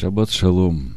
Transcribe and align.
Шаббат 0.00 0.30
шалом. 0.30 0.94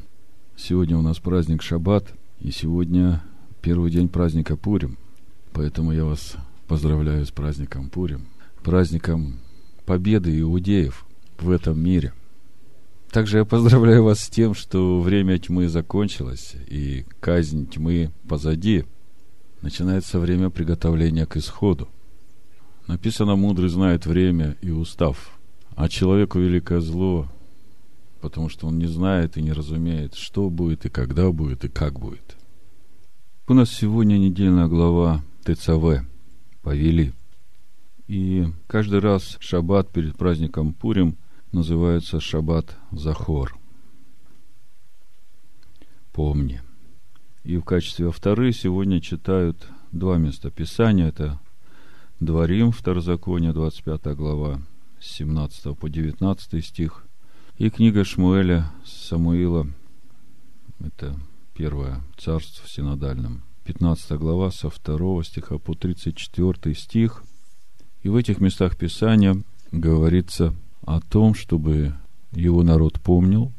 Сегодня 0.56 0.98
у 0.98 1.02
нас 1.02 1.20
праздник 1.20 1.62
Шаббат, 1.62 2.14
и 2.40 2.52
сегодня 2.52 3.22
первый 3.62 3.92
день 3.92 4.08
праздника 4.08 4.56
Пурим. 4.56 4.98
Поэтому 5.52 5.92
я 5.92 6.06
вас 6.06 6.38
поздравляю 6.70 7.26
с 7.26 7.30
праздником 7.30 7.90
Пурим, 7.90 8.28
праздником 8.64 9.40
победы 9.86 10.40
иудеев 10.40 11.06
в 11.38 11.52
этом 11.52 11.82
мире. 11.84 12.14
Также 13.12 13.40
я 13.40 13.44
поздравляю 13.44 14.06
вас 14.06 14.22
с 14.22 14.30
тем, 14.30 14.54
что 14.54 15.02
время 15.02 15.38
тьмы 15.38 15.68
закончилось, 15.68 16.56
и 16.70 17.06
казнь 17.20 17.68
тьмы 17.68 18.10
позади. 18.30 18.86
Начинается 19.62 20.18
время 20.18 20.50
приготовления 20.50 21.26
к 21.26 21.36
исходу. 21.36 21.90
Написано, 22.88 23.36
мудрый 23.36 23.68
знает 23.68 24.06
время 24.06 24.56
и 24.62 24.72
устав, 24.72 25.38
а 25.76 25.90
человеку 25.90 26.40
великое 26.40 26.80
зло 26.80 27.28
потому 28.24 28.48
что 28.48 28.68
он 28.68 28.80
не 28.80 28.86
знает 28.86 29.36
и 29.36 29.42
не 29.42 29.52
разумеет, 29.52 30.16
что 30.16 30.50
будет 30.50 30.86
и 30.86 30.90
когда 30.90 31.30
будет 31.34 31.66
и 31.66 31.68
как 31.68 32.00
будет. 32.00 32.38
У 33.50 33.54
нас 33.54 33.70
сегодня 33.70 34.18
недельная 34.18 34.68
глава 34.68 35.22
ТЦВ 35.44 36.08
«Повели». 36.62 37.12
И 38.08 38.46
каждый 38.68 39.02
раз 39.02 39.36
шаббат 39.42 39.92
перед 39.92 40.16
праздником 40.16 40.74
Пурим 40.74 41.18
называется 41.52 42.22
шаббат 42.22 42.78
Захор. 42.92 43.60
Помни. 46.14 46.62
И 47.44 47.58
в 47.58 47.66
качестве 47.66 48.10
вторы 48.10 48.54
сегодня 48.54 49.02
читают 49.02 49.68
два 49.92 50.16
места 50.16 50.50
Писания. 50.50 51.10
Это 51.10 51.42
Дворим, 52.22 52.72
Второзаконие, 52.72 53.52
25 53.52 54.16
глава, 54.16 54.62
с 55.02 55.12
17 55.12 55.78
по 55.78 55.90
19 55.90 56.66
стих– 56.66 57.06
и 57.58 57.70
книга 57.70 58.04
Шмуэля 58.04 58.72
Самуила, 58.86 59.68
это 60.80 61.16
первое 61.54 62.02
царство 62.18 62.66
в 62.66 62.72
синодальном, 62.72 63.44
15 63.66 64.12
глава 64.14 64.52
со 64.52 64.70
2 64.70 65.24
стиха 65.24 65.58
по 65.58 65.76
34 65.76 66.76
стих. 66.76 67.24
И 68.02 68.10
в 68.10 68.16
этих 68.16 68.42
местах 68.42 68.76
Писания 68.76 69.42
говорится 69.72 70.54
о 70.86 71.00
том, 71.00 71.36
чтобы 71.36 71.94
его 72.32 72.64
народ 72.64 73.00
помнил. 73.00 73.52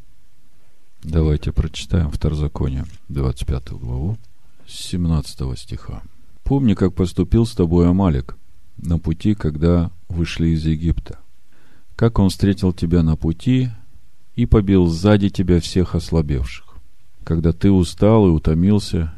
Давайте 1.03 1.53
прочитаем 1.53 2.11
Второзаконие, 2.11 2.84
25 3.09 3.72
главу, 3.72 4.19
с 4.67 4.75
17 4.89 5.59
стиха. 5.59 6.03
«Помни, 6.42 6.75
как 6.75 6.95
поступил 6.95 7.47
с 7.47 7.53
тобой 7.53 7.89
Амалик 7.89 8.37
на 8.77 8.98
пути, 8.98 9.34
когда 9.34 9.91
вышли 10.09 10.48
из 10.48 10.67
Египта. 10.67 11.19
Как 11.97 12.19
он 12.19 12.28
встретил 12.28 12.72
тебя 12.72 13.03
на 13.03 13.17
пути 13.17 13.70
и 14.37 14.47
побил 14.47 14.87
сзади 14.87 15.29
тебя 15.29 15.61
всех 15.61 15.95
ослабевших, 15.95 16.77
когда 17.23 17.53
ты 17.53 17.71
устал 17.71 18.27
и 18.27 18.31
утомился, 18.31 19.15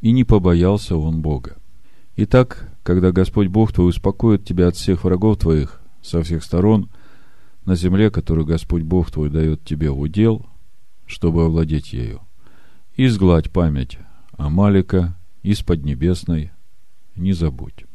и 0.00 0.12
не 0.12 0.24
побоялся 0.24 0.96
он 0.96 1.22
Бога. 1.22 1.56
Итак, 2.16 2.70
когда 2.82 3.10
Господь 3.10 3.48
Бог 3.48 3.72
твой 3.72 3.88
успокоит 3.88 4.44
тебя 4.44 4.68
от 4.68 4.76
всех 4.76 5.04
врагов 5.04 5.38
твоих 5.38 5.80
со 6.02 6.22
всех 6.22 6.44
сторон, 6.44 6.90
на 7.64 7.74
земле, 7.74 8.10
которую 8.10 8.46
Господь 8.46 8.82
Бог 8.82 9.10
твой 9.10 9.30
дает 9.30 9.64
тебе 9.64 9.90
в 9.90 9.98
удел, 9.98 10.46
чтобы 11.06 11.44
овладеть 11.44 11.94
ею, 11.94 12.20
изгладь 12.96 13.50
память 13.50 13.98
Амалика 14.36 15.18
из 15.42 15.62
Поднебесной, 15.62 16.52
не 17.16 17.32
забудь. 17.32 17.86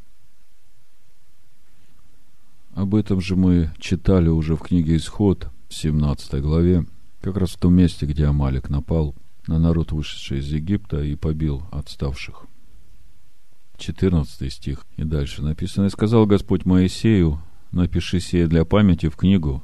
Об 2.73 2.95
этом 2.95 3.21
же 3.21 3.35
мы 3.35 3.71
читали 3.77 4.29
уже 4.29 4.55
в 4.55 4.61
книге 4.61 4.95
«Исход», 4.95 5.49
17 5.69 6.41
главе, 6.41 6.85
как 7.21 7.37
раз 7.37 7.51
в 7.51 7.59
том 7.59 7.75
месте, 7.75 8.05
где 8.05 8.25
Амалик 8.25 8.69
напал 8.69 9.15
на 9.47 9.59
народ, 9.59 9.91
вышедший 9.91 10.39
из 10.39 10.51
Египта, 10.51 11.01
и 11.01 11.15
побил 11.15 11.63
отставших. 11.71 12.45
14 13.77 14.51
стих 14.51 14.85
и 14.97 15.03
дальше 15.03 15.41
написано. 15.41 15.85
«И 15.85 15.89
сказал 15.89 16.25
Господь 16.25 16.65
Моисею, 16.65 17.41
напиши 17.71 18.19
сие 18.19 18.47
для 18.47 18.65
памяти 18.65 19.09
в 19.09 19.15
книгу, 19.15 19.63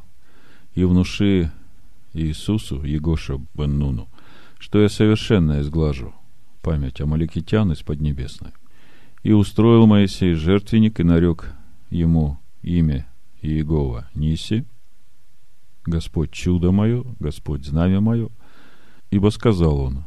и 0.73 0.83
внуши 0.83 1.51
Иисусу, 2.13 2.83
Егоша 2.83 3.39
бен 3.53 3.77
Нуну, 3.77 4.07
что 4.57 4.81
я 4.81 4.89
совершенно 4.89 5.61
изглажу 5.61 6.13
память 6.61 6.99
Амаликитян 6.99 7.71
из 7.71 7.83
Поднебесной. 7.83 8.51
И 9.21 9.31
устроил 9.31 9.85
Моисей 9.85 10.33
жертвенник 10.33 10.99
и 10.99 11.03
нарек 11.03 11.53
ему 11.89 12.39
имя 12.61 13.07
Иегова 13.41 14.09
Ниси, 14.15 14.65
Господь 15.85 16.31
чудо 16.31 16.71
мое, 16.71 17.03
Господь 17.19 17.65
знамя 17.65 18.01
мое. 18.01 18.29
Ибо 19.11 19.29
сказал 19.29 19.79
он, 19.79 20.03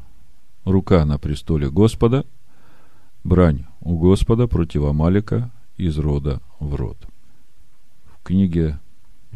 рука 0.65 1.05
на 1.05 1.19
престоле 1.19 1.71
Господа, 1.71 2.25
брань 3.25 3.65
у 3.81 3.97
Господа 3.99 4.49
против 4.49 4.84
Амалика 4.84 5.50
из 5.77 5.99
рода 5.99 6.41
в 6.59 6.75
род. 6.75 6.99
В 8.06 8.22
книге 8.25 8.78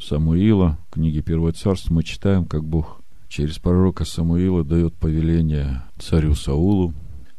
Самуила, 0.00 0.78
в 0.88 0.94
книге 0.94 1.22
Первое 1.22 1.52
царство, 1.52 1.94
мы 1.94 2.02
читаем, 2.02 2.44
как 2.44 2.64
Бог 2.64 3.00
через 3.28 3.58
пророка 3.58 4.04
Самуила 4.04 4.64
дает 4.64 4.94
повеление 4.94 5.82
царю 5.98 6.34
Саулу 6.34 6.92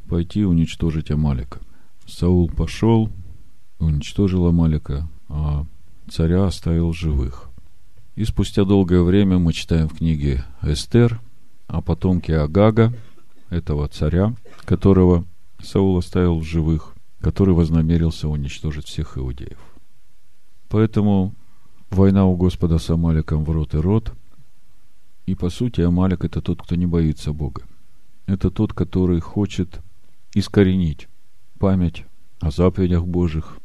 пойти 0.08 0.46
уничтожить 0.46 1.12
Амалика. 1.12 1.60
Саул 2.08 2.50
пошел, 2.50 3.10
уничтожил 3.80 4.48
Амалика, 4.48 5.10
а 5.28 5.66
царя 6.10 6.46
оставил 6.46 6.94
живых. 6.94 7.53
И 8.16 8.26
спустя 8.26 8.64
долгое 8.64 9.02
время 9.02 9.40
мы 9.40 9.54
читаем 9.54 9.90
в 9.90 9.98
книге 9.98 10.46
Эстер 10.62 11.20
о 11.66 11.82
потомке 11.82 12.38
Агага, 12.38 12.94
этого 13.50 13.88
царя, 13.88 14.36
которого 14.66 15.26
Саул 15.60 15.98
оставил 15.98 16.38
в 16.38 16.44
живых, 16.44 16.94
который 17.22 17.56
вознамерился 17.56 18.28
уничтожить 18.28 18.86
всех 18.86 19.18
иудеев. 19.18 19.58
Поэтому 20.70 21.34
война 21.90 22.26
у 22.26 22.36
Господа 22.36 22.78
с 22.78 22.88
Амаликом 22.92 23.46
в 23.46 23.50
рот 23.50 23.74
и 23.74 23.78
рот. 23.78 24.14
И 25.26 25.34
по 25.34 25.50
сути 25.50 25.82
Амалик 25.82 26.24
это 26.24 26.42
тот, 26.42 26.62
кто 26.62 26.76
не 26.76 26.86
боится 26.86 27.34
Бога. 27.34 27.64
Это 28.28 28.52
тот, 28.52 28.74
который 28.74 29.22
хочет 29.22 29.82
искоренить 30.36 31.08
память 31.58 32.06
о 32.42 32.52
заповедях 32.52 33.08
Божьих, 33.08 33.58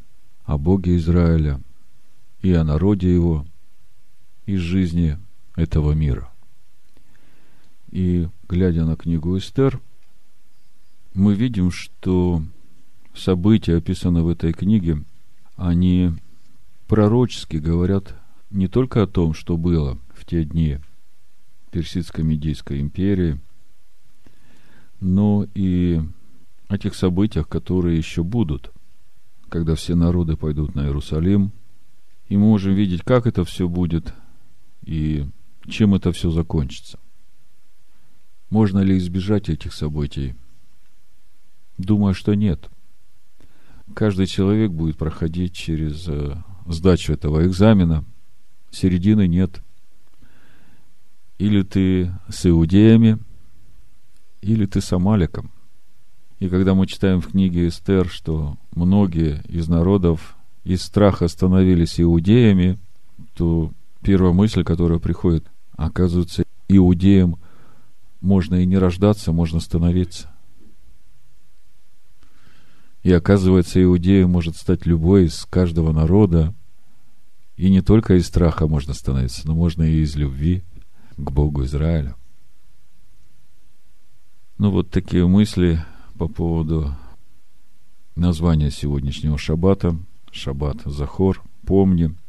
о 0.45 0.57
Боге 0.57 0.97
Израиля 0.97 1.61
и 2.41 2.51
о 2.55 2.65
народе 2.65 3.13
его– 3.13 3.45
из 4.49 4.61
жизни 4.61 5.19
этого 5.57 5.93
мира. 5.93 6.31
И 7.91 8.29
глядя 8.49 8.87
на 8.87 8.97
книгу 8.97 9.37
Эстер, 9.37 9.79
мы 11.13 11.35
видим, 11.35 11.71
что 11.71 12.43
события, 13.15 13.77
описанные 13.77 14.25
в 14.25 14.29
этой 14.29 14.55
книге, 14.55 15.05
они 15.57 16.13
пророчески 16.87 17.59
говорят 17.59 18.15
не 18.51 18.69
только 18.69 19.03
о 19.03 19.07
том, 19.07 19.35
что 19.35 19.59
было 19.59 19.99
в 20.15 20.25
те 20.25 20.45
дни 20.45 20.79
Персидско-Медийской 21.71 22.81
империи, 22.81 23.39
но 24.99 25.47
и 25.55 26.01
о 26.69 26.79
тех 26.79 26.95
событиях, 26.95 27.49
которые 27.49 27.99
еще 27.99 28.23
будут, 28.23 28.73
когда 29.51 29.75
все 29.75 29.95
народы 29.95 30.39
пойдут 30.39 30.75
на 30.75 30.87
Иерусалим. 30.87 31.53
И 32.31 32.39
мы 32.39 32.47
можем 32.47 32.73
видеть, 32.73 33.03
как 33.03 33.27
это 33.27 33.45
все 33.45 33.69
будет– 33.69 34.15
и 34.89 35.27
чем 35.69 35.95
это 35.95 36.13
все 36.13 36.31
закончится. 36.31 36.99
Можно 38.49 38.79
ли 38.79 38.97
избежать 38.97 39.51
этих 39.51 39.75
событий? 39.75 40.35
Думаю, 41.77 42.15
что 42.15 42.33
нет. 42.33 42.71
Каждый 43.95 44.27
человек 44.27 44.71
будет 44.71 44.97
проходить 44.97 45.53
через 45.55 46.09
э, 46.09 46.43
сдачу 46.67 47.13
этого 47.13 47.47
экзамена. 47.47 48.07
Середины 48.71 49.29
нет. 49.29 49.63
Или 51.37 51.63
ты 51.63 52.11
с 52.31 52.47
иудеями, 52.47 53.19
или 54.41 54.65
ты 54.65 54.81
с 54.81 54.91
Амаликом. 54.91 55.51
И 56.39 56.49
когда 56.49 56.75
мы 56.75 56.87
читаем 56.87 57.21
в 57.21 57.29
книге 57.29 57.69
Эстер, 57.69 58.09
что 58.09 58.57
многие 58.75 59.43
из 59.49 59.69
народов 59.69 60.35
из 60.65 60.81
страха 60.81 61.29
становились 61.29 62.01
иудеями, 62.01 62.79
то 63.35 63.71
первая 64.03 64.33
мысль, 64.33 64.65
которая 64.65 64.99
приходит, 64.99 65.47
оказывается, 65.77 66.45
иудеям 66.69 67.39
можно 68.21 68.57
и 68.57 68.67
не 68.67 68.79
рождаться, 68.79 69.33
можно 69.33 69.61
становиться. 69.61 70.31
И 73.03 73.13
оказывается, 73.13 73.83
иудеем 73.83 74.31
может 74.31 74.57
стать 74.57 74.87
любой 74.87 75.27
из 75.27 75.45
каждого 75.45 75.93
народа. 75.93 76.55
И 77.57 77.71
не 77.71 77.81
только 77.81 78.15
из 78.15 78.27
страха 78.27 78.67
можно 78.67 78.93
становиться, 78.93 79.47
но 79.47 79.55
можно 79.55 79.83
и 79.83 80.01
из 80.01 80.17
любви 80.17 80.63
к 81.17 81.31
Богу 81.31 81.65
Израиля. 81.65 82.17
Ну, 84.59 84.71
вот 84.71 84.91
такие 84.91 85.27
мысли 85.27 85.85
по 86.19 86.29
поводу 86.29 86.95
названия 88.17 88.71
сегодняшнего 88.71 89.39
шаббата. 89.39 89.97
Шаббат 90.33 90.83
Захор. 90.85 91.43
Помни– 91.65 92.15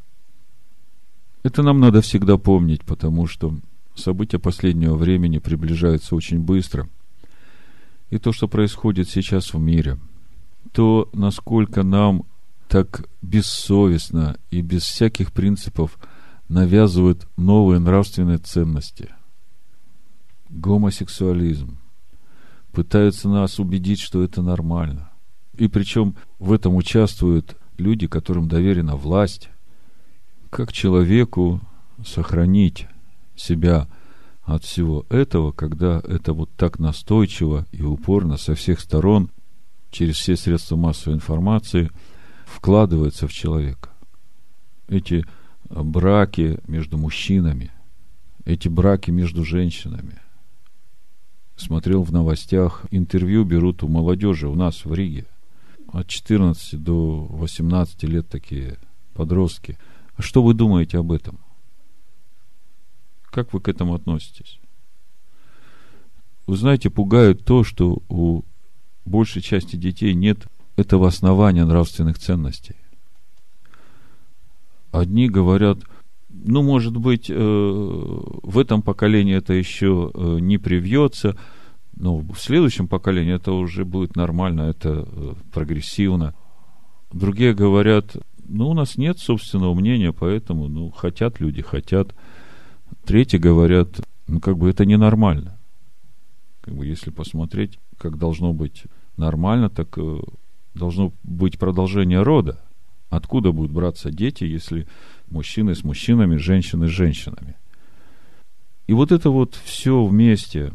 это 1.44 1.63
нам 1.63 1.80
надо 1.80 2.01
всегда 2.01 2.38
помнить, 2.38 2.83
потому 2.83 3.27
что 3.27 3.56
события 3.95 4.39
последнего 4.39 4.95
времени 4.95 5.39
приближаются 5.39 6.15
очень 6.15 6.39
быстро. 6.39 6.89
И 8.09 8.18
то, 8.18 8.31
что 8.31 8.47
происходит 8.47 9.09
сейчас 9.09 9.53
в 9.53 9.59
мире, 9.59 9.97
то, 10.71 11.09
насколько 11.13 11.83
нам 11.83 12.24
так 12.68 13.07
бессовестно 13.21 14.38
и 14.51 14.62
без 14.62 14.83
всяких 14.83 15.31
принципов 15.31 15.97
навязывают 16.47 17.27
новые 17.38 17.80
нравственные 17.80 18.38
ценности. 18.38 19.09
Гомосексуализм. 20.50 21.77
Пытаются 22.71 23.30
нас 23.30 23.59
убедить, 23.59 24.00
что 24.00 24.24
это 24.24 24.42
нормально. 24.42 25.09
И 25.57 25.68
причем 25.68 26.15
в 26.38 26.51
этом 26.51 26.75
участвуют 26.75 27.57
люди, 27.77 28.07
которым 28.07 28.47
доверена 28.47 28.95
власть. 28.95 29.50
Как 30.50 30.74
человеку 30.74 31.62
сохранить 32.06 32.88
себя 33.36 33.88
от 34.44 34.63
всего 34.63 35.06
этого, 35.10 35.51
когда 35.51 36.01
это 36.04 36.34
вот 36.34 36.50
так 36.56 36.80
настойчиво 36.80 37.68
и 37.72 37.84
упорно 37.84 38.38
со 38.38 38.56
всех 38.56 38.80
сторон, 38.80 39.30
через 39.92 40.16
все 40.16 40.36
средства 40.36 40.75
массовой 40.75 41.16
информации, 41.16 41.92
вкладывается 42.46 43.28
в 43.28 43.34
человека. 43.34 43.90
Эти 44.88 45.24
браки 45.69 46.60
между 46.68 46.98
мужчинами, 46.98 47.72
эти 48.45 48.68
браки 48.68 49.12
между 49.12 49.45
женщинами. 49.45 50.19
Смотрел 51.56 52.04
в 52.04 52.12
новостях, 52.12 52.86
интервью 52.90 53.44
берут 53.44 53.84
у 53.84 53.88
молодежи 53.88 54.48
у 54.48 54.56
нас 54.56 54.86
в 54.86 54.94
Риге. 54.94 55.25
От 55.92 56.07
14 56.07 56.81
до 56.81 57.25
18 57.25 58.04
лет 58.04 58.30
такие 58.30 58.78
подростки. 59.13 59.78
Что 60.19 60.44
вы 60.44 60.54
думаете 60.54 60.98
об 60.98 61.12
этом? 61.12 61.39
Как 63.24 63.54
вы 63.54 63.62
к 63.62 63.69
этому 63.69 63.95
относитесь? 63.95 64.60
Вы 66.45 66.57
знаете, 66.57 66.89
пугает 66.89 67.45
то, 67.45 67.63
что 67.63 68.01
у 68.10 68.44
большей 69.06 69.42
части 69.42 69.75
детей 69.75 70.13
нет 70.13 70.48
этого 70.75 71.07
основания 71.07 71.63
нравственных 71.63 72.19
ценностей. 72.19 72.75
Одни 74.92 75.30
говорят, 75.30 75.80
ну, 76.30 76.63
может 76.63 76.98
быть, 76.98 77.30
э, 77.30 77.33
в 77.36 78.57
этом 78.57 78.81
поколении 78.81 79.36
это 79.36 79.54
еще 79.54 80.12
э, 80.13 80.38
не 80.39 80.57
привьется, 80.57 81.38
но 81.95 82.18
в 82.18 82.36
следующем 82.38 82.88
поколении 82.88 83.36
это 83.36 83.51
уже 83.51 83.86
будет 83.86 84.16
нормально, 84.16 84.62
это 84.62 85.07
э, 85.07 85.33
прогрессивно. 85.51 86.33
Другие 87.12 87.54
говорят, 87.54 88.18
ну, 88.50 88.69
у 88.69 88.74
нас 88.74 88.98
нет 88.98 89.19
собственного 89.19 89.74
мнения, 89.74 90.12
поэтому, 90.12 90.68
ну, 90.68 90.90
хотят 90.90 91.40
люди, 91.40 91.62
хотят. 91.62 92.16
Третьи 93.06 93.38
говорят, 93.38 94.01
ну, 94.28 94.40
как 94.40 94.57
бы 94.57 94.69
это 94.69 94.86
ненормально. 94.86 95.57
Как 96.62 96.75
бы 96.75 96.86
если 96.86 97.12
посмотреть, 97.12 97.80
как 97.98 98.18
должно 98.18 98.54
быть 98.54 98.84
нормально, 99.18 99.69
так 99.69 99.98
должно 100.74 101.13
быть 101.24 101.60
продолжение 101.60 102.22
рода. 102.22 102.60
Откуда 103.10 103.51
будут 103.51 103.72
браться 103.72 104.12
дети, 104.12 104.44
если 104.44 104.88
мужчины 105.30 105.75
с 105.75 105.84
мужчинами, 105.84 106.38
женщины 106.38 106.88
с 106.88 106.92
женщинами? 106.92 107.56
И 108.88 108.94
вот 108.94 109.12
это 109.12 109.30
вот 109.30 109.56
все 109.56 110.04
вместе 110.04 110.74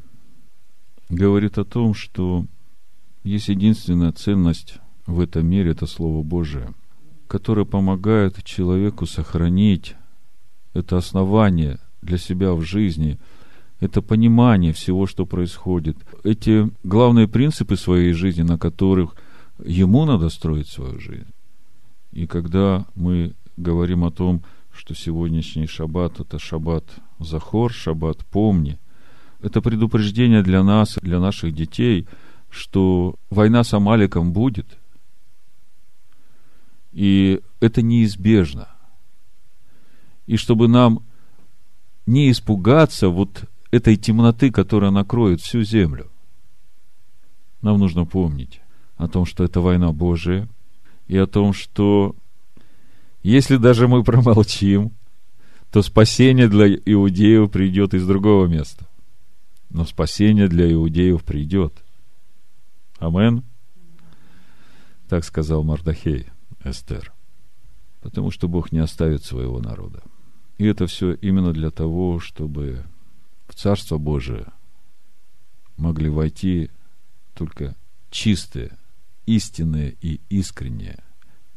говорит 1.08 1.58
о 1.58 1.64
том, 1.64 1.94
что 1.94 2.46
есть 3.24 3.48
единственная 3.48 4.12
ценность 4.12 4.78
в 5.06 5.20
этом 5.20 5.46
мире, 5.46 5.72
это 5.72 5.86
Слово 5.86 6.22
Божие, 6.22 6.72
которое 7.34 7.64
помогает 7.64 8.44
человеку 8.44 9.06
сохранить 9.06 9.96
это 10.72 10.96
основание 10.96 11.80
для 12.00 12.16
себя 12.16 12.52
в 12.52 12.62
жизни, 12.62 13.18
это 13.80 14.02
понимание 14.02 14.72
всего, 14.72 15.08
что 15.08 15.26
происходит, 15.26 15.96
эти 16.22 16.70
главные 16.84 17.26
принципы 17.26 17.76
своей 17.76 18.12
жизни, 18.12 18.42
на 18.42 18.56
которых 18.56 19.16
ему 19.64 20.04
надо 20.04 20.28
строить 20.28 20.68
свою 20.68 21.00
жизнь. 21.00 21.32
И 22.12 22.28
когда 22.28 22.86
мы 22.94 23.32
говорим 23.56 24.04
о 24.04 24.12
том, 24.12 24.44
что 24.72 24.94
сегодняшний 24.94 25.66
шаббат– 25.66 26.20
это 26.20 26.38
шаббат 26.38 26.84
Захор, 27.18 27.72
шаббат 27.72 28.24
Помни, 28.26 28.78
это 29.42 29.60
предупреждение 29.60 30.44
для 30.44 30.62
нас, 30.62 30.98
для 31.02 31.18
наших 31.18 31.52
детей, 31.52 32.06
что 32.48 33.16
война 33.28 33.64
с 33.64 33.74
Амаликом 33.74 34.32
будет. 34.32 34.78
И 36.94 37.42
это 37.60 37.82
неизбежно. 37.82 38.68
И 40.26 40.38
чтобы 40.38 40.68
нам 40.68 41.02
не 42.06 42.30
испугаться 42.30 43.10
вот 43.10 43.44
этой 43.70 43.96
темноты, 43.96 44.50
которая 44.50 44.90
накроет 44.90 45.42
всю 45.42 45.62
землю, 45.62 46.10
нам 47.60 47.78
нужно 47.78 48.06
помнить 48.06 48.60
о 48.96 49.08
том, 49.08 49.26
что 49.26 49.44
это 49.44 49.60
война 49.60 49.92
Божия– 49.92 50.48
и 51.06 51.16
о 51.16 51.26
том, 51.26 51.52
что 51.52 52.16
если 53.22 53.56
даже 53.56 53.88
мы 53.88 54.02
промолчим, 54.02 54.92
то 55.70 55.82
спасение 55.82 56.48
для 56.48 56.68
иудеев 56.68 57.50
придет 57.50 57.94
из 57.94 58.06
другого 58.06 58.46
места. 58.46 58.86
Но 59.70 59.84
спасение 59.84 60.48
для 60.48 60.72
иудеев 60.72 61.24
придет. 61.24 61.82
Амен. 62.98 63.42
Так 65.08 65.24
сказал 65.24 65.64
Мардахей, 65.64 66.26
Эстер. 66.64 67.12
Потому 68.00 68.30
что 68.30 68.48
Бог 68.48 68.72
не 68.72 68.78
оставит 68.78 69.24
своего 69.24 69.60
народа. 69.60 70.02
И 70.58 70.66
это 70.66 70.86
все 70.86 71.14
именно 71.14 71.52
для 71.52 71.70
того, 71.70 72.20
чтобы 72.20 72.84
в 73.48 73.54
Царство 73.54 73.98
Божие 73.98 74.46
могли 75.76 76.08
войти 76.08 76.70
только 77.34 77.76
чистые, 78.10 78.76
истинное 79.26 79.94
и 80.00 80.20
искреннее, 80.28 81.02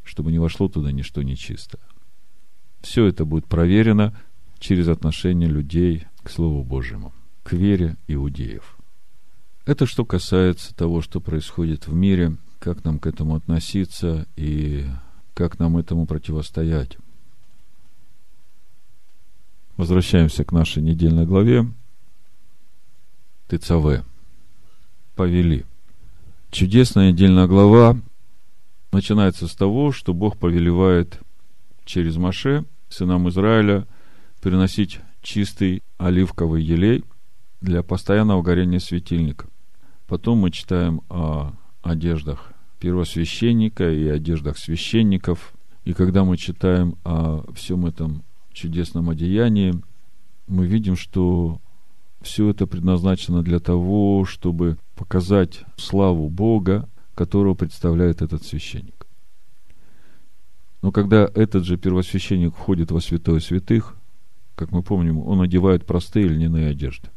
чтобы 0.04 0.32
не 0.32 0.40
вошло 0.40 0.68
туда 0.68 0.92
ничто 0.92 1.22
нечисто. 1.22 1.80
Все 2.82 3.06
это 3.06 3.26
будет 3.26 3.46
проверено 3.46 4.16
через 4.60 4.88
отношение 4.88 5.50
людей 5.50 6.08
к 6.24 6.30
Слову 6.30 6.64
Божьему, 6.64 7.14
к 7.44 7.54
вере 7.54 7.96
иудеев. 8.08 8.78
Это 9.66 9.86
что 9.86 10.06
касается 10.06 10.74
того, 10.74 11.02
что 11.02 11.20
происходит 11.20 11.88
в 11.88 11.94
мире, 11.94 12.38
как 12.60 12.84
нам 12.84 13.00
к 13.00 13.08
этому 13.08 13.36
относиться 13.36 14.28
и 14.36 14.86
как 15.34 15.60
нам 15.60 15.78
этому 15.78 16.06
противостоять. 16.06 16.98
Возвращаемся 19.76 20.44
к 20.44 20.52
нашей 20.52 20.82
недельной 20.82 21.26
главе. 21.26 21.72
ТЦВ. 23.48 24.04
Повели. 25.16 25.66
Чудесная 26.50 27.12
недельная 27.12 27.48
глава 27.48 27.98
начинается 28.92 29.48
с 29.48 29.56
того, 29.56 29.92
что 29.92 30.14
Бог 30.14 30.38
повелевает 30.38 31.20
через 31.86 32.18
Маше, 32.18 32.66
сынам 32.90 33.30
Израиля, 33.30 33.88
переносить 34.42 35.00
чистый 35.22 35.84
оливковый 35.98 36.64
елей 36.64 37.04
для 37.62 37.84
постоянного 37.84 38.42
горения 38.42 38.80
светильника. 38.80 39.48
Потом 40.08 40.40
мы 40.40 40.52
читаем 40.52 41.02
о 41.10 41.54
одеждах 41.88 42.54
первосвященника 42.80 43.92
и 43.92 44.08
одеждах 44.08 44.58
священников. 44.58 45.54
И 45.86 45.94
когда 45.94 46.24
мы 46.24 46.38
читаем 46.38 46.98
о 47.04 47.44
всем 47.54 47.86
этом 47.86 48.24
чудесном 48.54 49.10
одеянии, 49.10 49.74
мы 50.48 50.68
видим, 50.68 50.96
что 50.96 51.62
все 52.22 52.50
это 52.50 52.68
предназначено 52.68 53.44
для 53.44 53.60
того, 53.60 54.26
чтобы 54.26 54.78
показать 54.96 55.64
славу 55.78 56.30
Бога, 56.30 56.90
которого 57.16 57.54
представляет 57.54 58.22
этот 58.22 58.44
священник. 58.44 59.06
Но 60.82 60.92
когда 60.92 61.30
этот 61.34 61.66
же 61.66 61.78
первосвященник 61.78 62.56
входит 62.56 62.92
во 62.92 63.02
святое 63.02 63.40
святых, 63.40 63.96
как 64.56 64.72
мы 64.72 64.84
помним, 64.84 65.20
он 65.20 65.42
одевает 65.42 65.86
простые 65.86 66.28
льняные 66.28 66.70
одежды. 66.70 67.10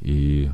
И 0.00 0.50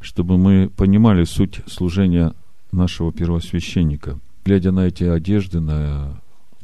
чтобы 0.00 0.38
мы 0.38 0.70
понимали 0.70 1.24
суть 1.24 1.60
служения 1.66 2.34
нашего 2.72 3.12
первосвященника, 3.12 4.18
глядя 4.44 4.72
на 4.72 4.86
эти 4.86 5.04
одежды, 5.04 5.60
на 5.60 6.20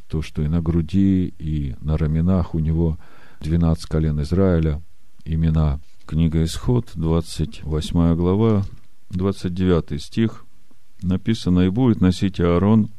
то, 0.09 0.23
что 0.23 0.43
и 0.43 0.49
на 0.49 0.62
груди, 0.62 1.35
и 1.38 1.75
на 1.81 1.97
раменах 1.97 2.55
у 2.55 2.59
него 2.59 2.99
12 3.41 3.87
колен 3.87 4.21
Израиля, 4.23 4.81
имена 5.25 5.81
Книга 6.07 6.45
Исход, 6.45 6.91
28 6.95 8.14
глава, 8.14 8.64
29 9.11 10.03
стих. 10.03 10.45
Написано, 11.03 11.61
«И 11.61 11.69
будет 11.69 12.00
носить 12.00 12.41
Аарон 12.41 12.91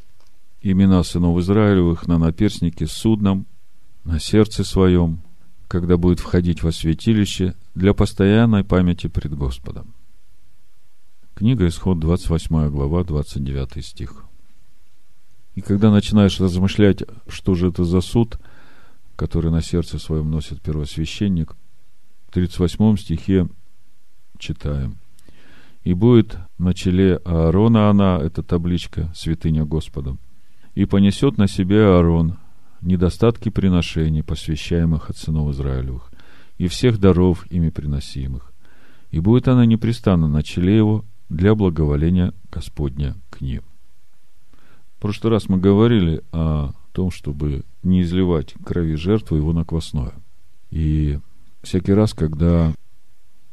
имена 0.62 1.04
сынов 1.04 1.40
Израилевых 1.40 2.08
на 2.08 2.18
наперстнике 2.18 2.88
с 2.88 2.92
судном, 2.92 3.46
на 4.04 4.20
сердце 4.20 4.64
своем, 4.64 5.22
когда 5.68 5.98
будет 5.98 6.20
входить 6.20 6.64
во 6.64 6.72
святилище 6.72 7.56
для 7.76 7.94
постоянной 7.94 8.64
памяти 8.64 9.08
пред 9.08 9.36
Господом». 9.36 9.94
Книга 11.36 11.68
Исход, 11.68 12.00
28 12.00 12.70
глава, 12.70 13.04
29 13.04 13.86
стих. 13.86 14.24
И 15.56 15.62
когда 15.62 15.92
начинаешь 15.92 16.40
размышлять, 16.40 17.04
что 17.28 17.56
же 17.56 17.68
это 17.68 17.84
за 17.84 18.00
суд, 18.00 18.40
который 19.18 19.52
на 19.52 19.62
сердце 19.62 20.00
своем 20.00 20.32
носит 20.32 20.62
первосвященник– 20.62 21.56
38 22.32 22.98
стихе 22.98 23.50
читаем. 24.38 24.98
«И 25.84 25.94
будет 25.94 26.38
на 26.58 26.74
челе 26.74 27.18
Аарона 27.26 27.90
она, 27.90 28.18
это 28.18 28.42
табличка, 28.42 29.12
святыня 29.16 29.66
Господа, 29.66 30.18
и 30.74 30.86
понесет 30.86 31.38
на 31.38 31.48
себе 31.48 31.86
Аарон 31.86 32.38
недостатки 32.82 33.50
приношений, 33.50 34.24
посвящаемых 34.24 35.10
от 35.10 35.18
сынов 35.18 35.52
Израилевых, 35.52 36.12
и 36.58 36.68
всех 36.68 36.98
даров 36.98 37.46
ими 37.52 37.70
приносимых. 37.70 38.54
И 39.12 39.20
будет 39.20 39.50
она 39.50 39.66
непрестанно 39.66 40.28
на 40.28 40.42
челе 40.44 40.78
его 40.78 41.06
для 41.30 41.56
благоволения 41.56 42.34
Господня 42.52 43.16
к 43.30 43.42
ним. 43.42 43.62
В 44.98 45.02
прошлый 45.02 45.32
раз 45.32 45.50
мы 45.50 45.58
говорили 45.58 46.24
о 46.32 46.72
том, 46.92 47.12
чтобы 47.12 47.64
не 47.84 48.02
изливать 48.02 48.54
крови 48.66 48.96
жертвы 48.96 49.38
его 49.38 49.54
на 49.54 49.66
квасное. 49.66 50.14
И 50.72 51.20
всякий 51.62 51.94
раз, 51.94 52.14
когда 52.14 52.74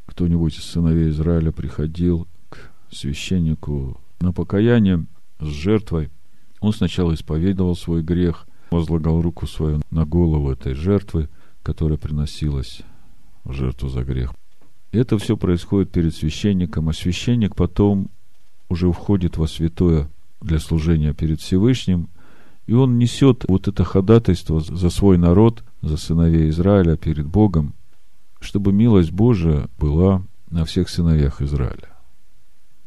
кто-нибудь 0.05 0.57
из 0.57 0.63
сыновей 0.63 1.09
Израиля 1.09 1.51
приходил 1.51 2.27
к 2.49 2.71
священнику 2.91 3.99
на 4.19 4.31
покаяние 4.31 5.05
с 5.39 5.47
жертвой, 5.47 6.09
он 6.59 6.73
сначала 6.73 7.13
исповедовал 7.13 7.75
свой 7.75 8.01
грех, 8.01 8.47
возлагал 8.71 9.21
руку 9.21 9.45
свою 9.45 9.81
на 9.91 10.05
голову 10.05 10.51
этой 10.51 10.73
жертвы, 10.73 11.29
которая 11.61 11.97
приносилась 11.97 12.81
в 13.43 13.51
жертву 13.51 13.89
за 13.89 14.03
грех. 14.03 14.33
Это 14.93 15.17
все 15.17 15.35
происходит 15.37 15.91
перед 15.91 16.15
священником, 16.15 16.87
а 16.87 16.93
священник 16.93 17.55
потом 17.55 18.11
уже 18.69 18.91
входит 18.91 19.37
во 19.37 19.47
святое 19.47 20.07
для 20.39 20.59
служения 20.59 21.15
перед 21.15 21.41
Всевышним, 21.41 22.09
и 22.67 22.73
он 22.73 22.99
несет 22.99 23.43
вот 23.47 23.67
это 23.67 23.83
ходатайство 23.83 24.59
за 24.59 24.89
свой 24.91 25.17
народ, 25.17 25.63
за 25.81 25.97
сыновей 25.97 26.47
Израиля 26.49 26.95
перед 26.95 27.25
Богом, 27.25 27.73
чтобы 28.39 28.71
милость 28.71 29.11
Божия 29.11 29.67
была 29.79 30.21
на 30.51 30.63
всех 30.63 30.89
сыновьях 30.89 31.41
Израиля. 31.41 31.89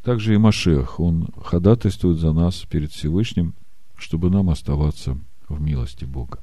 Также 0.01 0.33
и 0.33 0.37
Машех, 0.37 1.01
он 1.01 1.27
ходатайствует 1.35 2.19
за 2.19 2.31
нас 2.31 2.65
перед 2.69 2.93
Всевышним, 2.93 3.53
чтобы 3.97 4.29
нам 4.29 4.49
оставаться 4.49 5.17
в 5.49 5.59
милости 5.59 6.05
Бога. 6.05 6.39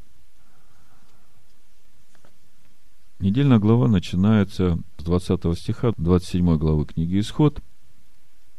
Недельная 3.25 3.59
глава 3.59 3.89
начинается 3.89 4.79
с 4.99 5.03
20 5.03 5.59
стиха 5.59 5.95
27 5.97 6.59
главы 6.59 6.85
книги 6.85 7.19
Исход. 7.21 7.59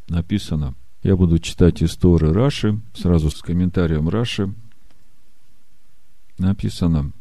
Написано, 0.10 0.74
я 1.04 1.16
буду 1.16 1.38
читать 1.38 1.84
истории 1.84 2.32
Раши, 2.32 2.82
сразу 2.96 3.30
с 3.30 3.44
комментарием 3.44 4.10
Раши. 4.10 4.52
Написано, 6.40 7.12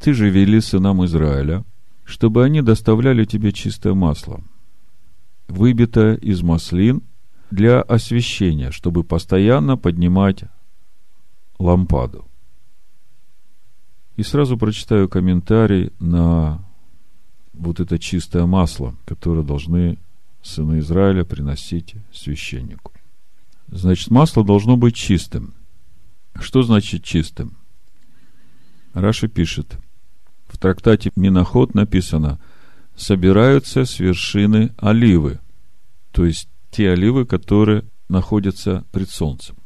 ты 0.00 0.14
же 0.14 0.30
вели 0.30 0.62
сынам 0.62 1.04
Израиля, 1.04 1.62
чтобы 2.04 2.42
они 2.42 2.62
доставляли 2.62 3.26
тебе 3.26 3.52
чистое 3.52 3.92
масло, 3.92 4.40
выбитое 5.48 6.14
из 6.14 6.40
маслин 6.40 7.02
для 7.50 7.82
освещения, 7.82 8.70
чтобы 8.70 9.04
постоянно 9.04 9.76
поднимать 9.76 10.44
лампаду. 11.58 12.24
И 14.16 14.22
сразу 14.22 14.56
прочитаю 14.56 15.08
комментарий 15.08 15.92
на 16.00 16.64
вот 17.52 17.80
это 17.80 17.98
чистое 17.98 18.46
масло, 18.46 18.94
которое 19.04 19.42
должны 19.42 19.98
сыны 20.42 20.78
Израиля 20.78 21.24
приносить 21.24 21.94
священнику. 22.12 22.92
Значит, 23.68 24.10
масло 24.10 24.44
должно 24.44 24.76
быть 24.76 24.94
чистым. 24.94 25.54
Что 26.40 26.62
значит 26.62 27.02
чистым? 27.02 27.56
Раша 28.94 29.28
пишет, 29.28 29.76
в 30.46 30.56
трактате 30.58 31.10
Миноход 31.16 31.74
написано, 31.74 32.38
собираются 32.96 33.84
с 33.84 33.98
вершины 33.98 34.72
оливы, 34.78 35.40
то 36.12 36.24
есть 36.24 36.48
те 36.70 36.90
оливы, 36.90 37.26
которые 37.26 37.84
находятся 38.08 38.84
пред 38.92 39.10
солнцем. 39.10 39.56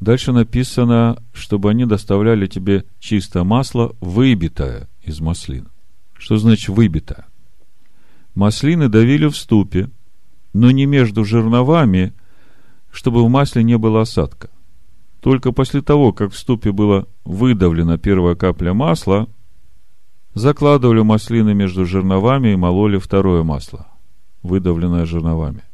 Дальше 0.00 0.32
написано, 0.32 1.22
чтобы 1.32 1.70
они 1.70 1.84
доставляли 1.84 2.46
тебе 2.46 2.84
чистое 3.00 3.42
масло, 3.42 3.96
выбитое 4.00 4.88
из 5.02 5.20
маслин. 5.20 5.68
Что 6.14 6.36
значит 6.36 6.68
выбитое? 6.68 7.26
Маслины 8.34 8.88
давили 8.88 9.26
в 9.26 9.36
ступе, 9.36 9.90
но 10.52 10.70
не 10.70 10.86
между 10.86 11.24
жерновами, 11.24 12.12
чтобы 12.92 13.24
в 13.24 13.28
масле 13.28 13.64
не 13.64 13.76
было 13.76 14.02
осадка. 14.02 14.50
Только 15.20 15.50
после 15.50 15.82
того, 15.82 16.12
как 16.12 16.32
в 16.32 16.38
ступе 16.38 16.70
была 16.70 17.06
выдавлена 17.24 17.98
первая 17.98 18.36
капля 18.36 18.72
масла, 18.74 19.28
закладывали 20.34 21.00
маслины 21.02 21.54
между 21.54 21.84
жерновами 21.84 22.52
и 22.52 22.56
мололи 22.56 22.98
второе 22.98 23.42
масло, 23.42 23.88
выдавленное 24.44 25.04
жерновами. 25.06 25.64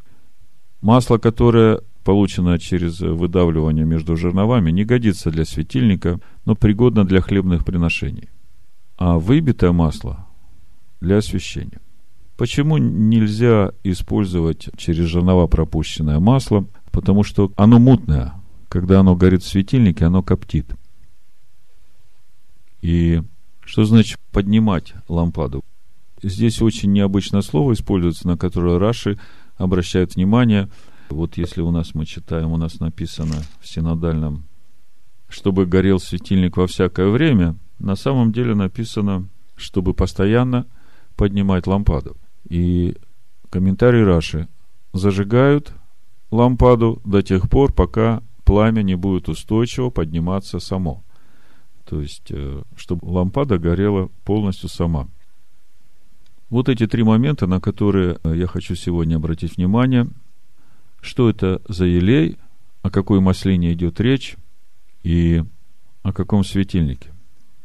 Масло, 0.81 1.19
которое 1.19 1.81
полученное 2.05 2.59
через 2.59 3.01
выдавливание 3.01 3.85
между 3.85 4.17
жерновами, 4.17 4.71
не 4.71 4.85
годится 4.85 5.31
для 5.31 5.45
светильника, 5.45 6.21
но 6.45 6.55
пригодно 6.55 7.05
для 7.05 7.21
хлебных 7.21 7.65
приношений. 7.65 8.29
А 8.97 9.19
выбитое 9.19 9.73
масло 9.73 10.27
для 11.01 11.19
освещения. 11.19 11.81
Почему 12.37 12.77
нельзя 12.79 13.73
использовать 13.83 14.69
через 14.77 15.07
жернова 15.07 15.47
пропущенное 15.47 16.21
масло? 16.21 16.67
Потому 16.93 17.25
что 17.25 17.53
оно 17.57 17.79
мутное. 17.79 18.35
Когда 18.69 19.01
оно 19.01 19.17
горит 19.17 19.43
в 19.43 19.49
светильнике, 19.49 20.05
оно 20.05 20.23
коптит. 20.23 20.75
И 22.83 23.23
что 23.65 23.85
значит 23.85 24.19
поднимать 24.31 24.95
лампаду? 25.09 25.63
Здесь 26.23 26.61
очень 26.61 26.93
необычное 26.93 27.41
слово 27.43 27.73
используется, 27.73 28.27
на 28.27 28.37
которое 28.37 28.79
Раши 28.79 29.19
обращают 29.57 30.17
внимание– 30.17 30.69
вот 31.11 31.37
если 31.37 31.61
у 31.61 31.71
нас 31.71 31.95
мы 31.95 32.07
читаем, 32.07 32.53
у 32.53 32.57
нас 32.57 32.81
написано 32.81 33.37
в 33.61 33.69
синодальном, 33.69 34.45
чтобы 35.29 35.67
горел 35.67 36.01
светильник 36.01 36.57
во 36.57 36.67
всякое 36.67 37.09
время, 37.09 37.57
на 37.79 37.97
самом 37.97 38.33
деле 38.33 38.55
написано, 38.55 39.29
чтобы 39.57 39.95
постоянно 39.95 40.67
поднимать 41.17 41.67
лампаду. 41.67 42.17
И 42.49 42.97
комментарий 43.51 44.03
Раши 44.03 44.49
зажигают 44.93 45.73
лампаду 46.31 47.01
до 47.05 47.23
тех 47.23 47.49
пор, 47.49 47.73
пока 47.73 48.23
пламя 48.45 48.83
не 48.83 48.95
будет 48.95 49.29
устойчиво 49.29 49.91
подниматься 49.91 50.59
само. 50.59 51.03
То 51.85 52.01
есть, 52.01 52.31
э, 52.31 52.63
чтобы 52.77 53.07
лампада 53.07 53.59
горела 53.59 54.09
полностью 54.25 54.69
сама. 54.69 55.09
Вот 56.49 56.69
эти 56.69 56.87
три 56.87 57.03
момента, 57.03 57.47
на 57.47 57.61
которые 57.61 58.19
я 58.25 58.47
хочу 58.47 58.75
сегодня 58.75 59.17
обратить 59.17 59.57
внимание– 59.57 60.09
что 61.05 61.29
это 61.29 61.61
за 61.69 61.85
елей, 61.85 62.39
о 62.83 62.91
какой 62.91 63.21
маслине 63.21 63.73
идет 63.75 64.01
речь 64.01 64.37
и 65.03 65.45
о 66.03 66.13
каком 66.13 66.45
светильнике. 66.45 67.11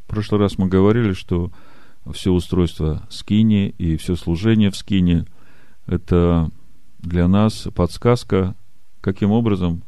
В 0.05 0.09
прошлый 0.09 0.41
раз 0.41 0.57
мы 0.57 0.67
говорили, 0.67 1.13
что 1.13 1.51
все 2.11 2.31
устройство 2.31 3.07
скини 3.09 3.69
и 3.77 3.95
все 3.97 4.15
служение 4.15 4.71
в 4.71 4.75
скине– 4.75 5.25
это 5.87 6.51
для 6.99 7.27
нас 7.27 7.67
подсказка, 7.73 8.55
каким 9.01 9.31
образом 9.31 9.83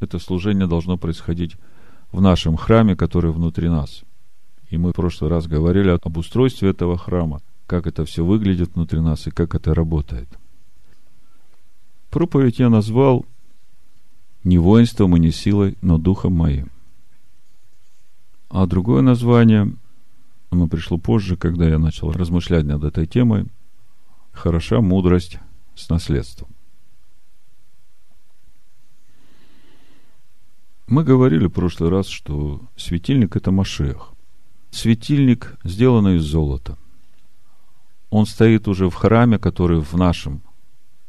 это 0.00 0.18
служение 0.18 0.66
должно 0.66 0.96
происходить 0.96 1.56
в 2.12 2.20
нашем 2.20 2.56
храме, 2.56 2.94
который 2.96 3.32
внутри 3.32 3.68
нас. 3.68 4.02
И 4.70 4.78
мы 4.78 4.90
в 4.90 4.94
прошлый 4.94 5.30
раз 5.30 5.46
говорили 5.46 5.98
об 6.00 6.16
устройстве 6.16 6.70
этого 6.70 6.96
храма, 6.96 7.42
как 7.66 7.86
это 7.86 8.04
все 8.04 8.24
выглядит 8.24 8.74
внутри 8.74 9.00
нас 9.00 9.26
и 9.26 9.30
как 9.30 9.54
это 9.54 9.74
работает. 9.74 10.28
Проповедь 12.12 12.58
я 12.58 12.68
назвал 12.68 13.24
не 14.44 14.58
воинством 14.58 15.16
и 15.16 15.18
не 15.18 15.30
силой, 15.30 15.78
но 15.80 15.96
духом 15.96 16.34
моим. 16.34 16.70
А 18.50 18.66
другое 18.66 19.00
название, 19.00 19.74
оно 20.50 20.66
пришло 20.68 20.98
позже, 20.98 21.38
когда 21.38 21.66
я 21.66 21.78
начал 21.78 22.12
размышлять 22.12 22.66
над 22.66 22.84
этой 22.84 23.06
темой, 23.06 23.46
хороша 24.30 24.82
мудрость 24.82 25.38
с 25.74 25.88
наследством. 25.88 26.50
Мы 30.88 31.04
говорили 31.04 31.46
в 31.46 31.52
прошлый 31.52 31.88
раз, 31.88 32.08
что 32.08 32.60
светильник– 32.76 33.36
это 33.36 33.52
Машех. 33.52 34.12
Светильник, 34.70 35.56
сделанный 35.64 36.16
из 36.16 36.24
золота. 36.24 36.76
Он 38.10 38.26
стоит 38.26 38.68
уже 38.68 38.90
в 38.90 38.94
храме, 38.94 39.38
который 39.38 39.80
в 39.80 39.94
нашем 39.94 40.42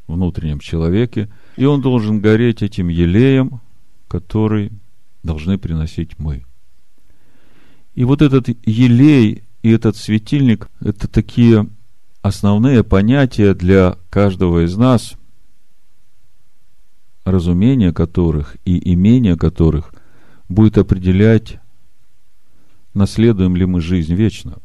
внутреннем 0.08 0.60
человеке, 0.60 1.30
и 1.56 1.66
он 1.66 1.82
должен 1.82 2.20
гореть 2.20 2.62
этим 2.62 2.88
елеем, 2.88 3.62
который 4.08 4.72
должны 5.24 5.58
приносить 5.58 6.20
мы. 6.20 6.44
И 7.96 8.04
вот 8.04 8.22
этот 8.22 8.50
елей 8.66 9.44
и 9.62 9.70
этот 9.72 9.96
светильник– 9.96 10.70
это 10.82 11.08
такие 11.08 11.68
основные 12.22 12.84
понятия 12.84 13.54
для 13.54 13.98
каждого 14.10 14.66
из 14.66 14.76
нас, 14.76 15.14
разумение 17.24 17.94
которых 17.94 18.58
и 18.66 18.94
имение 18.94 19.38
которых 19.38 19.94
будет 20.50 20.78
определять, 20.78 21.60
наследуем 22.94 23.56
ли 23.56 23.66
мы 23.66 23.82
жизнь 23.82 24.14
вечную. 24.14 24.62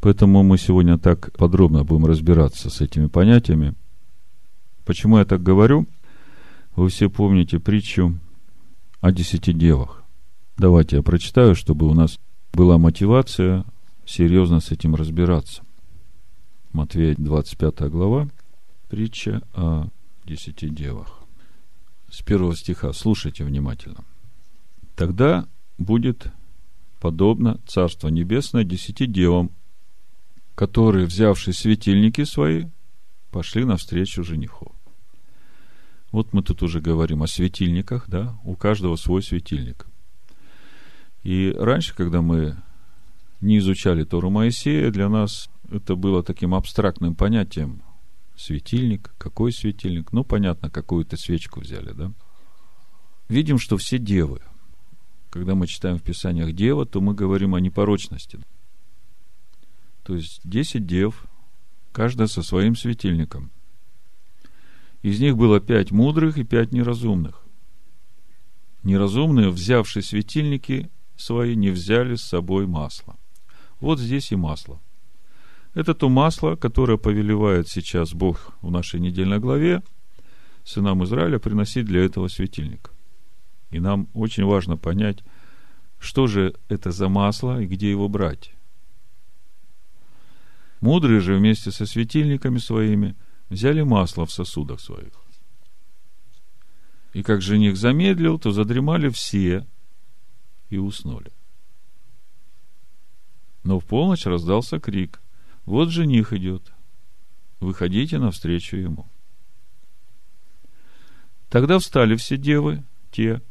Поэтому 0.00 0.42
мы 0.42 0.58
сегодня 0.58 0.98
так 0.98 1.32
подробно 1.36 1.84
будем 1.84 2.06
разбираться 2.06 2.70
с 2.70 2.80
этими 2.80 3.06
понятиями. 3.06 3.74
Почему 4.88 5.18
я 5.18 5.26
так 5.26 5.42
говорю? 5.42 5.86
Вы 6.74 6.88
все 6.88 7.10
помните 7.10 7.60
притчу 7.60 8.18
о 9.02 9.12
десяти 9.12 9.52
девах. 9.52 10.02
Давайте 10.56 10.96
я 10.96 11.02
прочитаю, 11.02 11.54
чтобы 11.54 11.86
у 11.86 11.92
нас 11.92 12.18
была 12.54 12.78
мотивация 12.78 13.66
серьезно 14.06 14.60
с 14.60 14.70
этим 14.70 14.94
разбираться. 14.94 15.62
Матвея 16.72 17.14
25 17.18 17.80
глава, 17.90 18.30
притча 18.88 19.42
о 19.52 19.88
десяти 20.24 20.70
девах. 20.70 21.20
С 22.10 22.22
первого 22.22 22.56
стиха 22.56 22.94
слушайте 22.94 23.44
внимательно. 23.44 24.06
Тогда 24.96 25.46
будет 25.76 26.28
подобно 26.98 27.60
Царство 27.66 28.08
Небесное 28.08 28.64
десяти 28.64 29.06
девам, 29.06 29.50
которые, 30.54 31.04
взявшие 31.04 31.52
светильники 31.52 32.24
свои, 32.24 32.64
пошли 33.30 33.66
навстречу 33.66 34.24
жениху. 34.24 34.77
Вот 36.18 36.32
мы 36.32 36.42
тут 36.42 36.64
уже 36.64 36.80
говорим 36.80 37.22
о 37.22 37.28
светильниках, 37.28 38.08
да, 38.08 38.36
у 38.42 38.56
каждого 38.56 38.96
свой 38.96 39.22
светильник. 39.22 39.86
И 41.22 41.54
раньше, 41.56 41.94
когда 41.94 42.22
мы 42.22 42.56
не 43.40 43.58
изучали 43.58 44.02
Тору 44.02 44.28
Моисея, 44.28 44.90
для 44.90 45.08
нас 45.08 45.48
это 45.70 45.94
было 45.94 46.24
таким 46.24 46.56
абстрактным 46.56 47.14
понятием. 47.14 47.84
Светильник, 48.34 49.14
какой 49.16 49.52
светильник? 49.52 50.10
Ну, 50.10 50.24
понятно, 50.24 50.70
какую-то 50.70 51.16
свечку 51.16 51.60
взяли, 51.60 51.92
да? 51.92 52.12
Видим, 53.28 53.60
что 53.60 53.76
все 53.76 53.98
девы. 53.98 54.40
Когда 55.30 55.54
мы 55.54 55.68
читаем 55.68 55.98
в 55.98 56.02
Писаниях 56.02 56.52
дева, 56.52 56.84
то 56.84 57.00
мы 57.00 57.14
говорим 57.14 57.54
о 57.54 57.60
непорочности. 57.60 58.40
То 60.02 60.16
есть, 60.16 60.40
десять 60.42 60.84
дев, 60.84 61.28
каждая 61.92 62.26
со 62.26 62.42
своим 62.42 62.74
светильником. 62.74 63.52
Из 65.02 65.20
них 65.20 65.36
было 65.36 65.60
пять 65.60 65.90
мудрых 65.90 66.38
и 66.38 66.44
пять 66.44 66.72
неразумных. 66.72 67.42
Неразумные, 68.82 69.50
взявшие 69.50 70.02
светильники 70.02 70.90
свои, 71.16 71.54
не 71.54 71.70
взяли 71.70 72.14
с 72.14 72.22
собой 72.22 72.66
масло. 72.66 73.16
Вот 73.80 73.98
здесь 73.98 74.32
и 74.32 74.36
масло. 74.36 74.80
Это 75.74 75.94
то 75.94 76.08
масло, 76.08 76.56
которое 76.56 76.98
повелевает 76.98 77.68
сейчас 77.68 78.12
Бог 78.12 78.52
в 78.62 78.70
нашей 78.70 79.00
недельной 79.00 79.38
главе 79.38 79.82
сынам 80.64 81.04
Израиля 81.04 81.38
приносить 81.38 81.86
для 81.86 82.04
этого 82.04 82.28
светильника. 82.28 82.90
И 83.70 83.80
нам 83.80 84.08
очень 84.14 84.44
важно 84.44 84.76
понять, 84.76 85.22
что 85.98 86.26
же 86.26 86.54
это 86.68 86.90
за 86.90 87.08
масло 87.08 87.60
и 87.60 87.66
где 87.66 87.90
его 87.90 88.08
брать. 88.08 88.52
Мудрые 90.80 91.20
же 91.20 91.34
вместе 91.34 91.70
со 91.70 91.86
светильниками 91.86 92.58
своими 92.58 93.16
взяли 93.48 93.82
масло 93.82 94.26
в 94.26 94.32
сосудах 94.32 94.80
своих. 94.80 95.12
И 97.12 97.22
как 97.22 97.42
жених 97.42 97.76
замедлил, 97.76 98.38
то 98.38 98.50
задремали 98.50 99.08
все 99.08 99.66
и 100.68 100.78
уснули. 100.78 101.32
Но 103.64 103.80
в 103.80 103.84
полночь 103.84 104.26
раздался 104.26 104.78
крик. 104.78 105.20
Вот 105.64 105.90
жених 105.90 106.32
идет. 106.32 106.72
Выходите 107.60 108.18
навстречу 108.18 108.76
ему. 108.76 109.06
Тогда 111.48 111.78
встали 111.78 112.14
все 112.16 112.36
девы, 112.36 112.84
те, 113.10 113.42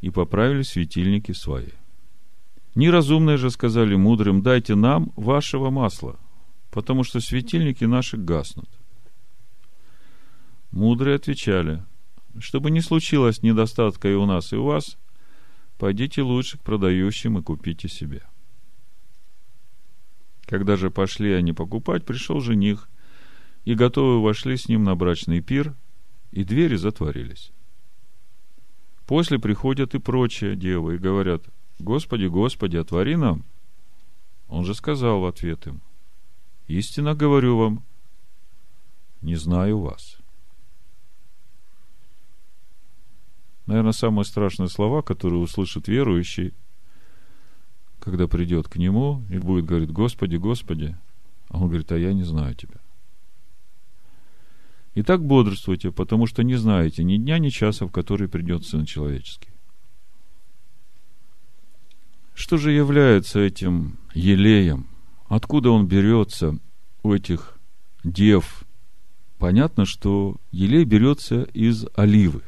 и 0.00 0.10
поправили 0.10 0.62
светильники 0.62 1.32
свои. 1.32 1.70
Неразумные 2.74 3.36
же 3.36 3.50
сказали 3.50 3.96
мудрым, 3.96 4.42
дайте 4.42 4.74
нам 4.74 5.12
вашего 5.16 5.70
масла, 5.70 6.18
потому 6.70 7.04
что 7.04 7.20
светильники 7.20 7.84
наши 7.84 8.16
гаснут. 8.16 8.70
Мудрые 10.72 11.16
отвечали, 11.16 11.84
чтобы 12.38 12.70
не 12.70 12.80
случилось 12.80 13.42
недостатка 13.42 14.08
и 14.08 14.14
у 14.14 14.24
нас, 14.24 14.54
и 14.54 14.56
у 14.56 14.64
вас, 14.64 14.96
пойдите 15.78 16.22
лучше 16.22 16.56
к 16.56 16.62
продающим 16.62 17.38
и 17.38 17.42
купите 17.42 17.88
себе. 17.88 18.22
Когда 20.46 20.76
же 20.76 20.90
пошли 20.90 21.32
они 21.32 21.52
покупать, 21.52 22.06
пришел 22.06 22.40
жених, 22.40 22.88
и 23.66 23.74
готовы 23.74 24.22
вошли 24.22 24.56
с 24.56 24.66
ним 24.66 24.82
на 24.82 24.96
брачный 24.96 25.42
пир, 25.42 25.76
и 26.30 26.42
двери 26.42 26.76
затворились. 26.76 27.52
После 29.06 29.38
приходят 29.38 29.94
и 29.94 29.98
прочие 29.98 30.56
девы 30.56 30.94
и 30.94 30.98
говорят, 30.98 31.44
Господи, 31.78 32.26
Господи, 32.26 32.78
отвори 32.78 33.16
нам. 33.16 33.44
Он 34.48 34.64
же 34.64 34.74
сказал 34.74 35.20
в 35.20 35.26
ответ 35.26 35.66
им, 35.66 35.82
истинно 36.66 37.14
говорю 37.14 37.58
вам, 37.58 37.84
не 39.20 39.36
знаю 39.36 39.80
вас. 39.80 40.21
Наверное, 43.66 43.92
самые 43.92 44.24
страшные 44.24 44.68
слова, 44.68 45.02
которые 45.02 45.40
услышит 45.40 45.88
верующий, 45.88 46.52
когда 48.00 48.26
придет 48.26 48.68
к 48.68 48.76
нему 48.76 49.22
и 49.30 49.38
будет 49.38 49.64
говорить, 49.64 49.90
Господи, 49.90 50.36
Господи, 50.36 50.96
а 51.48 51.58
он 51.58 51.68
говорит, 51.68 51.92
а 51.92 51.98
я 51.98 52.12
не 52.12 52.24
знаю 52.24 52.54
тебя. 52.54 52.80
И 54.94 55.02
так 55.02 55.24
бодрствуйте, 55.24 55.90
потому 55.90 56.26
что 56.26 56.42
не 56.42 56.56
знаете 56.56 57.04
ни 57.04 57.16
дня, 57.16 57.38
ни 57.38 57.48
часа, 57.48 57.86
в 57.86 57.90
который 57.90 58.28
придет 58.28 58.64
Сын 58.64 58.84
Человеческий. 58.84 59.48
Что 62.34 62.56
же 62.56 62.72
является 62.72 63.40
этим 63.40 63.98
елеем? 64.14 64.88
Откуда 65.28 65.70
он 65.70 65.86
берется 65.86 66.58
у 67.02 67.12
этих 67.12 67.58
дев? 68.04 68.64
Понятно, 69.38 69.86
что 69.86 70.36
елей 70.50 70.84
берется 70.84 71.42
из 71.42 71.86
оливы. 71.94 72.42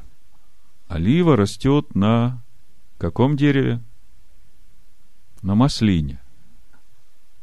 Олива 0.88 1.36
растет 1.36 1.94
на 1.94 2.42
каком 2.98 3.36
дереве? 3.36 3.82
На 5.42 5.54
маслине. 5.54 6.20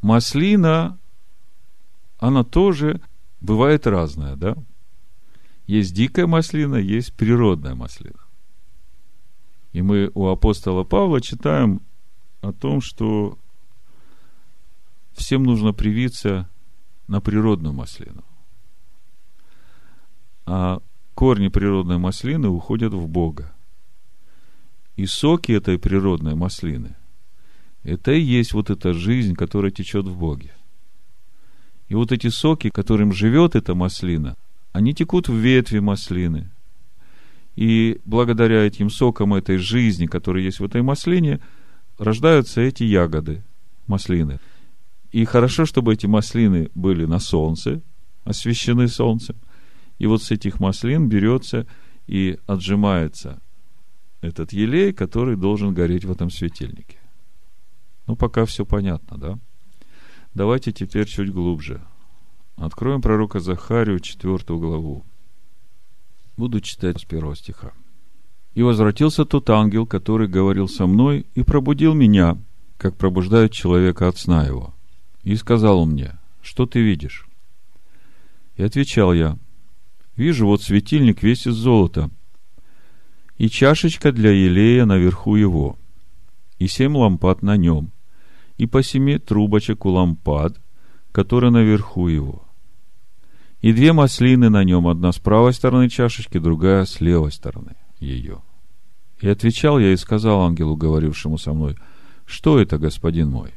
Маслина, 0.02 0.98
она 2.18 2.44
тоже 2.44 3.02
бывает 3.40 3.86
разная, 3.86 4.36
да? 4.36 4.56
Есть 5.68 5.94
дикая 5.94 6.28
маслина, 6.28 6.76
есть 6.76 7.14
природная 7.14 7.76
маслина. 7.76 8.20
И 9.74 9.82
мы 9.82 10.12
у 10.14 10.28
апостола 10.28 10.84
Павла 10.84 11.22
читаем 11.22 11.82
о 12.42 12.52
том, 12.52 12.82
что 12.82 13.38
всем 15.14 15.44
нужно 15.44 15.74
привиться 15.74 16.50
на 17.08 17.22
природную 17.22 17.74
маслину. 17.74 18.24
А 20.46 20.82
корни 21.14 21.50
природной 21.50 21.98
маслины 21.98 22.48
уходят 22.48 22.94
в 22.94 23.08
Бога. 23.08 23.54
И 24.96 25.06
соки 25.06 25.52
этой 25.52 25.80
природной 25.80 26.36
маслины– 26.36 26.96
это 27.84 28.12
и 28.12 28.22
есть 28.22 28.54
вот 28.54 28.70
эта 28.70 28.94
жизнь, 28.94 29.36
которая 29.36 29.72
течет 29.72 30.06
в 30.06 30.18
Боге. 30.18 30.52
И 31.88 31.96
вот 31.96 32.12
эти 32.12 32.28
соки, 32.28 32.70
которым 32.70 33.12
живет 33.12 33.56
эта 33.56 33.76
маслина, 33.76 34.38
они 34.72 34.94
текут 34.94 35.28
в 35.28 35.36
ветви 35.36 35.80
маслины. 35.80 36.50
И 37.56 38.00
благодаря 38.06 38.66
этим 38.66 38.90
сокам 38.90 39.34
этой 39.34 39.58
жизни, 39.58 40.06
которые 40.06 40.46
есть 40.46 40.60
в 40.60 40.66
этой 40.66 40.82
маслине, 40.82 41.42
рождаются 41.98 42.62
эти 42.62 42.84
ягоды, 42.84 43.44
маслины. 43.88 44.40
И 45.12 45.26
хорошо, 45.26 45.66
чтобы 45.66 45.94
эти 45.94 46.06
маслины 46.06 46.70
были 46.76 47.06
на 47.06 47.20
солнце, 47.20 47.82
освещены 48.24 48.88
солнцем– 48.88 49.36
и 50.02 50.08
вот 50.08 50.24
с 50.24 50.32
этих 50.32 50.60
маслин 50.60 51.10
берется 51.10 51.68
и 52.08 52.40
отжимается 52.48 53.40
этот 54.22 54.52
елей, 54.52 54.94
который 54.94 55.36
должен 55.38 55.76
гореть 55.76 56.06
в 56.06 56.12
этом 56.12 56.32
светильнике. 56.32 56.98
Ну, 58.08 58.16
пока 58.16 58.46
все 58.46 58.66
понятно, 58.66 59.20
да? 59.20 59.40
Давайте 60.34 60.72
теперь 60.72 61.06
чуть 61.06 61.32
глубже. 61.32 61.84
Откроем 62.56 63.04
пророка 63.04 63.40
Захарию, 63.40 64.00
четвертую 64.00 64.60
главу. 64.60 65.06
Буду 66.36 66.62
читать 66.62 67.00
с 67.00 67.06
первого 67.06 67.36
стиха. 67.36 67.72
«И 68.56 68.64
возвратился 68.64 69.24
тот 69.24 69.52
ангел, 69.52 69.86
который 69.86 70.28
говорил 70.28 70.68
со 70.68 70.88
мной, 70.88 71.28
и 71.36 71.44
пробудил 71.44 71.94
меня, 71.94 72.40
как 72.80 72.98
пробуждает 72.98 73.52
человека 73.52 74.08
от 74.08 74.18
сна 74.18 74.48
его. 74.48 74.74
И 75.22 75.36
сказал 75.36 75.82
он 75.82 75.92
мне, 75.92 76.18
что 76.42 76.66
ты 76.66 76.82
видишь? 76.82 77.28
И 78.56 78.64
отвечал 78.64 79.14
я, 79.14 79.38
Вижу, 80.16 80.48
вот 80.48 80.62
светильник 80.62 81.24
весь 81.24 81.48
из 81.48 81.56
золота, 81.56 82.10
и 83.38 83.50
чашечка 83.50 84.12
для 84.12 84.32
елея 84.32 84.86
наверху 84.86 85.36
его, 85.36 85.78
и 86.60 86.68
семь 86.68 86.96
лампад 86.96 87.42
на 87.42 87.58
нем, 87.58 87.92
и 88.58 88.68
по 88.68 88.84
семи 88.84 89.18
трубочек 89.18 89.86
у 89.86 89.90
лампад, 89.90 90.60
которые 91.12 91.52
наверху 91.52 92.08
его, 92.08 92.48
и 93.62 93.74
две 93.74 93.94
маслины 93.94 94.50
на 94.50 94.64
нем, 94.64 94.88
одна 94.88 95.12
с 95.12 95.20
правой 95.20 95.54
стороны 95.54 95.90
чашечки, 95.90 96.40
другая 96.40 96.86
с 96.86 97.00
левой 97.00 97.32
стороны 97.32 97.76
ее. 98.00 98.42
И 99.22 99.28
отвечал 99.28 99.80
я 99.80 99.94
и 99.94 99.98
сказал 99.98 100.42
ангелу, 100.42 100.76
говорившему 100.76 101.38
со 101.38 101.54
мной, 101.54 101.78
что 102.26 102.60
это, 102.60 102.80
господин 102.80 103.30
мой? 103.30 103.52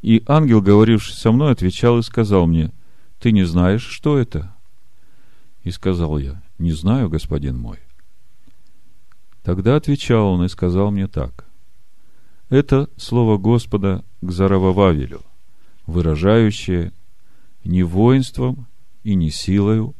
И 0.00 0.22
ангел, 0.26 0.60
говоривший 0.60 1.14
со 1.14 1.32
мной, 1.32 1.52
отвечал 1.52 1.98
и 1.98 2.02
сказал 2.02 2.46
мне, 2.46 2.72
ты 3.18 3.32
не 3.32 3.44
знаешь, 3.44 3.82
что 3.82 4.18
это? 4.18 4.53
И 5.64 5.70
сказал 5.70 6.18
я, 6.18 6.42
не 6.58 6.72
знаю, 6.72 7.08
господин 7.08 7.58
мой. 7.58 7.78
Тогда 9.42 9.76
отвечал 9.76 10.28
он 10.28 10.44
и 10.44 10.48
сказал 10.48 10.90
мне 10.90 11.08
так. 11.08 11.46
Это 12.50 12.88
слово 12.96 13.38
Господа 13.38 14.04
к 14.20 14.30
Заравававелю, 14.30 15.22
выражающее 15.86 16.92
не 17.64 17.82
воинством 17.82 18.66
и 19.02 19.14
не 19.14 19.30
силою, 19.30 19.94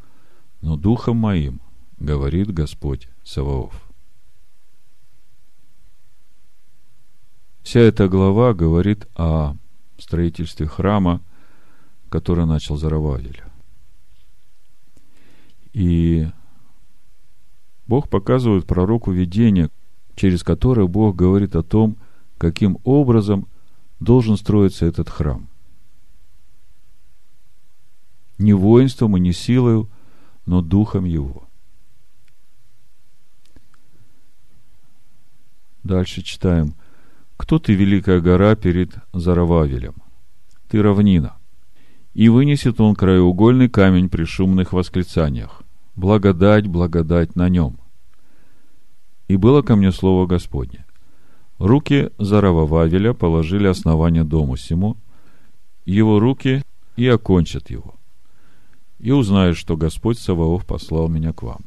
но 0.61 0.77
духом 0.77 1.17
моим, 1.17 1.61
говорит 1.99 2.53
Господь 2.53 3.09
Саваоф. 3.23 3.75
Вся 7.63 7.81
эта 7.81 8.09
глава 8.09 8.53
говорит 8.53 9.09
о 9.15 9.57
строительстве 9.99 10.67
храма, 10.67 11.23
который 12.11 12.45
начал 12.45 12.77
Зарававель. 12.77 13.43
И 15.75 16.29
Бог 17.87 18.09
показывает 18.09 18.67
пророку 18.67 19.11
видение, 19.11 19.71
через 20.15 20.45
которое 20.45 20.87
Бог 20.87 21.17
говорит 21.17 21.57
о 21.57 21.65
том, 21.65 21.97
каким 22.39 22.79
образом 22.85 23.49
должен 23.99 24.37
строиться 24.37 24.87
этот 24.87 25.11
храм. 25.11 25.49
Не 28.39 28.53
воинством 28.53 29.17
и 29.17 29.21
не 29.21 29.33
силою, 29.33 29.91
но 30.47 30.63
духом 30.63 31.05
его. 31.05 31.49
Дальше 35.83 36.23
читаем. 36.23 36.75
Кто 37.37 37.59
ты, 37.59 37.75
великая 37.75 38.21
гора, 38.21 38.55
перед 38.55 38.95
Зарававелем? 39.13 39.95
Ты 40.69 40.83
равнина. 40.83 41.37
И 42.15 42.29
вынесет 42.29 42.81
он 42.81 42.95
краеугольный 42.95 43.69
камень 43.69 44.09
при 44.09 44.25
шумных 44.25 44.73
восклицаниях. 44.73 45.64
Благодать, 45.97 46.67
благодать 46.67 47.37
на 47.37 47.49
нем. 47.49 47.79
И 49.29 49.37
было 49.37 49.63
ко 49.63 49.77
мне 49.77 49.93
слово 49.93 50.27
Господне. 50.27 50.85
Руки 51.59 52.11
Заравававеля 52.19 53.13
положили 53.15 53.67
основание 53.67 54.25
дому 54.25 54.57
сему, 54.57 54.97
его 55.85 56.19
руки 56.19 56.63
и 56.97 57.07
окончат 57.07 57.71
его. 57.71 57.95
И 58.99 59.13
узнают, 59.13 59.57
что 59.57 59.77
Господь 59.77 60.19
Саваоф 60.19 60.67
послал 60.67 61.09
меня 61.09 61.33
к 61.33 61.43
вам. 61.43 61.61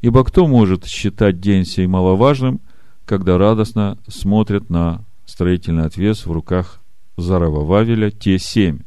Ибо 0.00 0.24
кто 0.24 0.46
может 0.46 0.86
считать 0.86 1.40
день 1.40 1.64
сей 1.64 1.86
маловажным, 1.86 2.60
когда 3.06 3.38
радостно 3.38 3.98
смотрят 4.06 4.70
на 4.70 5.04
строительный 5.24 5.86
отвес 5.86 6.26
в 6.26 6.32
руках 6.32 6.80
Заравававеля 7.16 8.10
те 8.10 8.38
семь? 8.38 8.80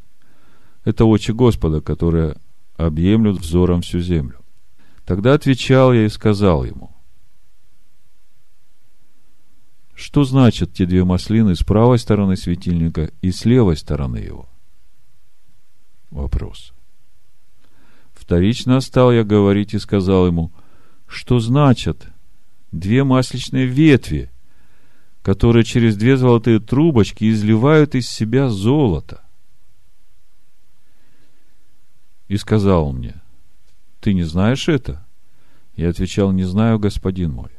Это 0.84 1.06
очи 1.06 1.32
Господа, 1.32 1.82
которые 1.82 2.36
объемлют 2.78 3.40
взором 3.40 3.82
всю 3.82 4.00
землю. 4.00 4.40
Тогда 5.06 5.34
отвечал 5.34 5.94
я 5.94 6.06
и 6.06 6.10
сказал 6.10 6.64
ему, 6.64 6.92
что 9.96 10.24
значат 10.24 10.74
те 10.74 10.86
две 10.86 11.04
маслины 11.04 11.56
с 11.56 11.64
правой 11.64 11.98
стороны 11.98 12.38
светильника 12.38 13.12
и 13.22 13.32
с 13.32 13.46
левой 13.46 13.78
стороны 13.78 14.18
его? 14.18 14.48
Вопрос. 16.12 16.74
Вторично 18.14 18.80
стал 18.80 19.12
я 19.12 19.24
говорить 19.24 19.74
и 19.74 19.80
сказал 19.80 20.28
ему, 20.28 20.52
что 21.08 21.40
значат 21.40 22.08
две 22.72 23.04
масличные 23.04 23.66
ветви, 23.66 24.30
которые 25.24 25.64
через 25.64 25.98
две 25.98 26.16
золотые 26.16 26.60
трубочки 26.60 27.30
изливают 27.30 27.96
из 27.96 28.08
себя 28.08 28.50
золото. 28.50 29.27
И 32.28 32.38
сказал 32.38 32.92
мне, 32.92 33.22
ты 34.00 34.14
не 34.14 34.24
знаешь 34.24 34.68
это? 34.68 35.06
Я 35.76 35.90
отвечал, 35.90 36.32
не 36.32 36.44
знаю, 36.44 36.80
господин 36.80 37.32
мой. 37.32 37.52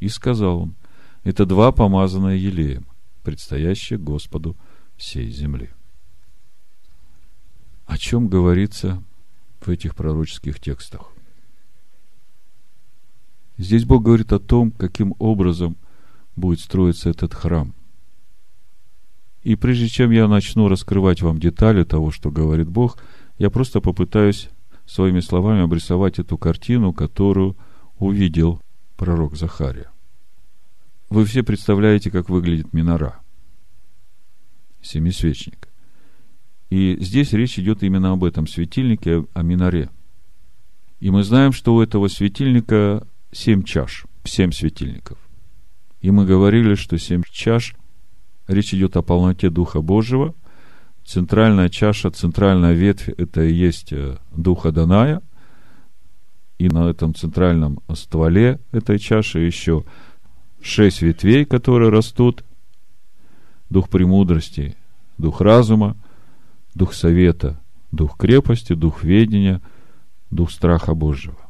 И 0.00 0.08
сказал 0.08 0.62
он, 0.62 0.74
это 1.24 1.46
два 1.46 1.72
помазанные 1.72 2.42
елеем, 2.42 2.86
предстоящие 3.22 3.98
Господу 3.98 4.56
всей 4.96 5.30
земли. 5.30 5.70
О 7.86 7.98
чем 7.98 8.28
говорится 8.28 9.02
в 9.60 9.68
этих 9.68 9.94
пророческих 9.94 10.60
текстах? 10.60 11.12
Здесь 13.58 13.84
Бог 13.84 14.04
говорит 14.04 14.32
о 14.32 14.38
том, 14.38 14.70
каким 14.70 15.14
образом 15.18 15.76
будет 16.34 16.60
строиться 16.60 17.10
этот 17.10 17.34
храм. 17.34 17.74
И 19.42 19.54
прежде 19.54 19.88
чем 19.88 20.10
я 20.10 20.28
начну 20.28 20.68
раскрывать 20.68 21.20
вам 21.20 21.38
детали 21.38 21.84
того, 21.84 22.10
что 22.10 22.30
говорит 22.30 22.68
Бог, 22.68 22.98
я 23.40 23.48
просто 23.48 23.80
попытаюсь 23.80 24.50
своими 24.84 25.20
словами 25.20 25.62
обрисовать 25.62 26.18
эту 26.18 26.36
картину, 26.36 26.92
которую 26.92 27.56
увидел 27.98 28.60
пророк 28.98 29.34
Захария. 29.34 29.90
Вы 31.08 31.24
все 31.24 31.42
представляете, 31.42 32.10
как 32.10 32.28
выглядит 32.28 32.74
минора. 32.74 33.18
Семисвечник. 34.82 35.68
И 36.68 36.98
здесь 37.00 37.32
речь 37.32 37.58
идет 37.58 37.82
именно 37.82 38.12
об 38.12 38.24
этом 38.24 38.46
светильнике, 38.46 39.24
о 39.32 39.42
миноре. 39.42 39.88
И 41.00 41.10
мы 41.10 41.24
знаем, 41.24 41.52
что 41.52 41.74
у 41.74 41.80
этого 41.80 42.08
светильника 42.08 43.06
семь 43.32 43.62
чаш, 43.62 44.04
семь 44.24 44.52
светильников. 44.52 45.18
И 46.02 46.10
мы 46.10 46.26
говорили, 46.26 46.74
что 46.74 46.98
семь 46.98 47.22
чаш, 47.30 47.74
речь 48.48 48.74
идет 48.74 48.98
о 48.98 49.02
полноте 49.02 49.48
Духа 49.48 49.80
Божьего. 49.80 50.34
Центральная 51.10 51.68
чаша, 51.68 52.12
центральная 52.12 52.72
ветвь, 52.72 53.08
это 53.08 53.42
и 53.42 53.52
есть 53.52 53.92
э, 53.92 54.18
Духа 54.30 54.70
Даная. 54.70 55.22
И 56.56 56.68
на 56.68 56.88
этом 56.88 57.16
центральном 57.16 57.80
стволе 57.96 58.60
этой 58.70 59.00
чаши 59.00 59.40
еще 59.40 59.84
шесть 60.62 61.02
ветвей, 61.02 61.44
которые 61.44 61.90
растут. 61.90 62.44
Дух 63.70 63.88
премудрости, 63.88 64.76
дух 65.18 65.40
разума, 65.40 65.96
дух 66.76 66.94
совета, 66.94 67.60
дух 67.90 68.16
крепости, 68.16 68.74
дух 68.74 69.02
ведения, 69.02 69.60
дух 70.30 70.52
страха 70.52 70.94
Божьего. 70.94 71.40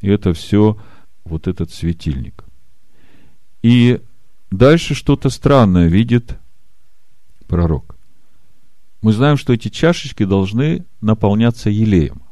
И 0.00 0.08
это 0.08 0.32
все 0.32 0.78
вот 1.24 1.46
этот 1.46 1.70
светильник. 1.70 2.42
И 3.60 4.00
дальше 4.50 4.94
что-то 4.94 5.28
странное 5.28 5.88
видит 5.88 6.38
пророк. 7.46 7.99
Мы 9.02 9.12
знаем, 9.12 9.36
что 9.36 9.52
эти 9.52 9.68
чашечки 9.68 10.24
должны 10.24 10.84
наполняться 11.00 11.70
елеем. 11.70 12.22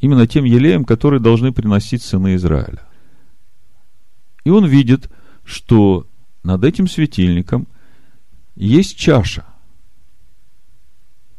Именно 0.00 0.26
тем 0.26 0.44
елеем, 0.44 0.84
который 0.84 1.20
должны 1.20 1.52
приносить 1.52 2.02
сыны 2.02 2.34
Израиля. 2.36 2.82
И 4.44 4.50
он 4.50 4.66
видит, 4.66 5.10
что 5.44 6.06
над 6.42 6.64
этим 6.64 6.86
светильником 6.86 7.66
есть 8.54 8.96
чаша. 8.96 9.44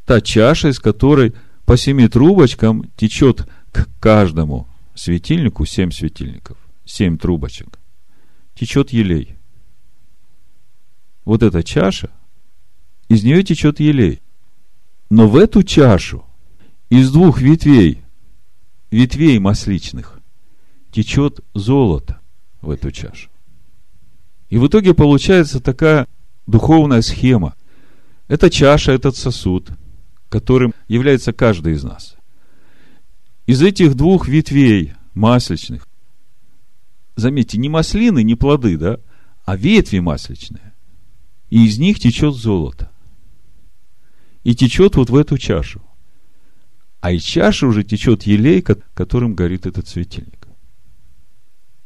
Та 0.05 0.21
чаша, 0.21 0.69
из 0.69 0.79
которой 0.79 1.33
по 1.65 1.77
семи 1.77 2.07
трубочкам 2.07 2.89
течет 2.95 3.47
к 3.71 3.87
каждому 3.99 4.67
светильнику, 4.93 5.65
семь 5.65 5.91
светильников, 5.91 6.57
семь 6.85 7.17
трубочек, 7.17 7.79
течет 8.55 8.91
елей. 8.91 9.37
Вот 11.25 11.43
эта 11.43 11.63
чаша, 11.63 12.09
из 13.09 13.23
нее 13.23 13.43
течет 13.43 13.79
елей. 13.79 14.21
Но 15.09 15.27
в 15.27 15.37
эту 15.37 15.63
чашу 15.63 16.25
из 16.89 17.11
двух 17.11 17.39
ветвей, 17.39 18.01
ветвей 18.91 19.39
масличных, 19.39 20.19
течет 20.91 21.39
золото 21.53 22.19
в 22.61 22.69
эту 22.69 22.91
чашу. 22.91 23.29
И 24.49 24.57
в 24.57 24.67
итоге 24.67 24.93
получается 24.93 25.59
такая 25.59 26.07
духовная 26.45 27.01
схема. 27.01 27.55
Это 28.27 28.49
чаша, 28.49 28.91
этот 28.91 29.15
сосуд, 29.15 29.69
которым 30.29 30.73
является 30.87 31.33
каждый 31.33 31.73
из 31.73 31.83
нас. 31.83 32.15
Из 33.45 33.61
этих 33.61 33.95
двух 33.95 34.27
ветвей 34.27 34.93
масличных, 35.13 35.87
заметьте, 37.15 37.57
не 37.57 37.69
маслины, 37.69 38.23
не 38.23 38.35
плоды, 38.35 38.77
да, 38.77 38.99
а 39.45 39.55
ветви 39.55 39.99
масличные. 39.99 40.73
И 41.49 41.65
из 41.65 41.77
них 41.77 41.99
течет 41.99 42.35
золото. 42.35 42.91
И 44.47 44.55
течет 44.55 44.95
вот 44.95 45.09
в 45.09 45.15
эту 45.17 45.37
чашу. 45.37 45.81
А 47.01 47.11
из 47.11 47.21
чаши 47.21 47.67
уже 47.67 47.83
течет 47.83 48.23
елей, 48.23 48.61
которым 48.61 49.35
горит 49.35 49.65
этот 49.65 49.89
светильник. 49.89 50.47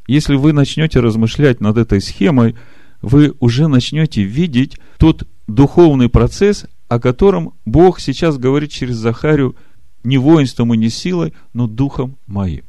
Если 0.05 0.35
вы 0.35 0.53
начнете 0.53 0.99
размышлять 0.99 1.59
над 1.59 1.77
этой 1.77 1.99
схемой, 2.01 2.55
вы 3.01 3.33
уже 3.39 3.67
начнете 3.67 4.21
видеть 4.21 4.77
тот 4.99 5.27
духовный 5.47 6.07
процесс, 6.07 6.67
о 6.87 6.99
котором 6.99 7.55
Бог 7.65 7.99
сейчас 7.99 8.37
говорит 8.37 8.69
через 8.71 8.97
Захарию 8.97 9.55
не 10.03 10.19
воинством 10.19 10.71
и 10.75 10.77
не 10.77 10.89
силой, 10.89 11.33
но 11.53 11.65
духом 11.65 12.15
моим. 12.27 12.63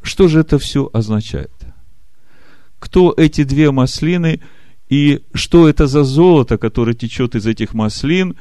Что 0.00 0.28
же 0.28 0.38
это 0.38 0.60
все 0.60 0.88
означает? 0.92 1.50
Кто 2.78 3.12
эти 3.16 3.42
две 3.42 3.72
маслины 3.72 4.40
И 4.88 5.22
что 5.34 5.68
это 5.68 5.86
за 5.86 6.04
золото, 6.04 6.58
которое 6.58 6.94
течет 6.94 7.34
из 7.34 7.46
этих 7.46 7.74
маслин, 7.74 8.36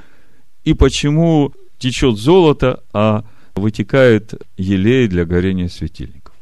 и 0.63 0.73
почему 0.73 1.53
течет 1.77 2.17
золото, 2.17 2.83
а 2.93 3.25
вытекает 3.55 4.33
елей 4.57 5.07
для 5.07 5.25
горения 5.25 5.69
светильников. 5.69 6.35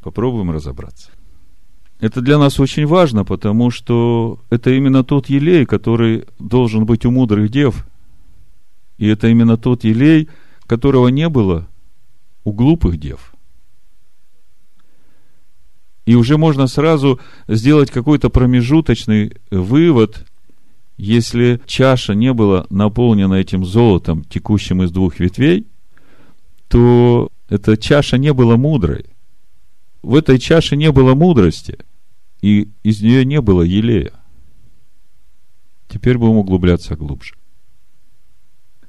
Попробуем 0.00 0.50
разобраться. 0.50 1.10
Это 2.00 2.22
для 2.22 2.38
нас 2.38 2.58
очень 2.58 2.86
важно, 2.86 3.24
потому 3.24 3.70
что 3.70 4.40
это 4.48 4.70
именно 4.70 5.04
тот 5.04 5.28
елей, 5.28 5.66
который 5.66 6.24
должен 6.38 6.86
быть 6.86 7.04
у 7.04 7.10
мудрых 7.10 7.50
дев. 7.50 7.86
И 8.96 9.06
это 9.06 9.28
именно 9.28 9.58
тот 9.58 9.84
елей, 9.84 10.28
которого 10.66 11.08
не 11.08 11.28
было 11.28 11.68
у 12.44 12.52
глупых 12.52 12.98
дев. 12.98 13.29
И 16.10 16.16
уже 16.16 16.38
можно 16.38 16.66
сразу 16.66 17.20
сделать 17.46 17.92
какой-то 17.92 18.30
промежуточный 18.30 19.32
вывод, 19.52 20.26
если 20.96 21.60
чаша 21.66 22.16
не 22.16 22.32
была 22.32 22.66
наполнена 22.68 23.34
этим 23.34 23.64
золотом, 23.64 24.24
текущим 24.24 24.82
из 24.82 24.90
двух 24.90 25.20
ветвей, 25.20 25.68
то 26.66 27.30
эта 27.48 27.76
чаша 27.76 28.18
не 28.18 28.32
была 28.32 28.56
мудрой. 28.56 29.04
В 30.02 30.16
этой 30.16 30.40
чаше 30.40 30.74
не 30.74 30.90
было 30.90 31.14
мудрости, 31.14 31.78
и 32.42 32.70
из 32.82 33.00
нее 33.02 33.24
не 33.24 33.40
было 33.40 33.62
елея. 33.62 34.14
Теперь 35.86 36.18
будем 36.18 36.38
углубляться 36.38 36.96
глубже. 36.96 37.36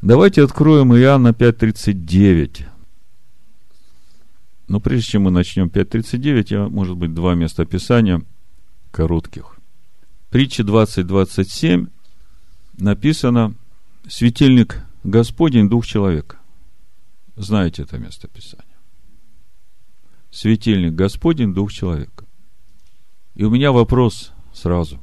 Давайте 0.02 0.44
откроем 0.44 0.92
Иоанна 0.96 1.34
5.39. 1.34 2.71
Но 4.72 4.80
прежде 4.80 5.12
чем 5.12 5.24
мы 5.24 5.32
начнем 5.32 5.68
5.39, 5.68 6.46
я, 6.48 6.70
может 6.70 6.96
быть, 6.96 7.14
два 7.14 7.36
места 7.36 7.66
Писания 7.66 8.22
коротких. 8.92 9.58
Притча 10.30 10.64
20.27 10.64 11.92
написано 12.78 13.54
«Светильник 14.08 14.82
Господень, 15.04 15.68
Дух 15.68 15.86
человека». 15.86 16.38
Знаете 17.36 17.84
это 17.84 17.98
место 17.98 18.30
Писания. 18.30 18.78
Светильник 20.32 20.94
Господень, 20.94 21.54
Дух 21.54 21.74
человека. 21.74 22.26
И 23.36 23.44
у 23.44 23.50
меня 23.50 23.74
вопрос 23.74 24.32
сразу. 24.54 25.02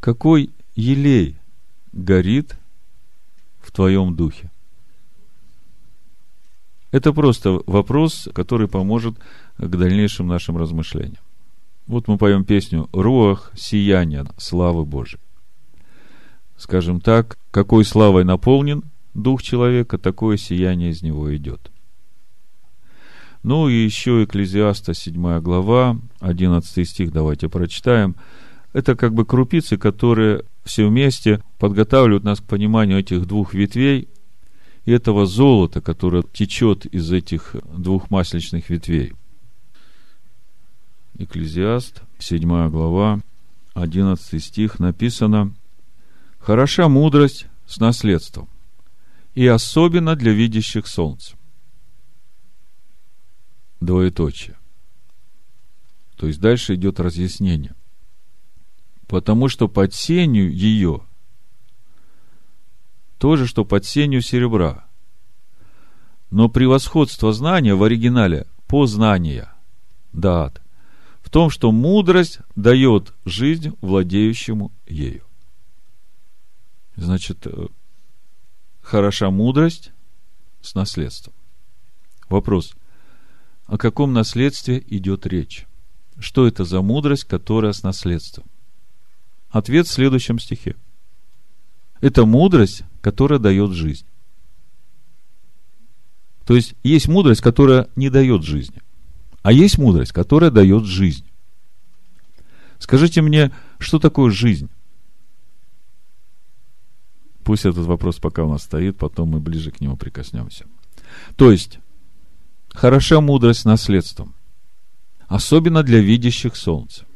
Какой 0.00 0.50
елей 0.74 1.38
горит 1.94 2.58
в 3.58 3.72
твоем 3.72 4.14
духе? 4.14 4.50
Это 6.90 7.12
просто 7.12 7.60
вопрос, 7.66 8.28
который 8.34 8.68
поможет 8.68 9.16
к 9.58 9.68
дальнейшим 9.68 10.26
нашим 10.26 10.56
размышлениям. 10.56 11.22
Вот 11.86 12.08
мы 12.08 12.18
поем 12.18 12.44
песню 12.44 12.88
«Руах 12.92 13.52
сияния 13.54 14.26
славы 14.36 14.84
Божией». 14.84 15.20
Скажем 16.56 17.00
так, 17.00 17.38
какой 17.50 17.84
славой 17.84 18.24
наполнен 18.24 18.84
дух 19.14 19.42
человека, 19.42 19.98
такое 19.98 20.36
сияние 20.36 20.90
из 20.90 21.02
него 21.02 21.34
идет. 21.36 21.70
Ну 23.42 23.68
и 23.68 23.74
еще 23.74 24.24
Экклезиаста 24.24 24.94
7 24.94 25.40
глава, 25.40 25.98
11 26.20 26.88
стих, 26.88 27.12
давайте 27.12 27.48
прочитаем. 27.48 28.16
Это 28.72 28.96
как 28.96 29.14
бы 29.14 29.24
крупицы, 29.24 29.76
которые 29.76 30.42
все 30.64 30.88
вместе 30.88 31.40
подготавливают 31.58 32.24
нас 32.24 32.40
к 32.40 32.44
пониманию 32.44 32.98
этих 32.98 33.26
двух 33.26 33.54
ветвей 33.54 34.08
и 34.86 34.92
этого 34.92 35.26
золота, 35.26 35.80
которое 35.82 36.22
течет 36.22 36.86
из 36.86 37.12
этих 37.12 37.56
двух 37.76 38.08
масличных 38.10 38.70
ветвей. 38.70 39.12
Экклезиаст, 41.18 42.02
7 42.18 42.70
глава, 42.70 43.20
11 43.74 44.42
стих 44.42 44.78
написано 44.78 45.54
«Хороша 46.38 46.88
мудрость 46.88 47.46
с 47.66 47.80
наследством, 47.80 48.48
и 49.34 49.46
особенно 49.46 50.14
для 50.14 50.32
видящих 50.32 50.86
солнце. 50.86 51.34
Двоеточие. 53.80 54.56
То 56.16 56.28
есть 56.28 56.40
дальше 56.40 56.76
идет 56.76 57.00
разъяснение. 57.00 57.74
Потому 59.08 59.48
что 59.48 59.68
под 59.68 59.94
сенью 59.94 60.52
ее 60.52 61.02
то 63.18 63.36
же, 63.36 63.46
что 63.46 63.64
под 63.64 63.84
сенью 63.84 64.20
серебра. 64.20 64.86
Но 66.30 66.48
превосходство 66.48 67.32
знания 67.32 67.74
в 67.74 67.82
оригинале 67.82 68.46
познания, 68.66 69.52
дат, 70.12 70.60
в 71.22 71.30
том, 71.30 71.50
что 71.50 71.72
мудрость 71.72 72.40
дает 72.54 73.14
жизнь 73.24 73.76
владеющему 73.80 74.72
ею. 74.86 75.24
Значит, 76.96 77.46
э, 77.46 77.68
хороша 78.80 79.30
мудрость 79.30 79.92
с 80.62 80.74
наследством. 80.74 81.34
Вопрос. 82.28 82.74
О 83.66 83.76
каком 83.78 84.12
наследстве 84.12 84.82
идет 84.86 85.26
речь? 85.26 85.66
Что 86.18 86.46
это 86.46 86.64
за 86.64 86.80
мудрость, 86.80 87.24
которая 87.24 87.72
с 87.72 87.82
наследством? 87.82 88.46
Ответ 89.50 89.86
в 89.86 89.92
следующем 89.92 90.38
стихе. 90.38 90.76
Это 92.00 92.24
мудрость, 92.24 92.82
которая 93.00 93.38
дает 93.38 93.72
жизнь. 93.72 94.06
То 96.44 96.54
есть, 96.54 96.74
есть 96.82 97.08
мудрость, 97.08 97.40
которая 97.40 97.88
не 97.96 98.08
дает 98.08 98.44
жизни. 98.44 98.80
А 99.42 99.52
есть 99.52 99.78
мудрость, 99.78 100.12
которая 100.12 100.50
дает 100.50 100.84
жизнь. 100.84 101.24
Скажите 102.78 103.22
мне, 103.22 103.52
что 103.78 103.98
такое 103.98 104.30
жизнь? 104.30 104.68
Пусть 107.42 107.64
этот 107.64 107.86
вопрос 107.86 108.16
пока 108.16 108.44
у 108.44 108.50
нас 108.50 108.62
стоит, 108.62 108.98
потом 108.98 109.30
мы 109.30 109.40
ближе 109.40 109.70
к 109.70 109.80
нему 109.80 109.96
прикоснемся. 109.96 110.66
То 111.36 111.50
есть, 111.50 111.78
хороша 112.70 113.20
мудрость 113.20 113.64
наследством, 113.64 114.34
особенно 115.28 115.82
для 115.82 116.00
видящих 116.00 116.56
солнце. 116.56 117.06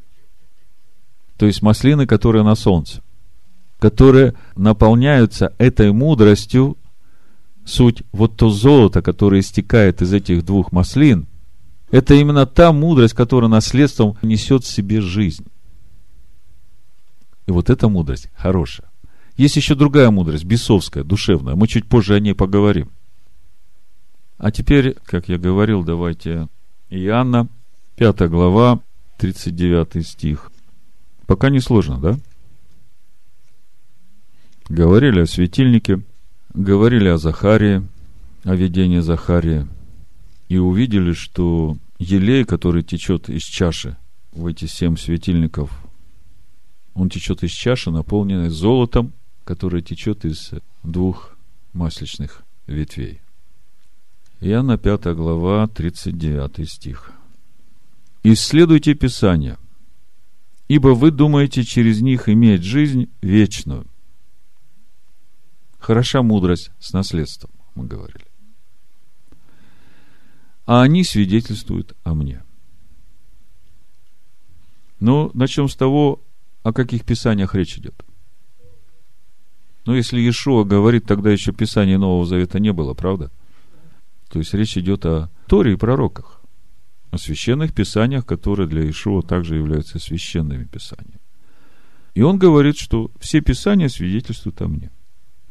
То 1.37 1.47
есть, 1.47 1.63
маслины, 1.63 2.07
которые 2.07 2.45
на 2.45 2.55
солнце, 2.55 3.03
которые 3.81 4.35
наполняются 4.55 5.53
этой 5.59 5.91
мудростью, 5.93 6.77
суть 7.65 8.03
вот 8.13 8.37
то 8.37 8.51
золото, 8.51 9.03
которое 9.03 9.41
истекает 9.41 10.03
из 10.03 10.13
этих 10.13 10.45
двух 10.45 10.71
маслин, 10.71 11.27
это 11.91 12.15
именно 12.15 12.47
та 12.47 12.73
мудрость, 12.73 13.15
которая 13.15 13.51
наследством 13.51 14.17
несет 14.23 14.63
в 14.63 14.69
себе 14.69 15.01
жизнь. 15.01 15.47
И 17.47 17.51
вот 17.51 17.71
эта 17.71 17.89
мудрость 17.89 18.29
хорошая. 18.37 18.89
Есть 19.37 19.57
еще 19.57 19.75
другая 19.75 20.11
мудрость, 20.11 20.45
бесовская, 20.45 21.03
душевная. 21.03 21.57
Мы 21.57 21.67
чуть 21.67 21.89
позже 21.89 22.15
о 22.15 22.21
ней 22.21 22.35
поговорим. 22.35 22.91
А 24.37 24.53
теперь, 24.53 24.97
как 25.05 25.29
я 25.29 25.39
говорил, 25.39 25.83
давайте 25.83 26.49
Иоанна, 26.91 27.49
5 27.97 28.29
глава, 28.29 28.81
39 29.19 30.07
стих. 30.07 30.53
Пока 31.27 31.49
не 31.49 31.61
сложно, 31.61 31.99
да? 31.99 32.19
Говорили 34.71 35.23
о 35.23 35.27
светильнике, 35.27 36.01
говорили 36.55 37.09
о 37.09 37.19
Захарии, 37.19 37.85
о 38.45 38.55
видении 38.55 39.01
Захарии, 39.01 39.67
и 40.49 40.59
увидели, 40.59 41.13
что 41.13 41.77
елей, 41.99 42.45
который 42.45 42.85
течет 42.85 43.29
из 43.29 43.43
чаши 43.43 43.97
в 44.31 44.47
эти 44.47 44.67
семь 44.67 44.97
светильников, 44.97 45.73
он 46.95 47.11
течет 47.11 47.43
из 47.43 47.51
чаши, 47.51 47.91
наполненной 47.91 48.49
золотом, 48.49 49.13
которая 49.43 49.83
течет 49.83 50.25
из 50.25 50.53
двух 50.85 51.37
масличных 51.73 52.45
ветвей. 52.69 53.21
Иоанна 54.41 54.79
5 54.79 55.17
глава, 55.17 55.67
39 55.67 56.71
стих. 56.71 57.11
«Исследуйте 58.23 58.95
Писание, 58.95 59.59
ибо 60.69 60.91
вы 60.91 61.11
думаете 61.11 61.65
через 61.65 62.01
них 62.01 62.29
иметь 62.29 62.63
жизнь 62.63 63.09
вечную». 63.21 63.90
Хороша 65.81 66.23
мудрость 66.23 66.71
с 66.79 66.93
наследством, 66.93 67.51
мы 67.75 67.87
говорили. 67.87 68.27
А 70.67 70.83
они 70.83 71.03
свидетельствуют 71.03 71.97
о 72.05 72.15
мне. 72.15 72.45
Ну, 75.01 75.31
начнем 75.33 75.69
с 75.69 75.75
того, 75.75 76.23
о 76.63 76.73
каких 76.75 77.05
писаниях 77.05 77.55
речь 77.55 77.79
идет. 77.79 78.05
Но 79.87 79.97
если 79.97 80.21
Иешуа 80.21 80.65
говорит, 80.65 81.07
тогда 81.07 81.31
еще 81.31 81.53
Писания 81.53 81.99
Нового 81.99 82.27
Завета 82.27 82.61
не 82.61 82.73
было, 82.73 82.93
правда? 82.93 83.31
То 84.29 84.39
есть 84.39 84.53
речь 84.53 84.77
идет 84.77 85.07
о 85.07 85.31
Торе 85.47 85.73
и 85.73 85.77
пророках, 85.77 86.43
о 87.11 87.17
священных 87.17 87.75
писаниях, 87.75 88.27
которые 88.27 88.69
для 88.69 88.83
Иешуа 88.83 89.23
также 89.23 89.57
являются 89.57 89.99
священными 89.99 90.65
писаниями. 90.65 91.21
И 92.15 92.21
он 92.21 92.39
говорит, 92.39 92.77
что 92.77 93.11
все 93.19 93.41
писания 93.41 93.89
свидетельствуют 93.89 94.61
о 94.61 94.69
мне. 94.69 94.91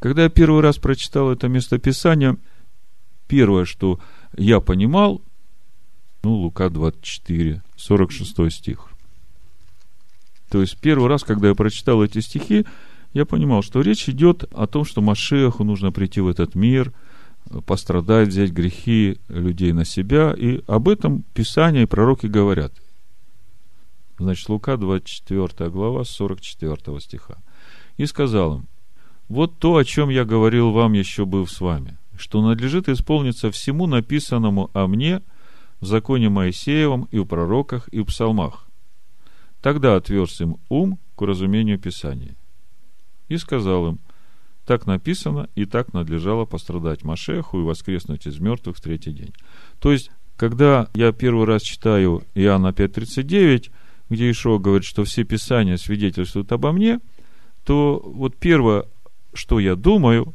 Когда 0.00 0.24
я 0.24 0.28
первый 0.30 0.62
раз 0.62 0.78
прочитал 0.78 1.30
это 1.30 1.48
место 1.48 1.78
Писания, 1.78 2.38
первое, 3.28 3.66
что 3.66 4.00
я 4.36 4.60
понимал, 4.60 5.22
ну, 6.22 6.34
Лука 6.34 6.70
24, 6.70 7.62
46 7.76 8.50
стих. 8.50 8.88
То 10.48 10.62
есть 10.62 10.78
первый 10.78 11.08
раз, 11.08 11.22
когда 11.22 11.48
я 11.48 11.54
прочитал 11.54 12.02
эти 12.02 12.18
стихи, 12.20 12.66
я 13.12 13.26
понимал, 13.26 13.62
что 13.62 13.82
речь 13.82 14.08
идет 14.08 14.44
о 14.54 14.66
том, 14.66 14.84
что 14.84 15.02
Машеху 15.02 15.64
нужно 15.64 15.92
прийти 15.92 16.20
в 16.20 16.28
этот 16.28 16.54
мир, 16.54 16.92
пострадать, 17.66 18.28
взять 18.28 18.52
грехи 18.52 19.18
людей 19.28 19.72
на 19.72 19.84
себя, 19.84 20.34
и 20.36 20.62
об 20.66 20.88
этом 20.88 21.24
Писание 21.34 21.82
и 21.82 21.86
пророки 21.86 22.26
говорят. 22.26 22.72
Значит, 24.18 24.48
Лука, 24.48 24.76
24 24.76 25.70
глава, 25.70 26.04
44 26.04 27.00
стиха. 27.00 27.36
«И 27.96 28.06
сказал 28.06 28.58
им, 28.58 28.66
вот 29.30 29.60
то, 29.60 29.76
о 29.76 29.84
чем 29.84 30.08
я 30.08 30.24
говорил 30.24 30.72
вам, 30.72 30.92
еще 30.92 31.24
быв 31.24 31.50
с 31.50 31.60
вами, 31.60 31.96
что 32.18 32.42
надлежит 32.42 32.88
исполниться 32.88 33.52
всему 33.52 33.86
написанному 33.86 34.70
о 34.74 34.88
мне 34.88 35.22
в 35.80 35.86
законе 35.86 36.28
Моисеевом 36.28 37.06
и 37.12 37.18
в 37.20 37.24
пророках 37.24 37.86
и 37.88 38.00
в 38.00 38.06
псалмах. 38.06 38.68
Тогда 39.62 39.94
отверз 39.94 40.40
им 40.40 40.56
ум 40.68 40.98
к 41.14 41.22
разумению 41.22 41.78
Писания. 41.78 42.34
И 43.28 43.36
сказал 43.36 43.90
им, 43.90 44.00
так 44.66 44.86
написано, 44.86 45.48
и 45.54 45.64
так 45.64 45.92
надлежало 45.92 46.44
пострадать 46.44 47.04
Машеху 47.04 47.60
и 47.60 47.64
воскреснуть 47.64 48.26
из 48.26 48.40
мертвых 48.40 48.78
в 48.78 48.80
третий 48.80 49.12
день. 49.12 49.32
То 49.78 49.92
есть, 49.92 50.10
когда 50.36 50.88
я 50.92 51.12
первый 51.12 51.46
раз 51.46 51.62
читаю 51.62 52.24
Иоанна 52.34 52.68
5.39, 52.68 53.70
где 54.08 54.28
Ишуа 54.28 54.58
говорит, 54.58 54.84
что 54.84 55.04
все 55.04 55.22
Писания 55.22 55.76
свидетельствуют 55.76 56.50
обо 56.50 56.72
мне, 56.72 56.98
то 57.64 58.02
вот 58.04 58.36
первое, 58.36 58.86
что 59.32 59.60
я 59.60 59.76
думаю, 59.76 60.34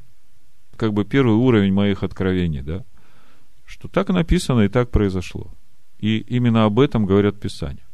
как 0.77 0.93
бы 0.93 1.05
первый 1.05 1.36
уровень 1.36 1.73
моих 1.73 2.03
откровений, 2.03 2.62
да, 2.62 2.84
что 3.65 3.88
так 3.88 4.10
написано 4.10 4.62
и 4.62 4.69
так 4.69 4.91
произошло. 4.91 5.51
И 5.99 6.19
именно 6.19 6.65
об 6.65 6.79
этом 6.79 7.05
говорят 7.05 7.39
Писания. 7.39 7.86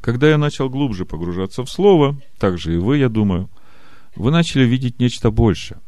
Когда 0.00 0.28
я 0.28 0.38
начал 0.38 0.68
глубже 0.68 1.04
погружаться 1.04 1.64
в 1.64 1.70
Слово, 1.70 2.20
так 2.38 2.58
же 2.58 2.74
и 2.74 2.78
вы, 2.78 2.98
я 2.98 3.08
думаю, 3.08 3.48
вы 4.16 4.30
начали 4.30 4.64
видеть 4.64 4.98
нечто 4.98 5.30
большее. 5.30 5.80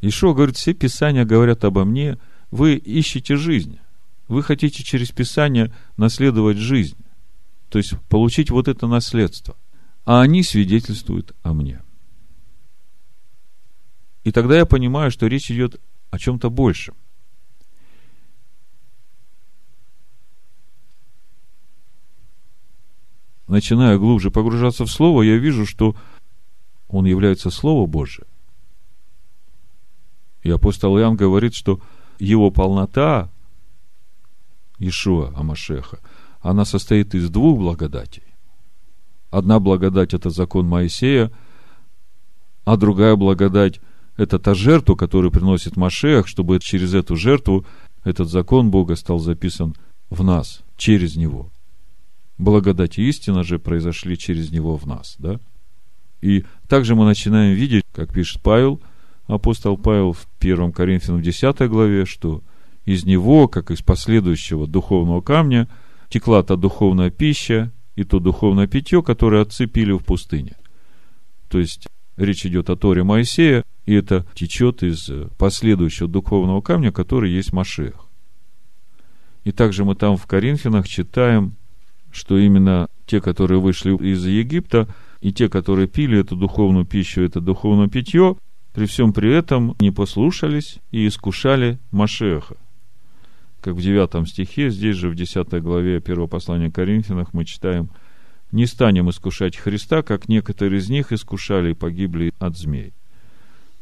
Ишо 0.00 0.34
говорит, 0.34 0.56
все 0.56 0.74
Писания 0.74 1.24
говорят 1.24 1.64
обо 1.64 1.84
мне, 1.84 2.18
вы 2.50 2.74
ищете 2.74 3.36
жизнь. 3.36 3.78
Вы 4.26 4.42
хотите 4.42 4.82
через 4.82 5.10
Писание 5.12 5.72
наследовать 5.96 6.56
жизнь. 6.56 6.96
То 7.68 7.78
есть 7.78 7.94
получить 8.08 8.50
вот 8.50 8.66
это 8.66 8.86
наследство. 8.88 9.56
А 10.04 10.20
они 10.20 10.42
свидетельствуют 10.42 11.34
о 11.42 11.52
мне. 11.52 11.80
И 14.24 14.32
тогда 14.32 14.56
я 14.56 14.66
понимаю, 14.66 15.10
что 15.10 15.26
речь 15.26 15.50
идет 15.50 15.80
о 16.10 16.18
чем-то 16.18 16.50
большем. 16.50 16.94
начиная 23.52 23.98
глубже 23.98 24.30
погружаться 24.30 24.86
в 24.86 24.90
Слово, 24.90 25.22
я 25.22 25.36
вижу, 25.36 25.66
что 25.66 25.94
он 26.88 27.04
является 27.04 27.50
Слово 27.50 27.86
Божие. 27.86 28.26
И 30.42 30.50
апостол 30.50 30.98
Иоанн 30.98 31.16
говорит, 31.16 31.54
что 31.54 31.78
его 32.18 32.50
полнота, 32.50 33.30
Ишуа 34.78 35.32
Амашеха, 35.36 36.00
она 36.40 36.64
состоит 36.64 37.14
из 37.14 37.30
двух 37.30 37.58
благодатей. 37.58 38.24
Одна 39.32 39.58
благодать– 39.58 40.14
это 40.14 40.30
закон 40.30 40.68
Моисея, 40.68 41.32
а 42.64 42.76
другая 42.76 43.16
благодать– 43.16 43.80
это 44.16 44.38
та 44.38 44.54
жертва, 44.54 44.94
которую 44.94 45.32
приносит 45.32 45.76
Машех, 45.76 46.28
чтобы 46.28 46.60
через 46.60 46.94
эту 46.94 47.16
жертву 47.16 47.66
этот 48.04 48.28
закон 48.28 48.70
Бога 48.70 48.94
стал 48.94 49.18
записан 49.18 49.74
в 50.10 50.22
нас, 50.22 50.60
через 50.76 51.16
него– 51.16 51.50
благодать 52.42 52.98
и 52.98 53.08
истина 53.08 53.42
же 53.42 53.58
произошли 53.58 54.18
через 54.18 54.50
него 54.50 54.76
в 54.76 54.86
нас, 54.86 55.16
да? 55.18 55.40
И 56.20 56.44
также 56.68 56.94
мы 56.94 57.04
начинаем 57.04 57.54
видеть, 57.54 57.84
как 57.92 58.12
пишет 58.12 58.42
Павел, 58.42 58.80
апостол 59.26 59.76
Павел 59.76 60.12
в 60.12 60.26
1 60.40 60.72
Коринфянам 60.72 61.22
10 61.22 61.68
главе, 61.68 62.04
что 62.04 62.42
из 62.84 63.04
него, 63.04 63.48
как 63.48 63.70
из 63.70 63.82
последующего 63.82 64.66
духовного 64.66 65.20
камня, 65.20 65.68
текла 66.08 66.42
та 66.42 66.56
духовная 66.56 67.10
пища 67.10 67.72
и 67.96 68.04
то 68.04 68.20
духовное 68.20 68.66
питье, 68.66 69.02
которое 69.02 69.42
отцы 69.42 69.66
пили 69.66 69.92
в 69.92 70.00
пустыне. 70.00 70.56
То 71.48 71.58
есть, 71.58 71.86
речь 72.16 72.46
идет 72.46 72.70
о 72.70 72.76
Торе 72.76 73.02
Моисея, 73.02 73.64
и 73.86 73.94
это 73.94 74.26
течет 74.34 74.82
из 74.82 75.10
последующего 75.38 76.08
духовного 76.08 76.60
камня, 76.60 76.92
который 76.92 77.32
есть 77.32 77.52
Машех. 77.52 78.06
И 79.44 79.52
также 79.52 79.84
мы 79.84 79.94
там 79.94 80.16
в 80.16 80.26
Коринфянах 80.26 80.88
читаем 80.88 81.56
что 82.12 82.38
именно 82.38 82.88
те, 83.06 83.20
которые 83.20 83.60
вышли 83.60 83.96
из 83.96 84.24
Египта, 84.24 84.86
и 85.20 85.32
те, 85.32 85.48
которые 85.48 85.88
пили 85.88 86.20
эту 86.20 86.36
духовную 86.36 86.84
пищу, 86.84 87.22
это 87.22 87.40
духовное 87.40 87.88
питье, 87.88 88.36
при 88.74 88.86
всем 88.86 89.12
при 89.12 89.32
этом 89.32 89.76
не 89.80 89.90
послушались 89.90 90.78
и 90.90 91.06
искушали 91.06 91.78
Машеха. 91.90 92.56
Как 93.62 93.74
в 93.74 93.80
9 93.80 94.28
стихе, 94.28 94.70
здесь 94.70 94.96
же 94.96 95.08
в 95.08 95.14
10 95.14 95.62
главе 95.62 95.98
1 95.98 96.28
послания 96.28 96.68
Коринфянах 96.68 97.32
мы 97.32 97.44
читаем 97.44 97.90
«Не 98.50 98.66
станем 98.66 99.08
искушать 99.08 99.56
Христа, 99.56 100.02
как 100.02 100.28
некоторые 100.28 100.80
из 100.80 100.90
них 100.90 101.12
искушали 101.12 101.70
и 101.70 101.74
погибли 101.74 102.34
от 102.40 102.58
змей». 102.58 102.92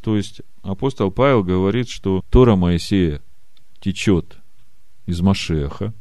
То 0.02 0.18
есть 0.18 0.42
апостол 0.62 1.10
Павел 1.10 1.42
говорит, 1.42 1.88
что 1.88 2.22
Тора 2.28 2.56
Моисея 2.56 3.22
течет 3.80 4.36
из 5.06 5.22
Машеха, 5.22 5.94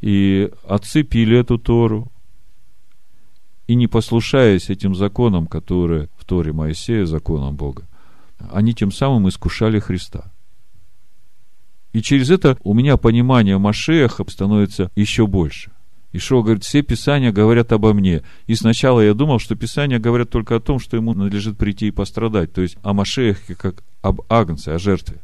и 0.00 0.50
отцы 0.66 1.02
пили 1.02 1.38
эту 1.38 1.58
Тору, 1.58 2.10
и 3.66 3.74
не 3.74 3.88
послушаясь 3.88 4.70
этим 4.70 4.94
законам, 4.94 5.46
которые 5.46 6.08
в 6.16 6.24
Торе 6.24 6.54
Моисея, 6.54 7.04
законам 7.04 7.54
Бога, 7.56 7.86
они 8.50 8.72
тем 8.72 8.90
самым 8.90 9.28
искушали 9.28 9.80
Христа. 9.80 10.32
И 11.92 12.02
через 12.02 12.30
это 12.30 12.58
у 12.62 12.74
меня 12.74 12.96
понимание 12.96 13.58
Машеха 13.58 14.24
становится 14.28 14.90
еще 14.94 15.26
больше. 15.26 15.70
Ишо 16.12 16.42
говорит, 16.42 16.64
все 16.64 16.82
Писания 16.82 17.32
говорят 17.32 17.72
обо 17.72 17.92
мне. 17.92 18.22
И 18.46 18.54
сначала 18.54 19.00
я 19.00 19.14
думал, 19.14 19.38
что 19.38 19.56
Писания 19.56 19.98
говорят 19.98 20.30
только 20.30 20.56
о 20.56 20.60
том, 20.60 20.78
что 20.78 20.96
ему 20.96 21.14
надлежит 21.14 21.58
прийти 21.58 21.88
и 21.88 21.92
пострадать. 21.92 22.52
То 22.52 22.62
есть 22.62 22.76
о 22.82 22.94
Машехе 22.94 23.54
как 23.54 23.82
об 24.00 24.22
агнце, 24.28 24.70
о 24.70 24.78
жертве. 24.78 25.20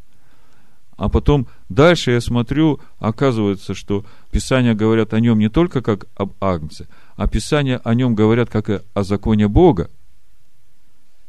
А 0.96 1.08
потом 1.08 1.48
дальше 1.68 2.12
я 2.12 2.20
смотрю, 2.20 2.80
оказывается, 2.98 3.74
что 3.74 4.04
Писания 4.30 4.74
говорят 4.74 5.12
о 5.12 5.20
нем 5.20 5.38
не 5.38 5.48
только 5.48 5.82
как 5.82 6.06
об 6.14 6.34
Агнце, 6.40 6.86
а 7.16 7.26
Писания 7.26 7.80
о 7.82 7.94
нем 7.94 8.14
говорят 8.14 8.48
как 8.48 8.84
о 8.94 9.02
законе 9.02 9.48
Бога. 9.48 9.90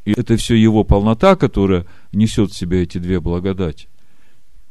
И 0.04 0.12
это 0.12 0.38
все 0.38 0.54
его 0.54 0.84
полнота, 0.84 1.36
которая 1.36 1.88
несет 2.12 2.52
в 2.52 2.58
себе 2.58 2.84
эти 2.84 3.00
две 3.00 3.20
благодати. 3.20 3.88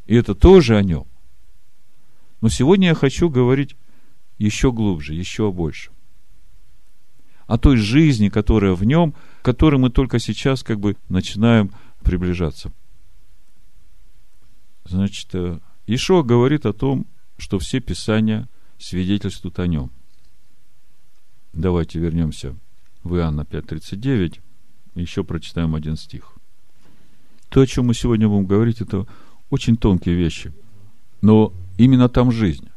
И 0.06 0.14
это 0.14 0.34
тоже 0.34 0.76
о 0.76 0.82
нем. 0.82 1.06
Но 2.40 2.48
сегодня 2.48 2.88
я 2.88 2.94
хочу 2.94 3.30
говорить 3.30 3.76
еще 4.38 4.72
глубже, 4.72 5.14
еще 5.14 5.50
больше. 5.50 5.90
О 7.46 7.58
той 7.58 7.76
жизни, 7.76 8.28
которая 8.28 8.74
в 8.74 8.84
нем, 8.84 9.12
к 9.12 9.44
которой 9.44 9.76
мы 9.76 9.90
только 9.90 10.18
сейчас 10.18 10.62
как 10.62 10.80
бы 10.80 10.96
начинаем 11.08 11.70
приближаться. 12.02 12.72
Значит, 14.84 15.34
э, 15.34 15.58
Ишо 15.86 16.22
говорит 16.22 16.66
о 16.66 16.72
том, 16.72 17.06
что 17.38 17.58
все 17.58 17.80
Писания 17.80 18.48
свидетельствуют 18.78 19.58
о 19.58 19.66
нем. 19.66 19.90
Давайте 21.52 21.98
вернемся 21.98 22.56
в 23.02 23.16
Иоанна 23.16 23.42
5.39 23.42 24.40
и 24.94 25.00
еще 25.00 25.24
прочитаем 25.24 25.74
один 25.74 25.96
стих. 25.96 26.32
То, 27.48 27.60
о 27.60 27.66
чем 27.66 27.86
мы 27.86 27.94
сегодня 27.94 28.28
будем 28.28 28.46
говорить, 28.46 28.80
это 28.80 29.06
очень 29.54 29.76
тонкие 29.76 30.14
вещи. 30.14 30.52
Но 31.22 31.52
именно 31.78 32.08
там 32.08 32.30
жизнь. 32.32 32.68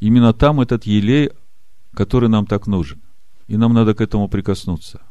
Именно 0.00 0.32
там 0.32 0.60
этот 0.60 0.84
елей, 0.86 1.30
который 1.94 2.28
нам 2.28 2.46
так 2.46 2.66
нужен. 2.66 3.00
И 3.46 3.56
нам 3.56 3.72
надо 3.74 3.94
к 3.94 4.00
этому 4.00 4.28
прикоснуться. 4.28 5.02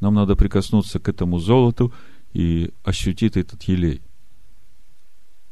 Нам 0.00 0.14
надо 0.14 0.36
прикоснуться 0.36 0.98
к 0.98 1.08
этому 1.08 1.38
золоту 1.38 1.92
и 2.32 2.70
ощутить 2.84 3.36
этот 3.36 3.62
елей. 3.64 4.02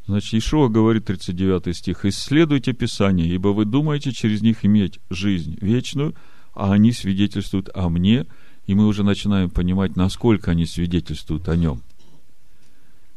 Значит, 0.07 0.35
Ишуа 0.35 0.69
говорит, 0.69 1.05
39 1.05 1.77
стих, 1.77 2.05
«Исследуйте 2.05 2.73
Писание, 2.73 3.29
ибо 3.29 3.49
вы 3.49 3.67
думаете 3.67 4.13
через 4.13 4.41
них 4.43 4.65
иметь 4.65 4.99
жизнь 5.11 5.59
вечную, 5.61 6.15
а 6.55 6.73
они 6.73 6.93
свидетельствуют 6.93 7.71
о 7.75 7.89
мне». 7.91 8.27
И 8.67 8.75
мы 8.75 8.87
уже 8.87 9.03
начинаем 9.03 9.49
понимать, 9.51 9.97
насколько 9.97 10.51
они 10.51 10.67
свидетельствуют 10.67 11.49
о 11.49 11.57
нем. 11.57 11.83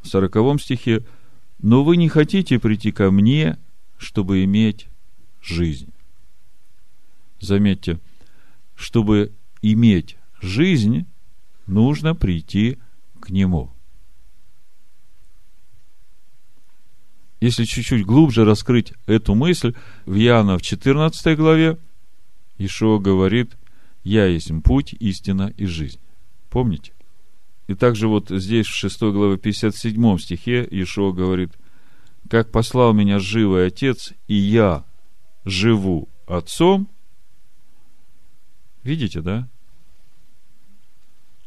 В 0.02 0.08
40 0.08 0.62
стихе, 0.62 1.04
«Но 1.62 1.84
вы 1.84 1.98
не 1.98 2.10
хотите 2.10 2.60
прийти 2.60 2.92
ко 2.92 3.12
мне, 3.12 3.58
чтобы 3.98 4.44
иметь 4.44 4.88
жизнь». 5.42 5.92
Заметьте, 7.40 8.00
чтобы 8.76 9.32
иметь 9.62 10.18
жизнь, 10.42 11.06
нужно 11.68 12.16
прийти 12.16 12.78
к 13.20 13.30
Нему– 13.30 13.72
если 17.42 17.66
чуть-чуть 17.66 18.06
глубже 18.06 18.46
раскрыть 18.46 18.94
эту 19.08 19.34
мысль, 19.34 19.74
в 20.06 20.16
Иоанна 20.16 20.60
в 20.60 20.62
14 20.62 21.36
главе, 21.36 21.78
Ишуа 22.60 23.00
говорит, 23.00 23.58
я 24.04 24.28
есть 24.28 24.52
путь, 24.64 24.94
истина 25.00 25.52
и 25.58 25.66
жизнь. 25.66 26.00
Помните? 26.52 26.94
И 27.72 27.74
также 27.74 28.10
вот 28.10 28.28
здесь, 28.30 28.68
в 28.68 28.76
6 28.76 29.02
главе 29.14 29.38
57 29.38 30.18
стихе, 30.18 30.68
Ишуа 30.70 31.14
говорит, 31.14 31.54
как 32.30 32.52
послал 32.52 32.92
меня 32.92 33.18
живый 33.18 33.68
Отец, 33.68 34.12
и 34.28 34.36
я 34.36 34.84
живу 35.46 36.10
Отцом. 36.28 36.90
Видите, 38.84 39.22
да? 39.22 39.48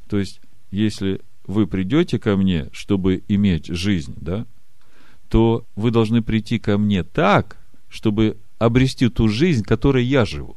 То 0.09 0.19
есть, 0.19 0.41
если 0.71 1.21
вы 1.47 1.67
придете 1.67 2.19
ко 2.19 2.39
мне, 2.39 2.71
чтобы 2.73 3.23
иметь 3.29 3.67
жизнь, 3.67 4.15
да, 4.17 4.47
то 5.29 5.67
вы 5.77 5.91
должны 5.91 6.23
прийти 6.23 6.59
ко 6.59 6.79
мне 6.79 7.03
так, 7.05 7.59
чтобы 7.91 8.39
обрести 8.57 9.11
ту 9.11 9.29
жизнь, 9.29 9.63
которой 9.63 10.07
я 10.07 10.25
живу. 10.25 10.57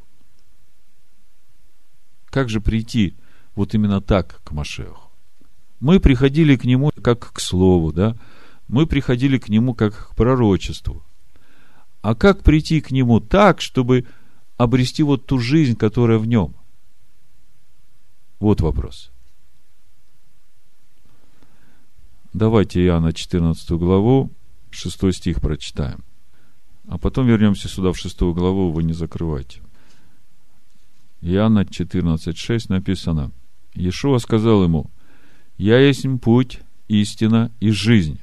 Как 2.30 2.48
же 2.48 2.62
прийти 2.62 3.18
вот 3.54 3.74
именно 3.74 4.00
так 4.00 4.40
к 4.44 4.52
Машеху? 4.52 5.07
Мы 5.80 6.00
приходили 6.00 6.56
к 6.56 6.64
нему 6.64 6.90
как 7.02 7.32
к 7.32 7.40
слову, 7.40 7.92
да? 7.92 8.16
Мы 8.66 8.86
приходили 8.86 9.38
к 9.38 9.48
нему 9.48 9.74
как 9.74 10.10
к 10.10 10.14
пророчеству. 10.16 11.02
А 12.02 12.14
как 12.14 12.42
прийти 12.42 12.80
к 12.80 12.90
нему 12.90 13.20
так, 13.20 13.60
чтобы 13.60 14.06
обрести 14.56 15.02
вот 15.02 15.26
ту 15.26 15.38
жизнь, 15.38 15.76
которая 15.76 16.18
в 16.18 16.26
нем? 16.26 16.54
Вот 18.40 18.60
вопрос. 18.60 19.10
Давайте 22.32 22.84
Иоанна 22.84 23.12
14 23.12 23.70
главу, 23.72 24.30
6 24.70 25.12
стих 25.14 25.40
прочитаем. 25.40 26.04
А 26.86 26.98
потом 26.98 27.26
вернемся 27.26 27.68
сюда 27.68 27.92
в 27.92 27.98
6 27.98 28.20
главу, 28.20 28.70
вы 28.70 28.82
не 28.82 28.92
закрывайте. 28.92 29.60
Иоанна 31.20 31.64
14.6 31.64 32.66
написано. 32.68 33.32
Иешуа 33.74 34.18
сказал 34.18 34.62
ему, 34.62 34.90
«Я 35.58 35.78
есть 35.78 36.06
путь, 36.22 36.60
истина 36.88 37.52
и 37.60 37.70
жизнь. 37.70 38.20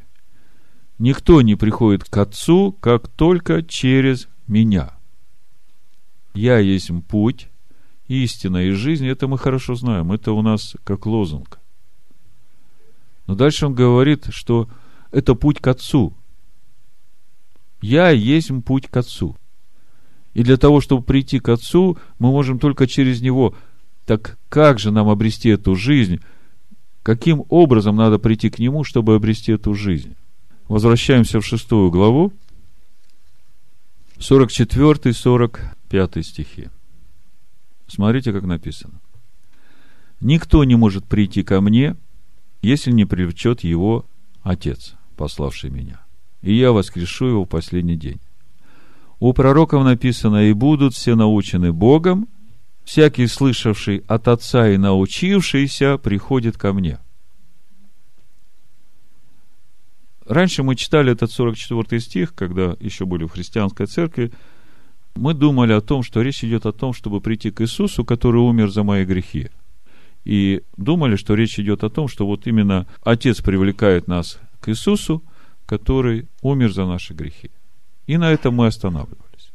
Никто 0.97 1.41
не 1.41 1.55
приходит 1.55 2.05
к 2.05 2.17
Отцу, 2.17 2.71
как 2.71 3.07
только 3.07 3.61
через 3.61 4.27
меня. 4.47 4.93
Я 6.33 6.57
есть 6.59 6.89
путь, 7.07 7.49
истина 8.07 8.65
и 8.65 8.71
жизнь. 8.71 9.07
Это 9.07 9.27
мы 9.27 9.37
хорошо 9.37 9.75
знаем. 9.75 10.11
Это 10.11 10.31
у 10.31 10.41
нас 10.41 10.75
как 10.83 11.05
лозунг. 11.05 11.59
Но 13.27 13.35
дальше 13.35 13.65
он 13.65 13.73
говорит, 13.73 14.27
что 14.29 14.69
это 15.11 15.35
путь 15.35 15.59
к 15.59 15.67
Отцу. 15.67 16.13
Я 17.81 18.09
есть 18.09 18.51
путь 18.65 18.87
к 18.87 18.97
Отцу. 18.97 19.35
И 20.33 20.43
для 20.43 20.57
того, 20.57 20.81
чтобы 20.81 21.03
прийти 21.03 21.39
к 21.39 21.49
Отцу, 21.49 21.97
мы 22.19 22.29
можем 22.29 22.59
только 22.59 22.87
через 22.87 23.21
Него. 23.21 23.55
Так 24.05 24.37
как 24.49 24.79
же 24.79 24.91
нам 24.91 25.09
обрести 25.09 25.49
эту 25.49 25.75
жизнь? 25.75 26.19
Каким 27.05 27.45
образом 27.49 27.97
надо 27.97 28.17
прийти 28.17 28.49
к 28.49 28.57
Нему, 28.57 28.83
чтобы 28.83 29.13
обрести 29.13 29.51
эту 29.51 29.75
жизнь? 29.75 30.15
Возвращаемся 30.67 31.39
в 31.39 31.45
шестую 31.45 31.91
главу, 31.91 32.33
44-45 34.17 36.23
стихи. 36.23 36.69
Смотрите, 37.85 38.33
как 38.33 38.45
написано. 38.45 38.99
«Никто 40.19 40.63
не 40.63 40.75
может 40.75 41.05
прийти 41.05 41.43
ко 41.43 41.61
мне, 41.61 41.95
если 42.63 42.89
не 42.89 43.05
привлечет 43.05 43.63
его 43.63 44.07
Отец, 44.41 44.95
пославший 45.15 45.69
меня. 45.69 46.01
И 46.41 46.55
я 46.55 46.71
воскрешу 46.71 47.27
его 47.27 47.45
в 47.45 47.49
последний 47.49 47.97
день. 47.97 48.19
У 49.19 49.31
пророков 49.33 49.83
написано, 49.83 50.49
и 50.49 50.53
будут 50.53 50.95
все 50.95 51.13
научены 51.13 51.71
Богом, 51.71 52.27
всякий 52.85 53.27
слышавший 53.27 54.03
от 54.07 54.27
Отца 54.27 54.69
и 54.69 54.77
научившийся 54.77 55.97
приходит 55.97 56.57
ко 56.57 56.71
мне. 56.71 56.99
Раньше 60.25 60.63
мы 60.63 60.75
читали 60.75 61.11
этот 61.11 61.31
44 61.31 61.99
стих, 62.01 62.33
когда 62.33 62.75
еще 62.79 63.05
были 63.05 63.25
в 63.25 63.31
христианской 63.31 63.85
церкви, 63.85 64.31
мы 65.15 65.33
думали 65.33 65.71
о 65.71 65.81
том, 65.81 66.03
что 66.03 66.21
речь 66.21 66.43
идет 66.43 66.65
о 66.65 66.71
том, 66.71 66.93
чтобы 66.93 67.21
прийти 67.21 67.51
к 67.51 67.61
Иисусу, 67.61 68.03
который 68.03 68.41
умер 68.41 68.69
за 68.69 68.83
мои 68.83 69.05
грехи. 69.05 69.49
И 70.25 70.63
думали, 70.77 71.15
что 71.15 71.35
речь 71.35 71.59
идет 71.59 71.83
о 71.83 71.89
том, 71.89 72.07
что 72.07 72.25
вот 72.25 72.47
именно 72.47 72.87
Отец 73.03 73.41
привлекает 73.41 74.07
нас 74.07 74.39
к 74.59 74.69
Иисусу, 74.69 75.23
который 75.65 76.27
умер 76.41 76.73
за 76.73 76.85
наши 76.85 77.13
грехи. 77.13 77.51
И 78.07 78.17
на 78.17 78.31
этом 78.31 78.55
мы 78.55 78.67
останавливались. 78.67 79.53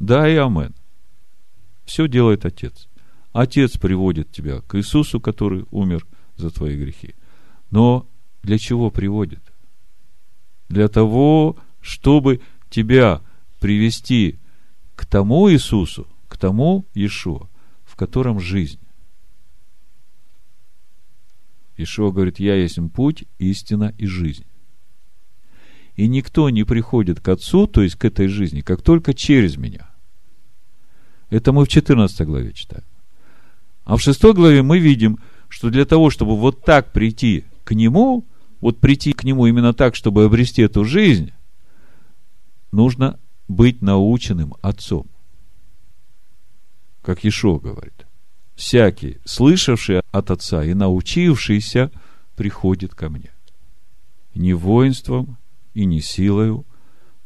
Да 0.00 0.28
и 0.28 0.36
амен. 0.36 0.74
Все 1.88 2.06
делает 2.06 2.44
Отец. 2.44 2.86
Отец 3.32 3.78
приводит 3.78 4.30
тебя 4.30 4.60
к 4.60 4.76
Иисусу, 4.76 5.20
который 5.22 5.64
умер 5.70 6.06
за 6.36 6.50
твои 6.50 6.76
грехи. 6.76 7.14
Но 7.70 8.06
для 8.42 8.58
чего 8.58 8.90
приводит? 8.90 9.40
Для 10.68 10.88
того, 10.88 11.56
чтобы 11.80 12.42
тебя 12.68 13.22
привести 13.58 14.38
к 14.96 15.06
тому 15.06 15.50
Иисусу, 15.50 16.06
к 16.28 16.36
тому 16.36 16.84
Иешуа, 16.92 17.48
в 17.86 17.96
котором 17.96 18.38
жизнь. 18.38 18.80
Ишуа 21.78 22.10
говорит, 22.10 22.38
я 22.38 22.54
есть 22.54 22.78
путь, 22.94 23.24
истина 23.38 23.94
и 23.96 24.04
жизнь. 24.04 24.44
И 25.96 26.06
никто 26.06 26.50
не 26.50 26.64
приходит 26.64 27.20
к 27.20 27.28
Отцу, 27.28 27.66
то 27.66 27.80
есть 27.80 27.96
к 27.96 28.04
этой 28.04 28.28
жизни, 28.28 28.60
как 28.60 28.82
только 28.82 29.14
через 29.14 29.56
меня. 29.56 29.87
Это 31.30 31.52
мы 31.52 31.64
в 31.64 31.68
14 31.68 32.26
главе 32.26 32.52
читаем. 32.52 32.84
А 33.84 33.96
в 33.96 34.02
6 34.02 34.22
главе 34.34 34.62
мы 34.62 34.78
видим, 34.78 35.18
что 35.48 35.70
для 35.70 35.84
того, 35.84 36.10
чтобы 36.10 36.36
вот 36.36 36.62
так 36.62 36.92
прийти 36.92 37.44
к 37.64 37.72
Нему, 37.72 38.26
вот 38.60 38.80
прийти 38.80 39.12
к 39.12 39.24
Нему 39.24 39.46
именно 39.46 39.72
так, 39.72 39.94
чтобы 39.94 40.24
обрести 40.24 40.62
эту 40.62 40.84
жизнь, 40.84 41.32
нужно 42.72 43.18
быть 43.46 43.82
наученным 43.82 44.54
Отцом. 44.60 45.06
Как 47.02 47.24
Ешо 47.24 47.58
говорит. 47.58 48.06
Всякий, 48.54 49.18
слышавший 49.24 50.02
от 50.10 50.30
Отца 50.30 50.64
и 50.64 50.74
научившийся, 50.74 51.90
приходит 52.36 52.94
ко 52.94 53.08
мне. 53.08 53.30
Не 54.34 54.52
воинством 54.52 55.38
и 55.74 55.84
не 55.84 56.00
силою, 56.00 56.66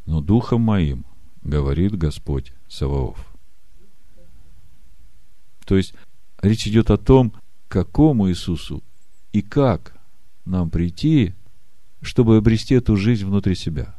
но 0.06 0.20
духом 0.20 0.60
моим, 0.60 1.04
говорит 1.42 1.96
Господь 1.96 2.52
Саваоф. 2.68 3.31
То 5.64 5.76
есть, 5.76 5.94
речь 6.40 6.66
идет 6.66 6.90
о 6.90 6.96
том, 6.96 7.30
к 7.30 7.72
какому 7.72 8.28
Иисусу 8.28 8.82
и 9.32 9.42
как 9.42 9.94
нам 10.44 10.70
прийти, 10.70 11.34
чтобы 12.00 12.36
обрести 12.36 12.74
эту 12.74 12.96
жизнь 12.96 13.24
внутри 13.24 13.54
себя. 13.54 13.94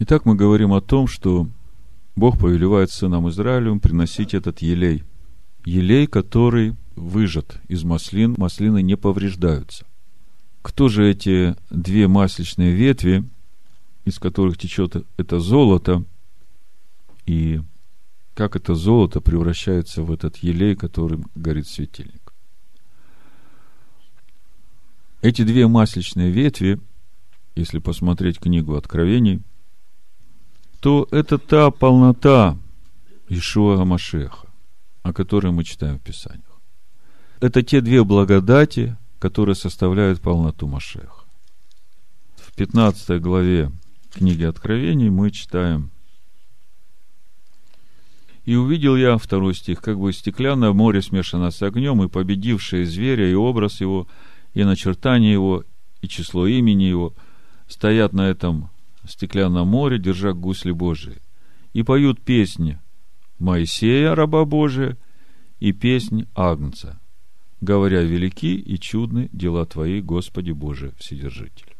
Итак, 0.00 0.24
мы 0.24 0.34
говорим 0.34 0.72
о 0.72 0.80
том, 0.80 1.06
что 1.06 1.48
Бог 2.16 2.38
повелевает 2.38 2.90
сынам 2.90 3.28
Израилю 3.28 3.78
приносить 3.78 4.34
этот 4.34 4.60
елей. 4.60 5.04
Елей, 5.64 6.06
который 6.06 6.76
выжат 6.94 7.58
из 7.68 7.84
маслин, 7.84 8.34
маслины 8.36 8.82
не 8.82 8.96
повреждаются 8.96 9.86
кто 10.64 10.88
же 10.88 11.08
эти 11.08 11.54
две 11.68 12.08
масличные 12.08 12.72
ветви, 12.72 13.22
из 14.06 14.18
которых 14.18 14.56
течет 14.56 14.96
это 15.18 15.38
золото, 15.38 16.04
и 17.26 17.60
как 18.34 18.56
это 18.56 18.74
золото 18.74 19.20
превращается 19.20 20.02
в 20.02 20.12
этот 20.12 20.38
елей, 20.38 20.74
которым 20.74 21.30
горит 21.34 21.68
светильник. 21.68 22.32
Эти 25.22 25.42
две 25.42 25.66
масличные 25.68 26.30
ветви, 26.30 26.80
если 27.54 27.78
посмотреть 27.78 28.38
книгу 28.38 28.74
Откровений, 28.74 29.42
то 30.80 31.08
это 31.10 31.38
та 31.38 31.70
полнота 31.70 32.58
Ишуа 33.28 33.82
Машеха, 33.84 34.48
о 35.02 35.14
которой 35.14 35.50
мы 35.50 35.64
читаем 35.64 35.98
в 35.98 36.02
Писаниях. 36.02 36.60
Это 37.40 37.62
те 37.62 37.80
две 37.80 38.04
благодати, 38.04 38.98
которые 39.18 39.54
составляют 39.54 40.20
полноту 40.20 40.66
Машеха. 40.66 41.24
В 42.36 42.54
15 42.54 43.22
главе 43.22 43.72
книги 44.12 44.44
Откровений 44.44 45.08
мы 45.08 45.30
читаем 45.30 45.90
«И 48.44 48.56
увидел 48.56 48.96
я, 48.96 49.16
второй 49.16 49.54
стих, 49.54 49.80
как 49.80 49.98
бы 49.98 50.12
стеклянное 50.12 50.72
море 50.72 51.00
смешано 51.00 51.50
с 51.50 51.62
огнем, 51.62 52.02
и 52.02 52.08
победившее 52.08 52.84
зверя, 52.84 53.30
и 53.30 53.34
образ 53.34 53.80
его, 53.80 54.06
и 54.52 54.64
начертание 54.64 55.32
его, 55.32 55.64
и 56.02 56.08
число 56.08 56.46
имени 56.46 56.84
его, 56.84 57.14
стоят 57.68 58.12
на 58.12 58.28
этом 58.28 58.70
стеклянном 59.08 59.68
море, 59.68 59.98
держа 59.98 60.32
гусли 60.32 60.72
Божии, 60.72 61.22
и 61.72 61.82
поют 61.82 62.20
песни 62.20 62.78
Моисея, 63.38 64.14
раба 64.14 64.44
Божия, 64.44 64.98
и 65.58 65.72
песнь 65.72 66.26
Агнца, 66.34 67.00
говоря, 67.62 68.02
велики 68.02 68.54
и 68.56 68.78
чудны 68.78 69.30
дела 69.32 69.64
Твои, 69.64 70.02
Господи 70.02 70.50
Боже, 70.50 70.92
Вседержитель. 70.98 71.74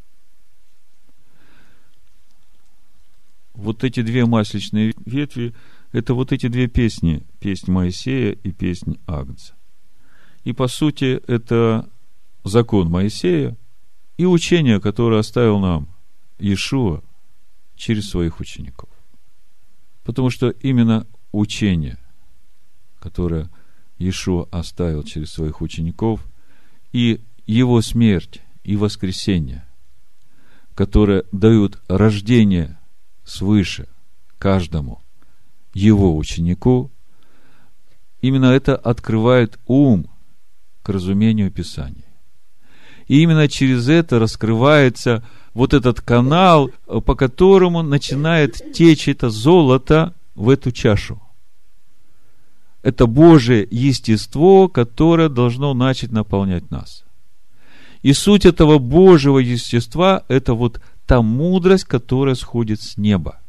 вот 3.55 3.83
эти 3.83 4.01
две 4.01 4.25
масличные 4.25 4.93
ветви, 5.05 5.53
это 5.95 6.13
вот 6.13 6.33
эти 6.33 6.47
две 6.47 6.67
песни, 6.67 7.25
песнь 7.39 7.71
Моисея 7.71 8.33
и 8.33 8.51
песнь 8.51 8.99
Агнца. 9.07 9.53
И 10.43 10.51
по 10.51 10.67
сути 10.67 11.21
это 11.25 11.89
закон 12.43 12.89
Моисея 12.89 13.55
и 14.17 14.25
учение, 14.25 14.81
которое 14.81 15.21
оставил 15.21 15.59
нам 15.59 15.87
Иешуа 16.37 17.01
через 17.77 18.09
своих 18.09 18.41
учеников. 18.41 18.89
Потому 20.03 20.29
что 20.29 20.49
именно 20.49 21.07
учение, 21.31 21.97
которое 22.99 23.49
Иешуа 23.97 24.49
оставил 24.51 25.03
через 25.03 25.31
своих 25.31 25.61
учеников, 25.61 26.19
и 26.91 27.21
его 27.47 27.81
смерть 27.81 28.41
и 28.65 28.75
воскресение, 28.75 29.65
которые 30.73 31.23
дают 31.31 31.81
рождение 31.87 32.77
свыше 33.23 33.87
каждому 34.37 35.01
его 35.75 36.17
ученику, 36.17 36.89
именно 38.21 38.45
это 38.45 38.75
открывает 38.75 39.59
ум 39.67 40.07
к 40.81 40.89
разумению 40.89 41.51
Писания. 41.51 42.05
И 43.07 43.21
именно 43.21 43.47
через 43.47 43.87
это 43.87 44.17
раскрывается 44.17 45.23
вот 45.53 45.75
этот 45.75 46.01
канал, 46.01 46.71
по 46.87 47.13
которому 47.13 47.83
начинает 47.83 48.73
течь 48.73 49.07
это 49.07 49.29
золото 49.29 50.15
в 50.33 50.49
эту 50.49 50.71
чашу. 50.71 51.21
Это 52.81 53.05
Божие 53.05 53.67
естество, 53.69 54.67
которое 54.69 55.29
должно 55.29 55.73
начать 55.73 56.11
наполнять 56.11 56.71
нас. 56.71 57.03
И 58.01 58.13
суть 58.13 58.45
этого 58.45 58.77
Божьего 58.77 59.39
естества– 59.39 60.23
это 60.27 60.53
вот 60.53 60.79
та 61.05 61.21
мудрость, 61.21 61.85
которая 61.85 62.35
сходит 62.35 62.81
с 62.81 62.97
неба. 62.97 63.39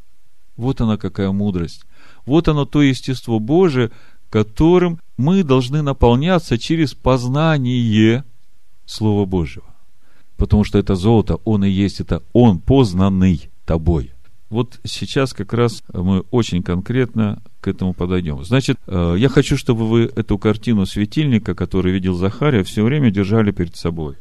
Вот 0.57 0.81
она 0.81 0.97
какая 0.97 1.31
мудрость. 1.31 1.85
Вот 2.27 2.49
оно 2.49 2.65
то 2.65 2.83
естество 2.83 3.39
Божие, 3.39 3.91
которым 4.31 5.01
мы 5.17 5.43
должны 5.45 5.83
наполняться 5.83 6.59
через 6.59 6.95
познание 6.95 8.25
Слова 8.85 9.25
Божьего. 9.25 9.65
Потому 10.37 10.65
что 10.65 10.79
это 10.79 10.95
золото, 10.97 11.37
он 11.45 11.65
и 11.65 11.71
есть, 11.71 12.01
это 12.01 12.23
он 12.33 12.61
познанный 12.61 13.49
тобой. 13.65 14.13
Вот 14.49 14.79
сейчас 14.85 15.33
как 15.33 15.53
раз 15.53 15.83
мы 15.93 16.21
очень 16.31 16.63
конкретно 16.63 17.43
к 17.61 17.69
этому 17.69 17.95
подойдем. 17.95 18.45
Значит, 18.45 18.79
э, 18.87 19.17
я 19.19 19.29
хочу, 19.29 19.57
чтобы 19.57 19.89
вы 19.89 20.03
эту 20.15 20.39
картину 20.39 20.87
светильника, 20.87 21.55
который 21.55 21.93
видел 21.93 22.15
Захария, 22.15 22.63
все 22.63 22.85
время 22.85 23.11
держали 23.11 23.51
перед 23.51 23.77
собой. 23.77 24.17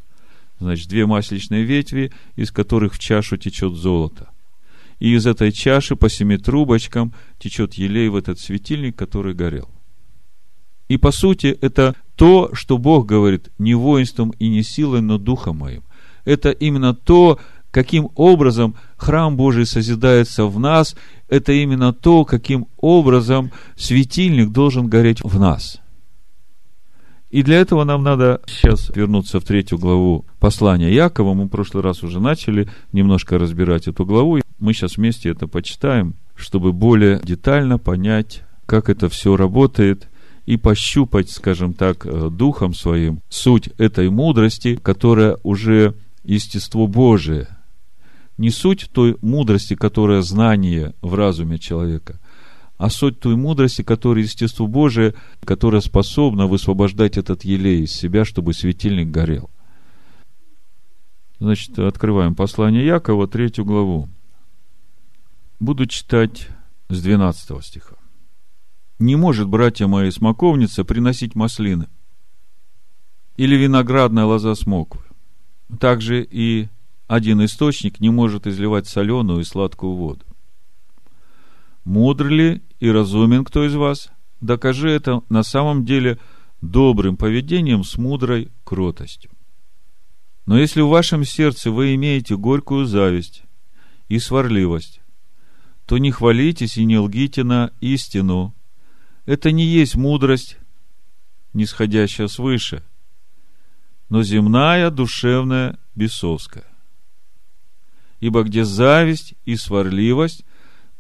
Значит, 0.60 0.88
две 0.88 1.06
масличные 1.06 1.64
ветви, 1.64 2.12
из 2.36 2.51
которых 2.51 2.93
в 2.93 2.99
чашу 2.99 3.38
течет 3.38 3.74
золото. 3.74 4.30
И 4.99 5.13
из 5.13 5.27
этой 5.27 5.51
чаши 5.51 5.95
по 5.95 6.09
семи 6.09 6.37
трубочкам 6.37 7.13
течет 7.37 7.73
елей 7.73 8.09
в 8.09 8.15
этот 8.15 8.39
светильник, 8.39 8.95
который 8.95 9.33
горел. 9.33 9.69
И 10.87 10.97
по 10.97 11.11
сути, 11.11 11.57
это 11.61 11.95
то, 12.15 12.51
что 12.53 12.77
Бог 12.77 13.05
говорит, 13.05 13.49
не 13.57 13.73
воинством 13.73 14.31
и 14.39 14.47
не 14.47 14.63
силой, 14.63 15.01
но 15.01 15.17
духом 15.17 15.57
моим. 15.57 15.83
Это 16.23 16.51
именно 16.51 16.93
то, 16.93 17.39
каким 17.71 18.09
образом 18.15 18.75
храм 18.95 19.35
Божий 19.35 19.65
созидается 19.65 20.45
в 20.45 20.59
нас, 20.59 20.95
это 21.27 21.51
именно 21.51 21.91
то, 21.91 22.23
каким 22.23 22.67
образом 22.77 23.51
светильник 23.75 24.51
должен 24.51 24.87
гореть 24.87 25.21
в 25.23 25.39
нас. 25.39 25.81
И 27.29 27.43
для 27.43 27.57
этого 27.57 27.83
нам 27.83 28.01
надо 28.03 28.41
сейчас 28.47 28.89
вернуться 28.95 29.39
в 29.39 29.43
третью 29.43 29.77
главу 29.77 30.25
послания 30.45 30.93
Якова. 30.93 31.33
Мы 31.33 31.45
в 31.45 31.49
прошлый 31.49 31.83
раз 31.83 32.03
уже 32.03 32.19
начали 32.19 32.67
немножко 32.91 33.39
разбирать 33.39 33.87
эту 33.87 34.05
главу. 34.05 34.41
Мы 34.59 34.73
сейчас 34.73 34.97
вместе 34.97 35.29
это 35.29 35.47
почитаем, 35.47 36.13
чтобы 36.35 36.71
более 36.71 37.19
детально 37.23 37.79
понять, 37.79 38.43
как 38.67 38.87
это 38.89 39.09
все 39.09 39.35
работает, 39.35 40.07
и 40.45 40.57
пощупать, 40.57 41.31
скажем 41.31 41.73
так, 41.73 42.05
э, 42.05 42.29
духом 42.29 42.75
своим 42.75 43.21
суть 43.27 43.69
этой 43.79 44.11
мудрости, 44.11 44.75
которая 44.75 45.39
уже 45.41 45.95
естество 46.23 46.85
Божие. 46.85 47.47
Не 48.37 48.51
суть 48.51 48.87
той 48.93 49.17
мудрости, 49.23 49.73
которая 49.73 50.21
знание 50.21 50.93
в 51.01 51.15
разуме 51.15 51.57
человека, 51.57 52.19
а 52.77 52.91
суть 52.91 53.19
той 53.19 53.35
мудрости, 53.35 53.81
которая 53.81 54.23
естество 54.23 54.67
Божие, 54.67 55.15
которая 55.43 55.81
способна 55.81 56.45
высвобождать 56.45 57.17
этот 57.17 57.43
елей 57.45 57.85
из 57.85 57.93
себя, 57.93 58.25
чтобы 58.25 58.53
светильник 58.53 59.09
горел. 59.09 59.49
Значит, 61.39 61.77
открываем 61.79 62.33
послание 62.33 62.86
Якова, 62.86 63.27
третью 63.27 63.65
главу. 63.65 64.09
Буду 65.59 65.86
читать 65.86 66.49
с 66.89 67.01
12 67.01 67.63
стиха. 67.63 67.95
«Не 68.99 69.15
может, 69.17 69.47
братья 69.49 69.88
мои, 69.88 70.09
смоковница 70.09 70.86
приносить 70.86 71.36
маслины, 71.36 71.88
или 73.36 73.55
виноградная 73.55 74.23
лоза 74.23 74.55
смоквы. 74.55 75.03
Также 75.79 76.23
и 76.23 76.69
один 77.07 77.43
источник 77.43 77.99
не 77.99 78.09
может 78.09 78.47
изливать 78.47 78.88
соленую 78.88 79.41
и 79.41 79.43
сладкую 79.43 79.93
воду. 79.93 80.25
Мудр 81.83 82.27
ли 82.27 82.63
и 82.79 82.89
разумен 82.89 83.43
кто 83.43 83.65
из 83.65 83.75
вас? 83.75 84.09
Докажи 84.41 84.89
это 84.89 85.21
на 85.29 85.43
самом 85.43 85.86
деле 85.86 86.17
добрым 86.61 87.17
поведением 87.17 87.83
с 87.83 87.97
мудрой 87.97 88.51
кротостью. 88.63 89.31
Но 90.45 90.57
если 90.57 90.81
в 90.81 90.89
вашем 90.89 91.25
сердце 91.25 91.71
вы 91.71 91.95
имеете 91.95 92.37
горькую 92.37 92.85
зависть 92.85 93.43
и 94.07 94.19
сварливость, 94.19 95.01
то 95.85 95.97
не 95.97 96.11
хвалитесь 96.11 96.77
и 96.77 96.85
не 96.85 96.97
лгите 96.97 97.43
на 97.43 97.71
истину. 97.79 98.55
Это 99.25 99.51
не 99.51 99.65
есть 99.65 99.95
мудрость, 99.95 100.57
нисходящая 101.53 102.27
свыше, 102.27 102.83
но 104.09 104.21
земная, 104.23 104.91
душевная, 104.91 105.79
бесовская. 105.95 106.65
Ибо 108.19 108.43
где 108.43 108.65
зависть 108.65 109.33
и 109.45 109.55
сварливость, 109.55 110.43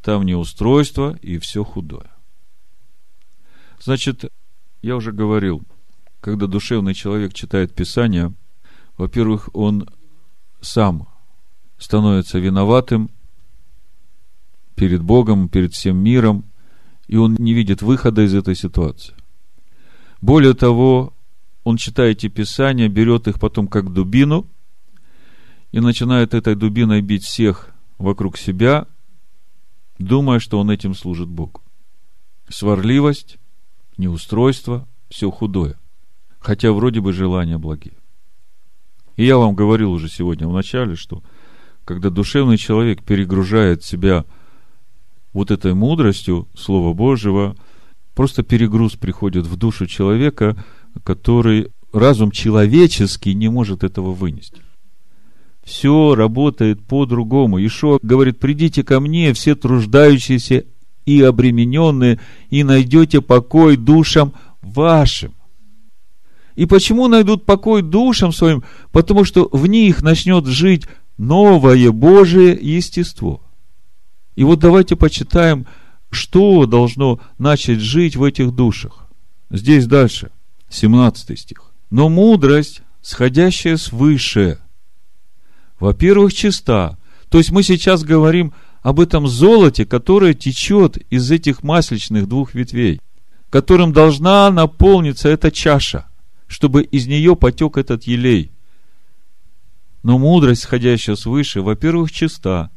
там 0.01 0.23
неустройство 0.23 1.17
и 1.21 1.37
все 1.37 1.63
худое. 1.63 2.11
Значит, 3.79 4.31
я 4.81 4.95
уже 4.95 5.11
говорил, 5.11 5.63
когда 6.19 6.47
душевный 6.47 6.93
человек 6.93 7.33
читает 7.33 7.75
Писание, 7.75 8.33
во-первых, 8.97 9.49
он 9.53 9.89
сам 10.61 11.07
становится 11.77 12.39
виноватым 12.39 13.09
перед 14.75 15.01
Богом, 15.01 15.49
перед 15.49 15.73
всем 15.73 15.97
миром, 15.97 16.45
и 17.07 17.17
он 17.17 17.35
не 17.35 17.53
видит 17.53 17.81
выхода 17.81 18.23
из 18.23 18.33
этой 18.33 18.55
ситуации. 18.55 19.13
Более 20.21 20.53
того, 20.53 21.13
он 21.63 21.77
читает 21.77 22.17
эти 22.17 22.27
Писания, 22.27 22.87
берет 22.87 23.27
их 23.27 23.39
потом 23.39 23.67
как 23.67 23.91
дубину 23.91 24.47
и 25.71 25.79
начинает 25.79 26.33
этой 26.33 26.55
дубиной 26.55 27.01
бить 27.01 27.23
всех 27.23 27.69
вокруг 27.97 28.37
себя, 28.37 28.87
думая, 29.99 30.39
что 30.39 30.59
он 30.59 30.71
этим 30.71 30.93
служит 30.93 31.27
Богу. 31.27 31.61
Сварливость, 32.49 33.37
неустройство, 33.97 34.87
все 35.09 35.31
худое. 35.31 35.79
Хотя 36.39 36.71
вроде 36.71 37.01
бы 37.01 37.13
желания 37.13 37.57
благие. 37.57 37.95
И 39.15 39.25
я 39.25 39.37
вам 39.37 39.55
говорил 39.55 39.91
уже 39.91 40.09
сегодня 40.09 40.47
в 40.47 40.53
начале, 40.53 40.95
что 40.95 41.23
когда 41.85 42.09
душевный 42.09 42.57
человек 42.57 43.03
перегружает 43.03 43.83
себя 43.83 44.25
вот 45.33 45.51
этой 45.51 45.73
мудростью 45.73 46.47
Слова 46.55 46.93
Божьего, 46.93 47.55
просто 48.13 48.43
перегруз 48.43 48.93
приходит 48.93 49.45
в 49.45 49.55
душу 49.55 49.85
человека, 49.85 50.55
который 51.03 51.71
разум 51.93 52.31
человеческий 52.31 53.33
не 53.33 53.49
может 53.49 53.83
этого 53.83 54.11
вынести. 54.11 54.61
Все 55.63 56.13
работает 56.15 56.85
по-другому. 56.85 57.63
Ишо 57.65 57.99
говорит, 58.01 58.39
придите 58.39 58.83
ко 58.83 58.99
мне, 58.99 59.33
все 59.33 59.55
труждающиеся 59.55 60.65
и 61.05 61.21
обремененные, 61.21 62.19
и 62.49 62.63
найдете 62.63 63.21
покой 63.21 63.77
душам 63.77 64.33
вашим. 64.61 65.33
И 66.55 66.65
почему 66.65 67.07
найдут 67.07 67.45
покой 67.45 67.81
душам 67.81 68.31
своим? 68.31 68.63
Потому 68.91 69.23
что 69.25 69.49
в 69.51 69.67
них 69.67 70.01
начнет 70.01 70.45
жить 70.45 70.85
новое 71.17 71.91
Божие 71.91 72.57
естество. 72.59 73.41
И 74.35 74.43
вот 74.43 74.59
давайте 74.59 74.95
почитаем, 74.95 75.65
что 76.11 76.65
должно 76.65 77.19
начать 77.37 77.79
жить 77.79 78.15
в 78.15 78.23
этих 78.23 78.51
душах. 78.51 79.07
Здесь 79.49 79.85
дальше, 79.85 80.31
17 80.69 81.39
стих. 81.39 81.71
Но 81.89 82.09
мудрость, 82.09 82.81
сходящая 83.01 83.77
свыше– 83.77 84.59
во-первых, 85.79 86.33
чиста. 86.33 86.97
То 87.29 87.37
есть 87.37 87.51
мы 87.51 87.63
сейчас 87.63 88.03
говорим 88.03 88.53
об 88.81 88.99
этом 88.99 89.27
золоте, 89.27 89.85
которое 89.85 90.33
течет 90.33 90.97
из 91.09 91.29
этих 91.31 91.63
масличных 91.63 92.27
двух 92.27 92.53
ветвей, 92.53 93.01
которым 93.49 93.93
должна 93.93 94.49
наполниться 94.51 95.29
эта 95.29 95.51
чаша, 95.51 96.07
чтобы 96.55 96.83
из 96.83 97.05
нее 97.05 97.35
потек 97.35 97.75
этот 97.75 98.03
елей. 98.03 98.49
Но 100.03 100.17
мудрость, 100.17 100.61
сходящая 100.61 101.17
свыше, 101.17 101.61
во-первых, 101.61 102.13
чиста, 102.13 102.71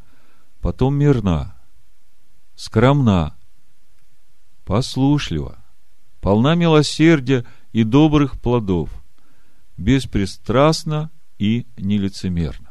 потом 0.60 0.96
мирна, 0.96 1.54
скромна, 2.56 3.36
послушлива, 4.64 5.58
полна 6.20 6.56
милосердия 6.56 7.46
и 7.70 7.84
добрых 7.84 8.40
плодов, 8.40 8.90
беспристрастна 9.76 11.12
и 11.38 11.68
нелицемерна. 11.76 12.70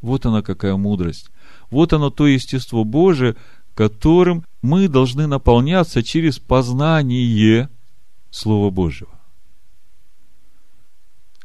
Вот 0.00 0.26
она 0.26 0.42
какая 0.42 0.76
мудрость. 0.76 1.30
Вот 1.70 1.92
оно 1.92 2.10
то 2.10 2.28
естество 2.28 2.84
Божие, 2.84 3.34
которым 3.74 4.44
мы 4.62 4.86
должны 4.86 5.26
наполняться 5.26 6.04
через 6.04 6.38
познание 6.38 7.68
Слова 8.30 8.70
Божьего. 8.70 9.17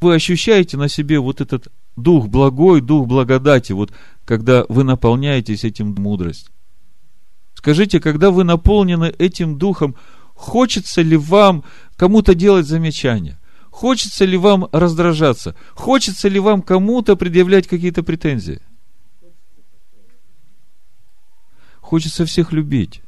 Вы 0.04 0.16
ощущаете 0.16 0.76
на 0.76 0.90
себе 0.90 1.18
вот 1.18 1.40
этот 1.40 1.70
дух 1.96 2.28
благой, 2.28 2.82
дух 2.82 3.08
благодати, 3.08 3.72
вот 3.72 3.94
когда 4.26 4.66
вы 4.68 4.84
наполняетесь 4.84 5.64
этим 5.64 5.96
мудрость. 5.98 6.50
Скажите, 7.54 8.02
когда 8.02 8.30
вы 8.30 8.44
наполнены 8.44 9.14
этим 9.18 9.58
духом, 9.58 9.96
хочется 10.34 11.02
ли 11.02 11.16
вам 11.16 11.64
кому-то 11.96 12.36
делать 12.36 12.66
замечания? 12.66 13.40
Хочется 13.70 14.26
ли 14.26 14.36
вам 14.36 14.68
раздражаться? 14.74 15.56
Хочется 15.74 16.28
ли 16.28 16.38
вам 16.38 16.64
кому-то 16.64 17.16
предъявлять 17.16 17.68
какие-то 17.68 18.04
претензии? 18.04 18.60
Хочется 21.80 22.26
всех 22.26 22.52
любить. 22.52 23.03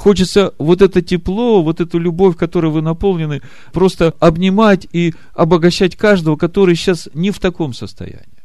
Хочется 0.00 0.54
вот 0.56 0.80
это 0.80 1.02
тепло, 1.02 1.62
вот 1.62 1.82
эту 1.82 1.98
любовь, 1.98 2.34
которой 2.34 2.72
вы 2.72 2.80
наполнены, 2.80 3.42
просто 3.70 4.14
обнимать 4.18 4.88
и 4.92 5.12
обогащать 5.34 5.94
каждого, 5.94 6.36
который 6.36 6.74
сейчас 6.74 7.10
не 7.12 7.30
в 7.30 7.38
таком 7.38 7.74
состоянии. 7.74 8.40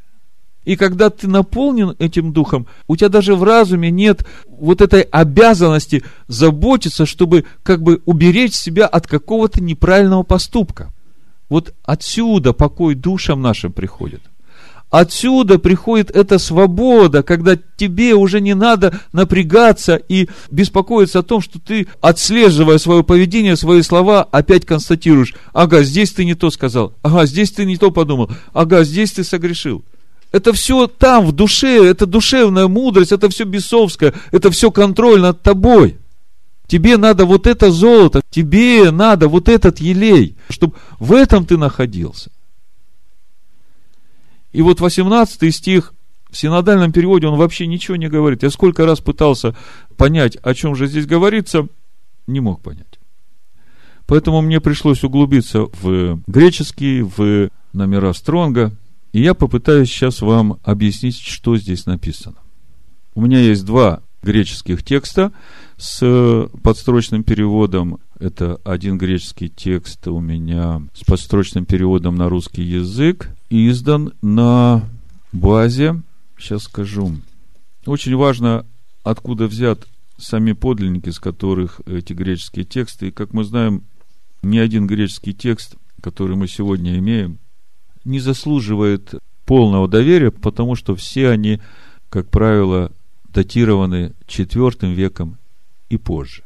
И 0.66 0.76
когда 0.76 1.10
ты 1.10 1.30
наполнен 1.30 1.96
этим 1.98 2.34
духом, 2.34 2.68
у 2.90 2.98
тебя 2.98 3.08
даже 3.08 3.38
в 3.38 3.44
разуме 3.44 3.90
нет 3.90 4.28
вот 4.50 4.82
этой 4.82 5.04
обязанности 5.04 6.04
заботиться, 6.28 7.06
чтобы 7.06 7.46
как 7.64 7.82
бы 7.82 8.02
уберечь 8.04 8.54
себя 8.54 8.86
от 8.86 9.08
какого-то 9.08 9.64
неправильного 9.64 10.24
поступка. 10.24 10.92
Вот 11.48 11.74
отсюда 11.86 12.52
покой 12.52 12.96
душам 12.96 13.42
нашим 13.42 13.72
приходит. 13.72 14.22
Отсюда 14.96 15.60
приходит 15.60 16.10
эта 16.10 16.40
свобода, 16.40 17.22
когда 17.22 17.58
тебе 17.76 18.16
уже 18.16 18.40
не 18.40 18.56
надо 18.56 18.98
напрягаться 19.12 19.98
и 19.98 20.30
беспокоиться 20.50 21.20
о 21.20 21.22
том, 21.22 21.42
что 21.42 21.60
ты, 21.60 21.88
отслеживая 22.00 22.78
свое 22.78 23.04
поведение, 23.04 23.58
свои 23.58 23.82
слова, 23.82 24.24
опять 24.24 24.66
констатируешь, 24.66 25.36
ага, 25.52 25.84
здесь 25.84 26.14
ты 26.14 26.24
не 26.24 26.34
то 26.34 26.50
сказал, 26.50 26.94
ага, 27.02 27.26
здесь 27.26 27.52
ты 27.52 27.66
не 27.66 27.76
то 27.76 27.92
подумал, 27.92 28.32
ага, 28.54 28.86
здесь 28.86 29.12
ты 29.12 29.26
согрешил. 29.26 29.84
Это 30.32 30.54
все 30.54 30.88
там, 30.88 31.26
в 31.26 31.34
душе, 31.34 31.86
это 31.86 32.06
душевная 32.06 32.70
мудрость, 32.70 33.12
это 33.12 33.28
все 33.28 33.44
бесовское, 33.44 34.14
это 34.32 34.50
все 34.50 34.72
контроль 34.72 35.20
над 35.20 35.42
тобой. 35.42 35.98
Тебе 36.68 36.96
надо 36.96 37.26
вот 37.26 37.48
это 37.48 37.70
золото, 37.70 38.22
тебе 38.30 38.92
надо 38.92 39.28
вот 39.28 39.50
этот 39.50 39.82
елей, 39.82 40.38
чтобы 40.48 40.76
в 41.00 41.12
этом 41.12 41.46
ты 41.46 41.58
находился. 41.58 42.32
И 44.56 44.62
вот 44.62 44.80
18 44.80 45.54
стих 45.54 45.94
в 46.32 46.38
синодальном 46.38 46.94
переводе 46.94 47.28
он 47.28 47.38
вообще 47.38 47.68
ничего 47.68 47.98
не 47.98 48.08
говорит. 48.08 48.42
Я 48.42 48.50
сколько 48.50 48.86
раз 48.86 49.02
пытался 49.02 49.54
понять, 49.98 50.38
о 50.38 50.54
чем 50.54 50.76
же 50.76 50.88
здесь 50.88 51.06
говорится, 51.06 51.68
не 52.26 52.40
мог 52.40 52.62
понять. 52.62 53.00
Поэтому 54.06 54.40
мне 54.40 54.62
пришлось 54.62 55.04
углубиться 55.04 55.66
в 55.82 56.22
греческий, 56.26 57.02
в 57.02 57.50
номера 57.74 58.14
Стронга, 58.14 58.72
и 59.12 59.22
я 59.22 59.34
попытаюсь 59.34 59.90
сейчас 59.90 60.22
вам 60.22 60.58
объяснить, 60.64 61.20
что 61.20 61.58
здесь 61.58 61.86
написано. 61.86 62.38
У 63.14 63.20
меня 63.20 63.40
есть 63.40 63.66
два 63.66 64.04
греческих 64.24 64.84
текста 64.84 65.34
с 65.76 66.48
подстрочным 66.64 67.24
переводом. 67.24 68.00
Это 68.20 68.62
один 68.64 68.98
греческий 68.98 69.50
текст 69.50 70.08
у 70.08 70.20
меня 70.20 70.82
с 70.94 71.04
подстрочным 71.04 71.66
переводом 71.66 72.16
на 72.16 72.30
русский 72.30 72.64
язык, 72.64 73.30
издан 73.50 74.14
на 74.22 74.88
базе, 75.34 76.02
сейчас 76.38 76.64
скажу, 76.64 77.12
очень 77.86 78.16
важно, 78.16 78.66
откуда 79.04 79.48
взят 79.48 79.86
сами 80.18 80.54
подлинники, 80.54 81.10
из 81.10 81.20
которых 81.20 81.82
эти 81.86 82.14
греческие 82.14 82.64
тексты. 82.64 83.10
И, 83.10 83.12
как 83.12 83.34
мы 83.34 83.44
знаем, 83.44 83.84
ни 84.42 84.58
один 84.58 84.88
греческий 84.88 85.34
текст, 85.34 85.76
который 86.02 86.38
мы 86.38 86.48
сегодня 86.48 86.98
имеем, 86.98 87.40
не 88.06 88.20
заслуживает 88.20 89.16
полного 89.46 89.90
доверия, 89.90 90.32
потому 90.32 90.76
что 90.76 90.96
все 90.96 91.30
они, 91.30 91.62
как 92.10 92.30
правило, 92.30 92.94
датированы 93.28 94.14
IV 94.28 94.94
веком 94.94 95.38
и 95.90 95.98
позже. 95.98 96.45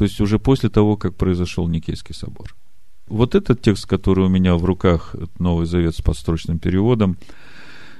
То 0.00 0.04
есть 0.04 0.18
уже 0.18 0.38
после 0.38 0.70
того, 0.70 0.96
как 0.96 1.14
произошел 1.14 1.68
Никейский 1.68 2.14
собор. 2.14 2.56
Вот 3.06 3.34
этот 3.34 3.60
текст, 3.60 3.84
который 3.84 4.24
у 4.24 4.28
меня 4.30 4.56
в 4.56 4.64
руках, 4.64 5.14
Новый 5.38 5.66
Завет 5.66 5.94
с 5.94 6.00
подстрочным 6.00 6.58
переводом, 6.58 7.18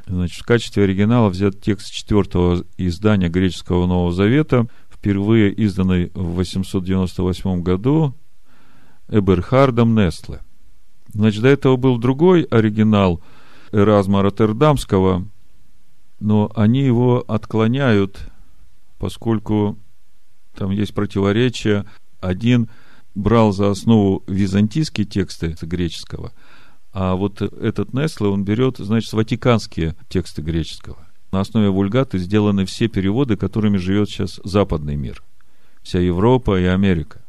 значит, 0.07 0.41
в 0.41 0.47
качестве 0.47 0.85
оригинала 0.85 1.29
взят 1.29 1.61
текст 1.61 1.93
четвертого 1.93 2.65
издания 2.79 3.29
греческого 3.29 3.87
Нового 3.87 4.13
Завета, 4.13 4.67
впервые 4.89 5.53
изданный 5.53 6.11
в 6.15 6.37
898 6.37 7.61
году 7.61 8.15
Эберхардом 9.11 9.95
Нестле. 9.95 10.41
Значит, 11.13 11.43
до 11.43 11.49
этого 11.49 11.77
был 11.77 11.99
другой 11.99 12.45
оригинал 12.45 13.21
Эразма 13.73 14.23
Роттердамского, 14.23 15.27
но 16.19 16.51
они 16.57 16.81
его 16.81 17.23
отклоняют, 17.29 18.27
поскольку 18.99 19.77
там 20.61 20.73
есть 20.73 20.93
противоречия. 20.93 21.87
Один 22.21 22.69
брал 23.15 23.53
за 23.53 23.71
основу 23.71 24.23
византийские 24.27 25.07
тексты 25.07 25.57
греческого, 25.63 26.35
а 26.93 27.15
вот 27.15 27.41
этот 27.41 27.95
Несле, 27.95 28.27
он 28.27 28.45
берет, 28.45 28.77
значит, 28.77 29.11
ватиканские 29.15 29.97
тексты 30.11 30.43
греческого. 30.43 30.99
На 31.33 31.41
основе 31.41 31.71
вульгаты 31.71 32.19
сделаны 32.19 32.67
все 32.67 32.89
переводы, 32.89 33.37
которыми 33.37 33.79
живет 33.79 34.11
сейчас 34.11 34.39
западный 34.45 34.97
мир. 34.97 35.23
Вся 35.83 35.99
Европа 35.99 36.61
и 36.61 36.65
Америка. 36.65 37.25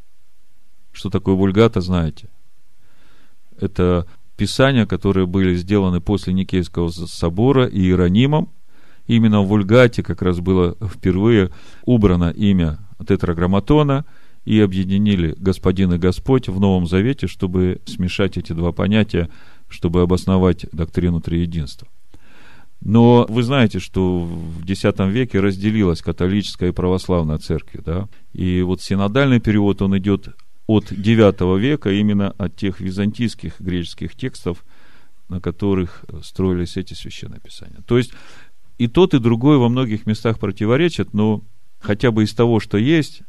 Что 0.92 1.10
такое 1.10 1.36
вульгата, 1.36 1.80
знаете? 1.80 2.28
Это 3.58 4.08
писания, 4.36 4.86
которые 4.86 5.26
были 5.26 5.56
сделаны 5.56 6.02
после 6.02 6.34
Никейского 6.34 6.90
собора 6.90 7.66
и 7.66 7.80
Иеронимом. 7.80 8.50
Именно 9.08 9.42
в 9.42 9.48
вульгате 9.48 10.04
как 10.04 10.22
раз 10.22 10.42
было 10.42 10.76
впервые 10.86 11.50
убрано 11.86 12.30
имя 12.30 12.80
тетраграмматона 13.08 14.06
и 14.46 14.60
объединили 14.60 15.36
Господин 15.38 15.94
и 15.94 15.98
Господь 15.98 16.50
в 16.50 16.60
Новом 16.60 16.88
Завете, 16.88 17.28
чтобы 17.28 17.82
смешать 17.86 18.38
эти 18.38 18.54
два 18.54 18.72
понятия, 18.72 19.30
чтобы 19.70 20.02
обосновать 20.02 20.66
доктрину 20.72 21.22
триединства. 21.22 21.88
Но 22.84 23.28
вы 23.30 23.44
знаете, 23.44 23.80
что 23.80 24.20
в 24.20 24.66
X 24.66 24.84
веке 25.12 25.40
разделилась 25.40 26.02
католическая 26.02 26.70
и 26.70 26.74
православная 26.74 27.38
церковь, 27.38 27.84
да? 27.86 28.08
И 28.34 28.64
вот 28.64 28.82
синодальный 28.82 29.40
перевод, 29.40 29.84
он 29.84 29.96
идет 30.00 30.30
от 30.66 30.92
IX 30.92 31.60
века, 31.60 31.92
именно 31.92 32.32
от 32.32 32.56
тех 32.56 32.80
византийских 32.80 33.60
греческих 33.60 34.16
текстов, 34.16 34.64
на 35.30 35.40
которых 35.40 36.04
строились 36.24 36.76
эти 36.76 36.96
священные 36.96 37.40
писания. 37.40 37.82
То 37.86 37.98
есть, 37.98 38.14
и 38.80 38.88
тот, 38.88 39.14
и 39.14 39.20
другой 39.20 39.58
во 39.58 39.70
многих 39.70 40.08
местах 40.08 40.40
противоречат, 40.40 41.14
но 41.14 41.44
хотя 41.82 42.12
бы 42.12 42.24
из 42.24 42.34
того, 42.34 42.60
что 42.60 42.78
есть, 42.78 43.24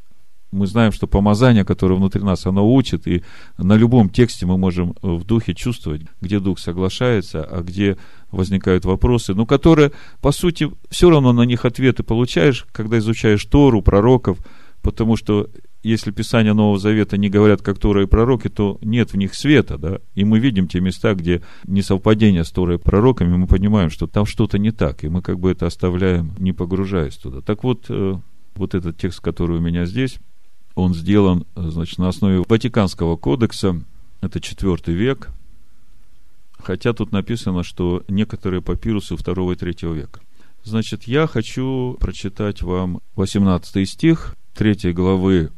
мы 0.52 0.66
знаем, 0.66 0.92
что 0.92 1.06
помазание, 1.06 1.64
которое 1.64 1.94
внутри 1.94 2.22
нас, 2.22 2.46
оно 2.46 2.70
учит, 2.72 3.06
и 3.06 3.22
на 3.56 3.74
любом 3.74 4.10
тексте 4.10 4.44
мы 4.44 4.58
можем 4.58 4.94
в 5.00 5.24
духе 5.24 5.54
чувствовать, 5.54 6.02
где 6.20 6.40
дух 6.40 6.58
соглашается, 6.58 7.42
а 7.42 7.62
где 7.62 7.96
возникают 8.30 8.84
вопросы, 8.84 9.34
но 9.34 9.46
которые, 9.46 9.92
по 10.20 10.30
сути, 10.30 10.70
все 10.90 11.10
равно 11.10 11.32
на 11.32 11.42
них 11.42 11.64
ответы 11.64 12.02
получаешь, 12.02 12.66
когда 12.72 12.98
изучаешь 12.98 13.44
Тору, 13.46 13.80
пророков, 13.80 14.38
потому 14.82 15.16
что 15.16 15.48
если 15.82 16.12
Писания 16.12 16.54
Нового 16.54 16.78
Завета 16.78 17.16
не 17.16 17.28
говорят, 17.28 17.62
как 17.62 17.78
Тора 17.78 18.04
и 18.04 18.06
пророки, 18.06 18.48
то 18.48 18.78
нет 18.82 19.12
в 19.12 19.16
них 19.16 19.34
света, 19.34 19.78
да, 19.78 19.98
и 20.14 20.24
мы 20.24 20.38
видим 20.38 20.68
те 20.68 20.80
места, 20.80 21.14
где 21.14 21.42
несовпадение 21.66 22.44
с 22.44 22.50
Торой 22.50 22.76
и 22.76 22.78
пророками, 22.78 23.36
мы 23.36 23.46
понимаем, 23.46 23.90
что 23.90 24.06
там 24.06 24.26
что-то 24.26 24.58
не 24.58 24.70
так, 24.70 25.02
и 25.02 25.08
мы 25.08 25.22
как 25.22 25.40
бы 25.40 25.50
это 25.50 25.66
оставляем, 25.66 26.34
не 26.38 26.52
погружаясь 26.52 27.16
туда. 27.16 27.40
Так 27.40 27.64
вот, 27.64 27.86
э, 27.88 28.14
вот 28.54 28.74
этот 28.74 28.98
текст, 28.98 29.20
который 29.20 29.58
у 29.58 29.60
меня 29.60 29.86
здесь, 29.86 30.18
он 30.74 30.94
сделан, 30.94 31.46
значит, 31.54 31.98
на 31.98 32.08
основе 32.08 32.42
Ватиканского 32.48 33.16
кодекса, 33.16 33.82
это 34.20 34.40
четвертый 34.40 34.94
век, 34.94 35.30
хотя 36.58 36.92
тут 36.92 37.12
написано, 37.12 37.62
что 37.62 38.02
некоторые 38.08 38.62
папирусы 38.62 39.16
второго 39.16 39.52
и 39.52 39.56
третьего 39.56 39.92
века. 39.92 40.20
Значит, 40.64 41.04
я 41.04 41.26
хочу 41.26 41.96
прочитать 42.00 42.62
вам 42.62 43.00
18 43.16 43.88
стих 43.88 44.36
3 44.54 44.92
главы 44.92 45.50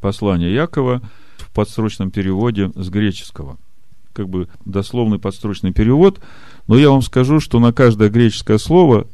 послания 0.00 0.52
Якова 0.52 1.02
в 1.38 1.52
подсрочном 1.52 2.10
переводе 2.10 2.70
с 2.74 2.88
греческого. 2.88 3.58
Как 4.12 4.28
бы 4.28 4.48
дословный 4.64 5.18
подстрочный 5.18 5.72
перевод, 5.72 6.20
но 6.66 6.78
я 6.78 6.90
вам 6.90 7.02
скажу, 7.02 7.40
что 7.40 7.58
на 7.58 7.72
каждое 7.72 8.10
греческое 8.10 8.58
слово 8.58 9.08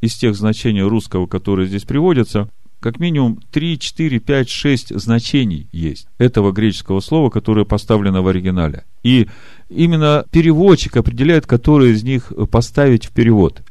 из 0.00 0.14
тех 0.14 0.34
значений 0.34 0.82
русского, 0.82 1.26
которые 1.26 1.68
здесь 1.68 1.84
приводятся, 1.84 2.48
как 2.80 3.00
минимум 3.00 3.40
3, 3.50 3.78
4, 3.78 4.20
5, 4.20 4.48
6 4.48 4.98
значений 5.00 5.66
есть 5.72 6.06
этого 6.18 6.52
греческого 6.52 7.00
слова, 7.00 7.28
которое 7.28 7.64
поставлено 7.64 8.22
в 8.22 8.28
оригинале. 8.28 8.84
И 9.02 9.28
именно 9.68 10.24
переводчик 10.30 10.96
определяет, 10.96 11.46
который 11.46 11.92
из 11.92 12.04
них 12.04 12.32
поставить 12.50 13.06
в 13.06 13.10
перевод. 13.10 13.62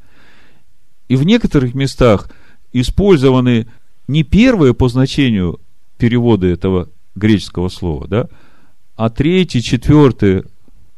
И 1.07 1.15
в 1.15 1.23
некоторых 1.23 1.73
местах 1.73 2.29
использованы 2.73 3.67
не 4.09 4.23
первые 4.23 4.73
по 4.73 4.89
значению 4.89 5.61
переводы 5.97 6.47
этого 6.47 6.89
греческого 7.15 7.69
слова, 7.69 8.07
да, 8.07 8.27
а 8.97 9.09
третий, 9.09 9.61
четвертый. 9.61 10.43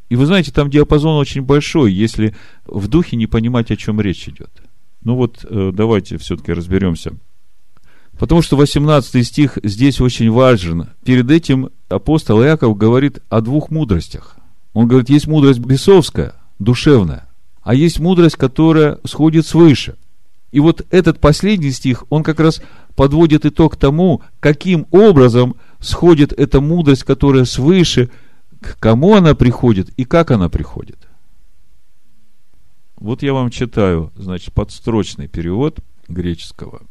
И 0.08 0.16
вы 0.16 0.26
знаете, 0.26 0.50
там 0.50 0.68
диапазон 0.68 1.16
очень 1.16 1.42
большой, 1.42 1.92
если 1.92 2.34
в 2.64 2.88
духе 2.88 3.16
не 3.16 3.28
понимать, 3.28 3.70
о 3.70 3.76
чем 3.76 4.00
речь 4.00 4.28
идет. 4.28 4.50
Ну 5.02 5.16
вот, 5.16 5.44
э, 5.48 5.70
давайте 5.72 6.18
все-таки 6.18 6.52
разберемся. 6.52 7.12
Потому 8.18 8.42
что 8.42 8.56
18 8.56 9.26
стих 9.26 9.58
здесь 9.62 10.00
очень 10.00 10.30
важен. 10.30 10.88
Перед 11.04 11.30
этим 11.30 11.70
апостол 11.88 12.42
Иаков 12.42 12.76
говорит 12.76 13.22
о 13.30 13.40
двух 13.40 13.70
мудростях. 13.70 14.36
Он 14.74 14.86
говорит, 14.86 15.08
есть 15.08 15.26
мудрость 15.26 15.58
бесовская, 15.58 16.34
душевная, 16.58 17.28
а 17.62 17.74
есть 17.74 17.98
мудрость, 17.98 18.36
которая 18.36 18.98
сходит 19.04 19.46
свыше. 19.46 19.96
И 20.52 20.60
вот 20.60 20.84
этот 20.90 21.20
последний 21.20 21.70
стих, 21.70 22.04
он 22.10 22.22
как 22.22 22.40
раз 22.40 22.60
подводит 22.94 23.46
итог 23.46 23.76
тому, 23.76 24.20
каким 24.40 24.86
образом 24.90 25.56
сходит 25.80 26.32
эта 26.32 26.60
мудрость, 26.60 27.04
которая 27.04 27.44
свыше, 27.44 28.10
к 28.60 28.78
кому 28.78 29.14
она 29.14 29.34
приходит 29.34 29.90
и 29.96 30.04
как 30.04 30.30
она 30.30 30.48
приходит. 30.48 30.98
Вот 33.00 33.22
я 33.22 33.32
вам 33.32 33.50
читаю, 33.50 34.12
значит, 34.14 34.54
подстрочный 34.54 35.26
перевод 35.26 35.80
греческого. 36.06 36.86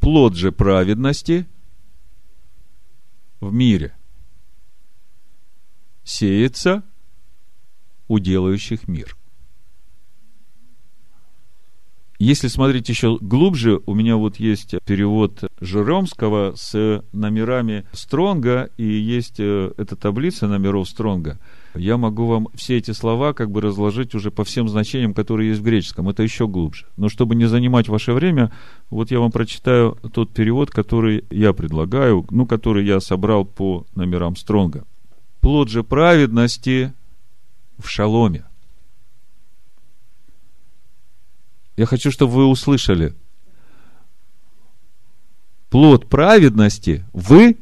Плод 0.00 0.34
же 0.34 0.52
праведности 0.52 1.46
в 3.40 3.52
мире 3.52 3.96
сеется 6.02 6.82
у 8.08 8.18
делающих 8.18 8.86
мир– 8.88 9.16
если 12.18 12.46
смотреть 12.46 12.88
еще 12.88 13.18
глубже, 13.20 13.80
у 13.86 13.94
меня 13.94 14.16
вот 14.16 14.36
есть 14.36 14.76
перевод 14.86 15.44
Жеромского 15.60 16.54
с 16.56 17.02
номерами 17.12 17.84
Стронга, 17.92 18.70
и 18.76 18.84
есть 18.84 19.40
э, 19.40 19.72
эта 19.76 19.96
таблица 19.96 20.46
номеров 20.46 20.88
Стронга. 20.88 21.38
Я 21.74 21.96
могу 21.96 22.26
вам 22.26 22.48
все 22.54 22.78
эти 22.78 22.92
слова 22.92 23.32
как 23.32 23.50
бы 23.50 23.60
разложить 23.60 24.14
уже 24.14 24.30
по 24.30 24.44
всем 24.44 24.68
значениям, 24.68 25.14
которые 25.14 25.50
есть 25.50 25.60
в 25.60 25.64
греческом. 25.64 26.08
Это 26.08 26.22
еще 26.22 26.46
глубже. 26.46 26.86
Но 26.96 27.08
чтобы 27.08 27.34
не 27.34 27.46
занимать 27.46 27.88
ваше 27.88 28.12
время, 28.12 28.52
вот 28.90 29.10
я 29.10 29.20
вам 29.20 29.32
прочитаю 29.32 29.98
тот 30.12 30.30
перевод, 30.30 30.70
который 30.70 31.24
я 31.30 31.52
предлагаю, 31.52 32.26
ну, 32.30 32.46
который 32.46 32.86
я 32.86 33.00
собрал 33.00 33.44
по 33.44 33.86
номерам 33.94 34.36
Стронга. 34.36 34.84
Плод 35.40 35.68
же 35.68 35.82
праведности 35.82 36.92
в 37.78 37.88
шаломе– 37.88 38.44
Я 41.76 41.86
хочу, 41.86 42.10
чтобы 42.10 42.32
вы 42.32 42.46
услышали. 42.46 43.14
Плод 45.70 46.08
праведности 46.08 47.04
в 47.12 47.54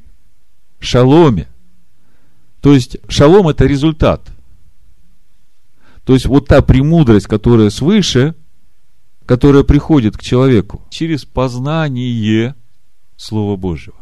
шаломе. 0.80 1.48
То 2.62 2.72
есть, 2.72 2.96
шалом– 3.08 3.48
это 3.48 3.66
результат. 3.66 4.30
То 6.04 6.14
есть, 6.14 6.24
вот 6.24 6.48
та 6.48 6.62
премудрость, 6.62 7.26
которая 7.26 7.68
свыше, 7.68 8.34
которая 9.26 9.62
приходит 9.62 10.16
к 10.16 10.22
человеку 10.22 10.82
через 10.88 11.26
познание 11.26 12.54
Слова 13.16 13.56
Божьего. 13.56 13.96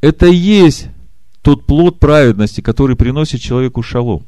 Это 0.00 0.26
и 0.26 0.34
есть 0.34 0.88
тот 1.42 1.66
плод 1.66 2.00
праведности, 2.00 2.62
который 2.62 2.96
приносит 2.96 3.42
человеку 3.42 3.82
шалом. 3.82 4.26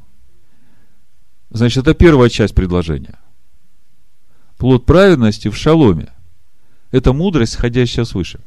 Значит, 1.50 1.86
это 1.86 1.94
первая 1.94 2.28
часть 2.28 2.54
предложения 2.54 3.18
плод 4.62 4.86
праведности 4.86 5.48
в 5.48 5.56
шаломе. 5.56 6.12
Это 6.92 7.12
мудрость, 7.12 7.54
сходящая 7.54 8.04
свыше. 8.04 8.38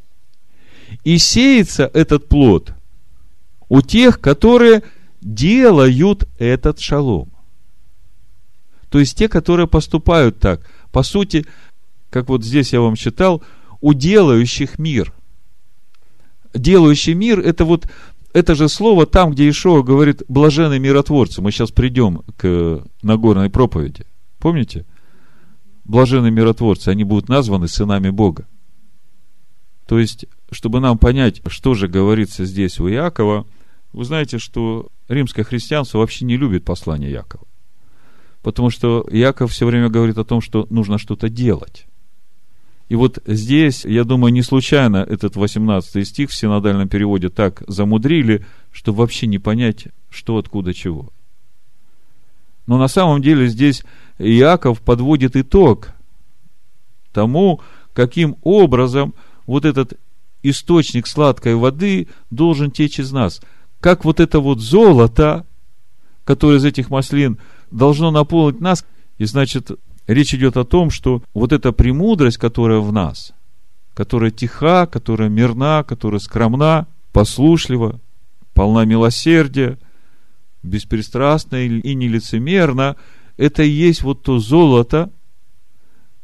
И 1.03 1.17
сеется 1.17 1.91
этот 1.93 2.29
плод 2.29 2.71
у 3.69 3.81
тех, 3.81 4.19
которые 4.19 4.83
делают 5.21 6.27
этот 6.37 6.79
шалом. 6.79 7.29
То 8.89 8.99
есть 8.99 9.17
те, 9.17 9.27
которые 9.27 9.67
поступают 9.67 10.39
так. 10.39 10.61
По 10.91 11.03
сути, 11.03 11.45
как 12.09 12.29
вот 12.29 12.43
здесь 12.43 12.73
я 12.73 12.81
вам 12.81 12.95
читал, 12.95 13.43
у 13.81 13.93
делающих 13.93 14.79
мир. 14.79 15.13
Делающий 16.53 17.13
мир, 17.13 17.39
это 17.39 17.65
вот 17.65 17.89
это 18.33 18.55
же 18.55 18.69
слово 18.69 19.05
там, 19.05 19.31
где 19.31 19.49
Ишуа 19.49 19.81
говорит 19.81 20.23
блаженный 20.27 20.79
миротворцы. 20.79 21.41
Мы 21.41 21.51
сейчас 21.51 21.71
придем 21.71 22.21
к 22.37 22.83
Нагорной 23.01 23.49
проповеди. 23.49 24.05
Помните? 24.39 24.85
блаженные 25.85 26.31
миротворцы, 26.31 26.89
они 26.89 27.03
будут 27.03 27.29
названы 27.29 27.67
сынами 27.67 28.09
Бога. 28.09 28.45
То 29.87 29.99
есть, 29.99 30.25
чтобы 30.51 30.79
нам 30.79 30.97
понять, 30.97 31.41
что 31.47 31.73
же 31.73 31.87
говорится 31.87 32.45
здесь 32.45 32.79
у 32.79 32.89
Иакова, 32.89 33.45
вы 33.93 34.05
знаете, 34.05 34.39
что 34.39 34.89
римское 35.07 35.45
христианство 35.45 35.99
вообще 35.99 36.25
не 36.25 36.37
любит 36.37 36.65
послание 36.65 37.11
Якова. 37.11 37.45
Потому 38.41 38.69
что 38.69 39.07
Яков 39.11 39.51
все 39.51 39.65
время 39.65 39.89
говорит 39.89 40.17
о 40.17 40.25
том, 40.25 40.41
что 40.41 40.67
нужно 40.69 40.97
что-то 40.97 41.29
делать. 41.29 41.87
И 42.89 42.95
вот 42.95 43.17
здесь, 43.25 43.83
я 43.85 44.03
думаю, 44.03 44.31
не 44.31 44.43
случайно 44.43 44.97
этот 44.97 45.35
18 45.35 46.07
стих 46.07 46.29
в 46.29 46.35
синодальном 46.35 46.87
переводе 46.87 47.29
так 47.29 47.63
замудрили, 47.67 48.45
чтобы 48.71 48.99
вообще 48.99 49.25
не 49.25 49.39
понять, 49.39 49.87
что 50.09 50.37
откуда 50.37 50.73
чего. 50.73 51.09
Но 52.67 52.77
на 52.77 52.87
самом 52.87 53.21
деле 53.21 53.47
здесь 53.47 53.83
Иаков 54.19 54.81
подводит 54.81 55.35
итог 55.35 55.89
тому, 57.13 57.61
каким 57.93 58.37
образом 58.43 59.13
вот 59.47 59.65
этот 59.65 59.97
источник 60.49 61.07
сладкой 61.07 61.55
воды 61.55 62.07
должен 62.29 62.71
течь 62.71 62.99
из 62.99 63.11
нас. 63.11 63.41
Как 63.79 64.05
вот 64.05 64.19
это 64.19 64.39
вот 64.39 64.59
золото, 64.59 65.45
которое 66.25 66.57
из 66.57 66.65
этих 66.65 66.89
маслин 66.89 67.37
должно 67.71 68.11
наполнить 68.11 68.59
нас. 68.59 68.85
И 69.17 69.25
значит, 69.25 69.71
речь 70.07 70.33
идет 70.33 70.57
о 70.57 70.65
том, 70.65 70.89
что 70.89 71.23
вот 71.33 71.53
эта 71.53 71.71
премудрость, 71.71 72.37
которая 72.37 72.79
в 72.79 72.91
нас, 72.91 73.31
которая 73.93 74.31
тиха, 74.31 74.87
которая 74.87 75.29
мирна, 75.29 75.83
которая 75.83 76.19
скромна, 76.19 76.87
послушлива, 77.13 78.01
полна 78.53 78.85
милосердия, 78.85 79.77
беспристрастна 80.63 81.63
и 81.65 81.95
нелицемерна, 81.95 82.97
это 83.37 83.63
и 83.63 83.69
есть 83.69 84.01
вот 84.01 84.23
то 84.23 84.39
золото, 84.39 85.11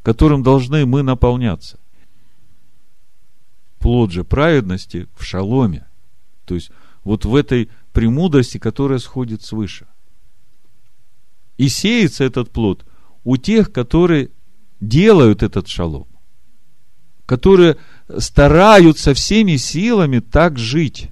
которым 0.02 0.42
должны 0.42 0.86
мы 0.86 1.04
наполняться. 1.04 1.78
Плод 3.82 4.12
же 4.12 4.24
праведности 4.24 5.08
в 5.18 5.24
шаломе. 5.24 5.88
То 6.46 6.56
есть, 6.56 6.72
вот 7.04 7.26
в 7.26 7.36
этой 7.36 7.70
премудрости, 7.94 8.58
которая 8.58 9.00
сходит 9.00 9.44
свыше. 9.44 9.88
И 11.58 11.68
сеется 11.68 12.24
этот 12.24 12.52
плод 12.52 12.86
у 13.24 13.38
тех, 13.38 13.72
которые 13.72 14.30
делают 14.80 15.44
этот 15.44 15.68
шалом, 15.68 16.08
которые 17.26 17.78
стараются 18.18 19.14
всеми 19.14 19.58
силами 19.58 20.20
так 20.20 20.58
жить. 20.58 21.10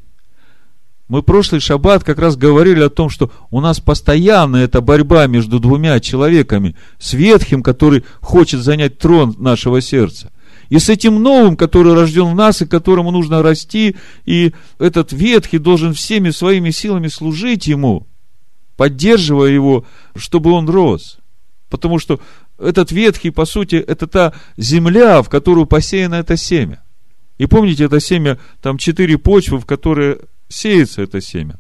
Мы 1.07 1.24
прошлый 1.24 1.59
шаббат 1.59 2.03
как 2.03 2.20
раз 2.20 2.36
говорили 2.36 2.82
о 2.82 2.89
том, 2.89 3.09
что 3.09 3.32
у 3.49 3.61
нас 3.61 3.80
постоянно 3.80 4.57
эта 4.57 4.80
борьба 4.80 5.26
между 5.26 5.59
двумя 5.59 5.99
человеками. 5.99 6.76
С 6.99 7.13
ветхим, 7.13 7.63
который 7.63 8.03
хочет 8.22 8.61
занять 8.61 8.99
трон 8.99 9.36
нашего 9.39 9.82
сердца. 9.82 10.32
И 10.70 10.78
с 10.78 10.88
этим 10.88 11.22
новым, 11.22 11.57
который 11.57 11.93
рожден 11.93 12.28
в 12.28 12.36
нас, 12.36 12.61
и 12.61 12.67
которому 12.67 13.11
нужно 13.11 13.41
расти. 13.41 13.95
И 14.26 14.53
этот 14.78 15.11
ветхий 15.11 15.57
должен 15.57 15.93
всеми 15.93 16.30
своими 16.30 16.70
силами 16.70 17.07
служить 17.07 17.67
ему, 17.67 18.07
поддерживая 18.78 19.49
его, 19.49 19.86
чтобы 20.15 20.51
он 20.51 20.70
рос. 20.70 21.17
Потому 21.70 21.97
что 21.97 22.20
этот 22.59 22.91
ветхий, 22.91 23.32
по 23.32 23.45
сути, 23.45 23.76
это 23.76 24.05
та 24.05 24.34
земля, 24.57 25.22
в 25.22 25.30
которую 25.30 25.65
посеяно 25.65 26.15
это 26.15 26.38
семя. 26.38 26.84
И 27.39 27.45
помните, 27.45 27.86
это 27.86 27.99
семя, 27.99 28.38
там 28.61 28.78
четыре 28.78 29.17
почвы, 29.17 29.59
в 29.59 29.65
которые 29.65 30.20
сеется 30.49 31.01
это 31.01 31.22
семя. 31.22 31.57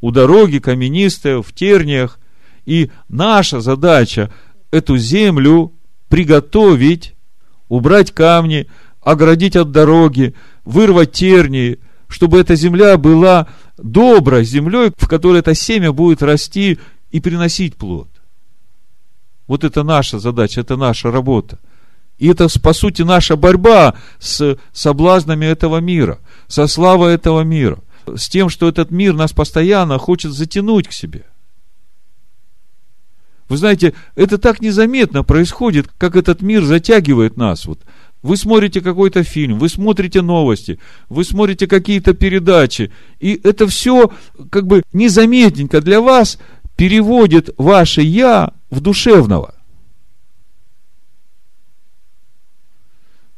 У 0.00 0.10
дороги 0.10 0.58
каменистая, 0.58 1.42
в 1.42 1.52
терниях. 1.52 2.18
И 2.64 2.90
наша 3.08 3.60
задача 3.60 4.32
эту 4.70 4.96
землю 4.96 5.72
приготовить, 6.08 7.11
убрать 7.72 8.12
камни, 8.12 8.66
оградить 9.00 9.56
от 9.56 9.70
дороги, 9.70 10.34
вырвать 10.66 11.12
тернии, 11.12 11.78
чтобы 12.06 12.38
эта 12.38 12.54
земля 12.54 12.98
была 12.98 13.48
доброй 13.78 14.44
землей, 14.44 14.92
в 14.94 15.08
которой 15.08 15.38
это 15.38 15.54
семя 15.54 15.90
будет 15.90 16.22
расти 16.22 16.78
и 17.10 17.18
приносить 17.18 17.76
плод. 17.76 18.10
Вот 19.46 19.64
это 19.64 19.84
наша 19.84 20.18
задача, 20.18 20.60
это 20.60 20.76
наша 20.76 21.10
работа. 21.10 21.60
И 22.18 22.28
это, 22.28 22.46
по 22.60 22.74
сути, 22.74 23.00
наша 23.00 23.36
борьба 23.36 23.94
с 24.18 24.58
соблазнами 24.74 25.46
этого 25.46 25.78
мира, 25.78 26.18
со 26.48 26.66
славой 26.66 27.14
этого 27.14 27.40
мира, 27.40 27.78
с 28.14 28.28
тем, 28.28 28.50
что 28.50 28.68
этот 28.68 28.90
мир 28.90 29.14
нас 29.14 29.32
постоянно 29.32 29.96
хочет 29.96 30.32
затянуть 30.32 30.88
к 30.88 30.92
себе. 30.92 31.24
Вы 33.48 33.56
знаете, 33.56 33.94
это 34.14 34.38
так 34.38 34.60
незаметно 34.60 35.24
происходит, 35.24 35.88
как 35.98 36.16
этот 36.16 36.42
мир 36.42 36.64
затягивает 36.64 37.36
нас. 37.36 37.66
Вот 37.66 37.80
вы 38.22 38.36
смотрите 38.36 38.80
какой-то 38.80 39.24
фильм, 39.24 39.58
вы 39.58 39.68
смотрите 39.68 40.22
новости, 40.22 40.78
вы 41.08 41.24
смотрите 41.24 41.66
какие-то 41.66 42.14
передачи, 42.14 42.92
и 43.18 43.38
это 43.42 43.66
все 43.66 44.12
как 44.50 44.66
бы 44.66 44.82
незаметненько 44.92 45.80
для 45.80 46.00
вас 46.00 46.38
переводит 46.76 47.50
ваше 47.58 48.02
«я» 48.02 48.52
в 48.70 48.80
душевного. 48.80 49.54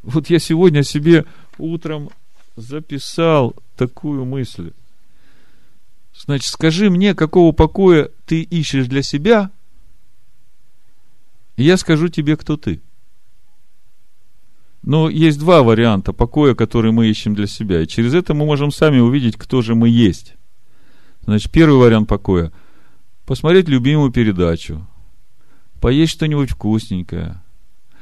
Вот 0.02 0.28
я 0.28 0.38
сегодня 0.38 0.82
себе 0.82 1.24
утром 1.56 2.10
записал 2.56 3.56
такую 3.76 4.26
мысль. 4.26 4.72
Значит, 6.14 6.50
скажи 6.50 6.90
мне, 6.90 7.14
какого 7.14 7.52
покоя 7.52 8.10
ты 8.26 8.42
ищешь 8.42 8.86
для 8.86 9.02
себя, 9.02 9.50
и 11.56 11.64
я 11.64 11.76
скажу 11.76 12.08
тебе, 12.08 12.36
кто 12.36 12.56
ты. 12.56 12.82
Но 14.82 15.08
есть 15.08 15.38
два 15.38 15.62
варианта 15.62 16.12
покоя, 16.12 16.54
которые 16.54 16.92
мы 16.92 17.08
ищем 17.08 17.34
для 17.34 17.46
себя. 17.46 17.82
И 17.82 17.86
через 17.86 18.12
это 18.12 18.34
мы 18.34 18.44
можем 18.44 18.70
сами 18.70 18.98
увидеть, 18.98 19.36
кто 19.36 19.62
же 19.62 19.74
мы 19.74 19.88
есть. 19.88 20.34
Значит, 21.24 21.50
первый 21.50 21.78
вариант 21.78 22.08
покоя– 22.08 22.52
посмотреть 23.26 23.68
любимую 23.68 24.10
передачу, 24.10 24.86
поесть 25.80 26.12
что-нибудь 26.12 26.50
вкусненькое, 26.50 27.42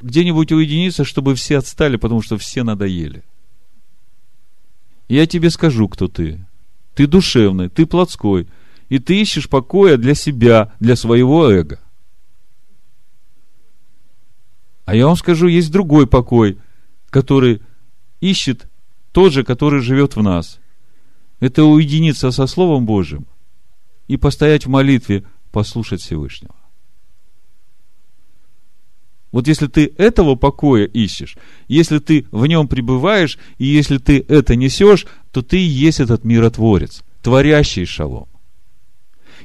где-нибудь 0.01 0.53
уединиться, 0.53 1.05
чтобы 1.05 1.35
все 1.35 1.59
отстали, 1.59 1.97
потому 1.97 2.23
что 2.23 2.37
все 2.37 2.65
надоели. 2.65 3.23
Я 5.09 5.27
тебе 5.27 5.51
скажу, 5.51 5.89
кто 5.89 6.09
ты. 6.09 6.47
Ты 6.95 7.07
душевный, 7.07 7.69
ты 7.69 7.87
плотской, 7.87 8.49
и 8.89 8.99
ты 8.99 9.21
ищешь 9.21 9.49
покоя 9.49 9.97
для 9.97 10.15
себя, 10.15 10.73
для 10.81 10.97
своего 10.97 11.51
эго. 11.51 11.81
А 14.85 14.95
я 14.95 15.07
вам 15.07 15.17
скажу, 15.17 15.47
есть 15.47 15.71
другой 15.71 16.07
покой– 16.07 16.59
который 17.13 17.61
ищет 18.21 18.67
тот 19.13 19.33
же, 19.33 19.45
который 19.45 19.83
живет 19.83 20.17
в 20.17 20.23
нас. 20.23 20.59
Это 21.41 21.65
уединиться 21.65 22.31
со 22.31 22.47
Словом 22.47 22.87
Божьим 22.87 23.27
и 24.09 24.17
постоять 24.17 24.65
в 24.65 24.71
молитве, 24.71 25.25
послушать 25.53 26.01
Всевышнего. 26.01 26.55
Вот 29.31 29.47
если 29.47 29.67
ты 29.67 29.93
этого 29.99 30.37
покоя 30.37 30.87
ищешь, 30.87 31.37
если 31.69 31.99
ты 31.99 32.27
в 32.31 32.47
нем 32.47 32.67
пребываешь, 32.67 33.39
и 33.59 33.67
если 33.67 33.99
ты 33.99 34.25
это 34.27 34.57
несешь, 34.57 35.07
то 35.33 35.43
ты 35.43 35.59
и 35.59 35.69
есть 35.87 36.01
этот 36.01 36.25
миротворец, 36.25 37.03
творящий 37.23 37.85
шалом. 37.85 38.29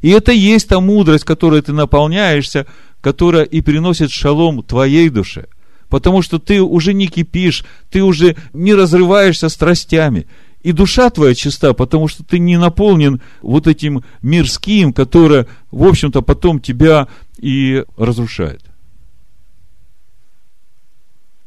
И 0.02 0.10
это 0.10 0.32
есть 0.32 0.70
та 0.70 0.80
мудрость, 0.80 1.26
которой 1.26 1.62
ты 1.62 1.74
наполняешься, 1.74 2.66
которая 3.02 3.44
и 3.44 3.62
приносит 3.62 4.12
шалом 4.12 4.64
твоей 4.64 5.10
душе– 5.10 5.48
потому 5.90 6.22
что 6.22 6.40
ты 6.40 6.62
уже 6.62 6.94
не 6.94 7.08
кипишь, 7.08 7.66
ты 7.90 8.04
уже 8.04 8.36
не 8.54 8.74
разрываешься 8.74 9.50
страстями. 9.50 10.28
И 10.62 10.72
душа 10.72 11.10
твоя 11.10 11.34
чиста, 11.34 11.74
потому 11.74 12.08
что 12.08 12.24
ты 12.24 12.40
не 12.40 12.58
наполнен 12.58 13.22
вот 13.42 13.68
этим 13.68 14.04
мирским, 14.22 14.92
которое, 14.92 15.48
в 15.72 15.84
общем-то, 15.84 16.22
потом 16.22 16.60
тебя 16.60 17.08
и 17.38 17.86
разрушает. 17.96 18.62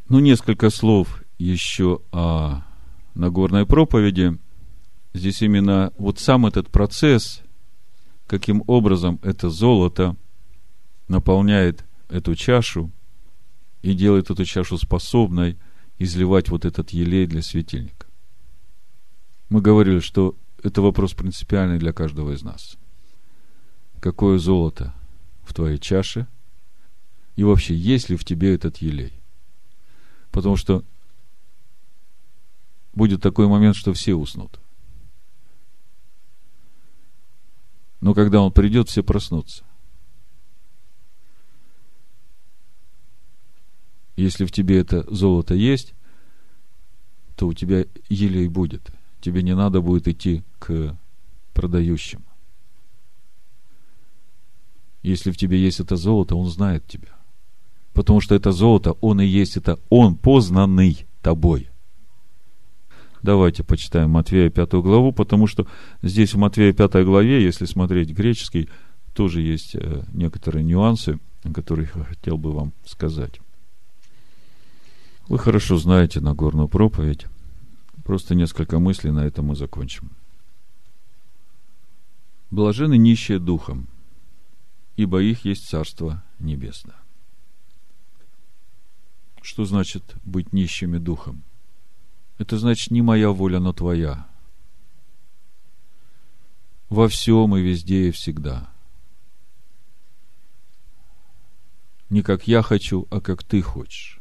Ну, 0.09 0.21
несколько 0.21 0.71
слов 0.71 1.23
еще 1.39 2.01
о 2.13 2.63
Нагорной 3.15 3.67
проповеди. 3.67 4.39
Здесь 5.13 5.43
именно 5.43 5.93
вот 5.99 6.19
сам 6.19 6.47
этот 6.47 6.71
процесс, 6.71 7.43
каким 8.27 8.63
образом 8.67 9.19
это 9.23 9.51
золото 9.51 10.17
наполняет 11.11 11.85
эту 12.09 12.35
чашу– 12.35 12.91
и 13.83 13.95
делает 13.95 14.31
эту 14.31 14.45
чашу 14.45 14.77
способной 14.79 15.59
изливать 15.99 16.49
вот 16.49 16.65
этот 16.65 16.91
елей 16.91 17.27
для 17.27 17.43
светильника. 17.43 18.07
Мы 19.49 19.61
говорили, 19.61 20.01
что 20.01 20.37
это 20.63 20.83
вопрос 20.83 21.15
принципиальный 21.15 21.79
для 21.79 21.93
каждого 21.93 22.33
из 22.33 22.43
нас. 22.43 22.77
Какое 24.01 24.39
золото 24.39 24.95
в 25.43 25.55
твоей 25.55 25.79
чаше? 25.79 26.27
И 27.37 27.45
вообще, 27.45 27.75
есть 27.75 28.11
ли 28.11 28.17
в 28.17 28.25
тебе 28.25 28.55
этот 28.55 28.79
елей? 28.79 29.13
Потому 30.31 30.57
что 30.57 30.85
будет 32.93 33.23
такой 33.23 33.47
момент, 33.49 33.77
что 33.77 33.93
все 33.93 34.15
уснут. 34.15 34.61
Но 38.01 38.15
когда 38.15 38.41
он 38.41 38.53
придет, 38.53 38.89
все 38.89 39.03
проснутся. 39.03 39.65
Если 44.21 44.45
в 44.45 44.53
тебе 44.53 44.79
это 44.79 45.07
золото 45.09 45.55
есть, 45.55 45.95
то 47.37 47.47
у 47.47 47.55
тебя 47.55 47.87
еле 48.11 48.45
и 48.45 48.49
будет. 48.49 48.91
Тебе 49.23 49.43
не 49.43 49.55
надо 49.55 49.81
будет 49.81 50.09
идти 50.09 50.43
к 50.59 50.95
продающим. 51.55 52.23
Если 55.03 55.31
в 55.31 55.39
тебе 55.39 55.59
есть 55.59 55.81
это 55.81 55.97
золото, 55.97 56.37
он 56.37 56.51
знает 56.51 56.87
тебя. 56.87 57.17
Потому 57.95 58.21
что 58.21 58.35
это 58.35 58.53
золото, 58.53 58.93
он 59.01 59.23
и 59.23 59.27
есть, 59.27 59.57
это 59.57 59.79
он 59.89 60.17
познанный 60.17 61.07
тобой. 61.23 61.71
Давайте 63.23 63.65
почитаем 63.65 64.11
Матвея 64.11 64.51
5 64.51 64.73
главу, 64.75 65.13
потому 65.13 65.47
что 65.47 65.67
здесь 66.03 66.35
в 66.35 66.39
Матвея 66.39 66.75
5 66.75 67.05
главе, 67.07 67.43
если 67.43 67.65
смотреть 67.65 68.11
греческий, 68.11 68.69
тоже 69.15 69.41
есть 69.41 69.75
э, 69.75 70.05
некоторые 70.13 70.63
нюансы, 70.63 71.19
о 71.43 71.53
которых 71.53 71.97
я 71.97 72.05
хотел 72.05 72.37
бы 72.37 72.53
вам 72.53 72.73
сказать. 72.85 73.41
Вы 75.31 75.39
хорошо 75.39 75.77
знаете 75.77 76.19
Нагорную 76.19 76.67
проповедь. 76.67 77.27
Просто 78.05 78.35
несколько 78.35 78.81
мыслей 78.81 79.13
на 79.13 79.21
этом 79.21 79.47
мы 79.47 79.55
закончим. 79.55 80.11
Блажены 82.51 82.99
нищие 82.99 83.39
духом, 83.39 83.87
ибо 84.97 85.23
их 85.23 85.45
есть 85.45 85.69
Царство 85.69 86.25
Небесное. 86.41 86.97
Что 89.41 89.65
значит 89.65 90.17
быть 90.25 90.53
нищими 90.53 90.99
духом? 90.99 91.45
Это 92.39 92.59
значит 92.59 92.91
не 92.91 93.01
моя 93.01 93.31
воля, 93.31 93.61
но 93.61 93.73
твоя. 93.73 94.27
Во 96.89 97.07
всем 97.07 97.57
и 97.57 97.63
везде 97.63 98.09
и 98.09 98.11
всегда. 98.11 98.69
Не 102.09 102.23
как 102.23 102.49
я 102.49 102.63
хочу, 102.63 103.07
а 103.13 103.21
как 103.21 103.45
ты 103.45 103.63
хочешь. 103.63 104.20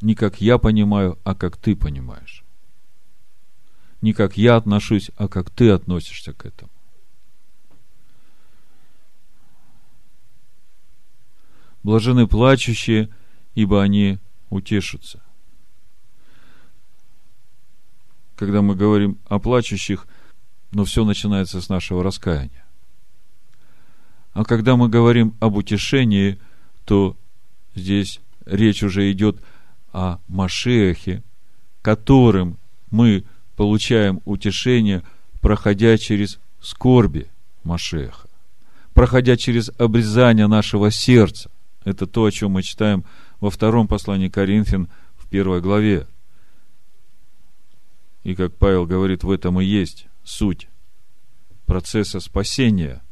Не 0.00 0.14
как 0.14 0.40
я 0.40 0.58
понимаю, 0.58 1.18
а 1.24 1.34
как 1.34 1.56
ты 1.56 1.76
понимаешь. 1.76 2.44
Не 4.00 4.14
как 4.14 4.36
я 4.36 4.56
отношусь, 4.56 5.10
а 5.16 5.28
как 5.28 5.50
ты 5.50 5.70
относишься 5.70 6.32
к 6.32 6.46
этому. 6.46 6.70
Блажены 11.82 12.26
плачущие, 12.26 13.10
ибо 13.54 13.82
они 13.82 14.18
утешатся. 14.48 15.22
Когда 18.36 18.62
мы 18.62 18.74
говорим 18.74 19.18
о 19.28 19.38
плачущих, 19.38 20.06
но 20.72 20.84
все 20.84 21.04
начинается 21.04 21.60
с 21.60 21.68
нашего 21.68 22.02
раскаяния. 22.02 22.64
А 24.32 24.44
когда 24.44 24.76
мы 24.76 24.88
говорим 24.88 25.36
об 25.40 25.56
утешении, 25.56 26.38
то 26.84 27.16
здесь 27.74 28.20
речь 28.46 28.82
уже 28.82 29.10
идет 29.10 29.42
о 29.92 30.18
Машехе, 30.28 31.22
которым 31.82 32.58
мы 32.90 33.24
получаем 33.56 34.20
утешение, 34.24 35.02
проходя 35.40 35.96
через 35.98 36.38
скорби 36.60 37.28
Машеха, 37.64 38.28
проходя 38.94 39.36
через 39.36 39.70
обрезание 39.78 40.46
нашего 40.46 40.90
сердца. 40.90 41.50
Это 41.84 42.06
то, 42.06 42.24
о 42.24 42.30
чем 42.30 42.52
мы 42.52 42.62
читаем 42.62 43.04
во 43.40 43.50
втором 43.50 43.88
послании 43.88 44.28
Коринфян 44.28 44.88
в 45.16 45.26
первой 45.28 45.60
главе. 45.60 46.06
И 48.22 48.34
как 48.34 48.54
Павел 48.56 48.86
говорит, 48.86 49.24
в 49.24 49.30
этом 49.30 49.60
и 49.60 49.64
есть 49.64 50.06
суть 50.24 50.68
процесса 51.64 52.20
спасения. 52.20 53.02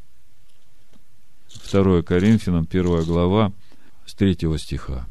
2 1.71 2.03
Коринфянам, 2.03 2.65
первая 2.65 3.03
глава, 3.03 3.53
с 4.05 4.13
третьего 4.13 4.59
стиха. 4.59 5.07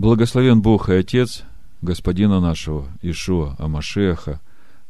Благословен 0.00 0.62
Бог 0.62 0.88
и 0.88 0.94
Отец 0.94 1.42
Господина 1.82 2.40
нашего, 2.40 2.88
Ишуа 3.02 3.54
Амашеха, 3.58 4.40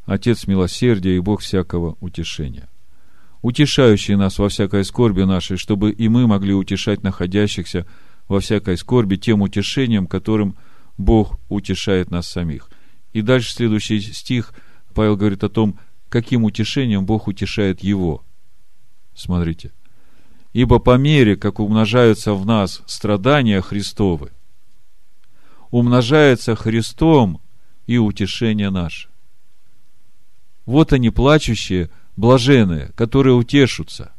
Отец 0.06 0.46
милосердия 0.46 1.16
и 1.16 1.18
Бог 1.18 1.40
всякого 1.40 1.96
утешения, 1.98 2.68
утешающий 3.42 4.14
нас 4.14 4.38
во 4.38 4.48
всякой 4.48 4.84
скорби 4.84 5.22
нашей, 5.22 5.56
чтобы 5.56 5.90
и 5.90 6.08
мы 6.08 6.28
могли 6.28 6.54
утешать 6.54 7.02
находящихся 7.02 7.88
во 8.28 8.38
всякой 8.38 8.78
скорби 8.78 9.16
тем 9.16 9.42
утешением, 9.42 10.06
которым 10.06 10.54
Бог 10.96 11.40
утешает 11.48 12.12
нас 12.12 12.28
самих. 12.28 12.70
И 13.12 13.20
дальше 13.20 13.52
следующий 13.52 14.00
стих, 14.00 14.54
Павел 14.94 15.16
говорит 15.16 15.42
о 15.42 15.48
том, 15.48 15.76
каким 16.08 16.44
утешением 16.44 17.04
Бог 17.04 17.26
утешает 17.26 17.82
его. 17.82 18.22
Смотрите. 19.16 19.72
Ибо 20.52 20.78
по 20.78 20.96
мере, 20.96 21.34
как 21.34 21.58
умножаются 21.58 22.32
в 22.32 22.46
нас 22.46 22.80
страдания 22.86 23.60
Христовы, 23.60 24.30
умножается 25.70 26.56
Христом 26.56 27.40
и 27.86 27.98
утешение 27.98 28.70
наше. 28.70 29.08
Вот 30.66 30.92
они, 30.92 31.10
плачущие, 31.10 31.90
блаженные, 32.16 32.92
которые 32.94 33.34
утешутся. 33.34 34.12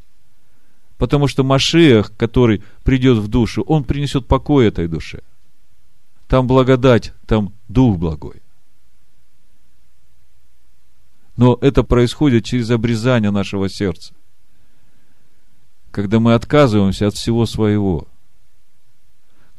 Потому 0.97 1.27
что 1.27 1.43
Машиах, 1.43 2.15
который 2.17 2.63
придет 2.83 3.17
в 3.17 3.27
душу, 3.27 3.63
он 3.63 3.83
принесет 3.83 4.27
покой 4.27 4.67
этой 4.67 4.87
душе. 4.87 5.21
Там 6.27 6.47
благодать, 6.47 7.13
там 7.25 7.53
Дух 7.67 7.97
благой. 7.97 8.41
Но 11.37 11.57
это 11.61 11.83
происходит 11.83 12.45
через 12.45 12.69
обрезание 12.69 13.31
нашего 13.31 13.69
сердца. 13.69 14.13
Когда 15.91 16.19
мы 16.19 16.33
отказываемся 16.33 17.07
от 17.07 17.15
всего 17.15 17.45
своего. 17.45 18.07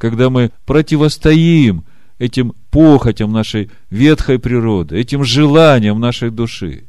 Когда 0.02 0.30
мы 0.30 0.50
противостоим 0.66 1.84
этим 2.18 2.54
похотям 2.72 3.30
нашей 3.30 3.70
ветхой 3.88 4.40
природы, 4.40 4.96
этим 4.96 5.22
желаниям 5.22 6.00
нашей 6.00 6.30
души. 6.32 6.88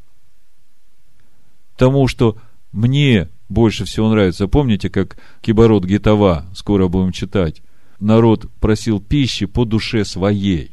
Тому, 1.77 2.07
что 2.07 2.39
мне 2.71 3.29
больше 3.49 3.85
всего 3.85 4.09
нравится. 4.09 4.47
Помните, 4.47 4.89
как 4.89 5.17
Кибород 5.41 5.85
Гитова, 5.85 6.47
скоро 6.55 6.87
будем 6.87 7.11
читать, 7.11 7.61
народ 7.99 8.51
просил 8.59 8.99
пищи 8.99 9.45
по 9.45 9.63
душе 9.63 10.05
своей. 10.05 10.71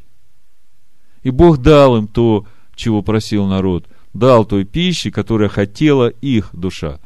И 1.22 1.28
Бог 1.28 1.58
дал 1.58 1.98
им 1.98 2.08
то, 2.08 2.46
чего 2.74 3.02
просил 3.02 3.48
народ. 3.48 3.86
Дал 4.14 4.46
той 4.46 4.64
пищи, 4.64 5.10
которая 5.10 5.50
хотела 5.50 6.08
их 6.08 6.48
душа. 6.54 7.00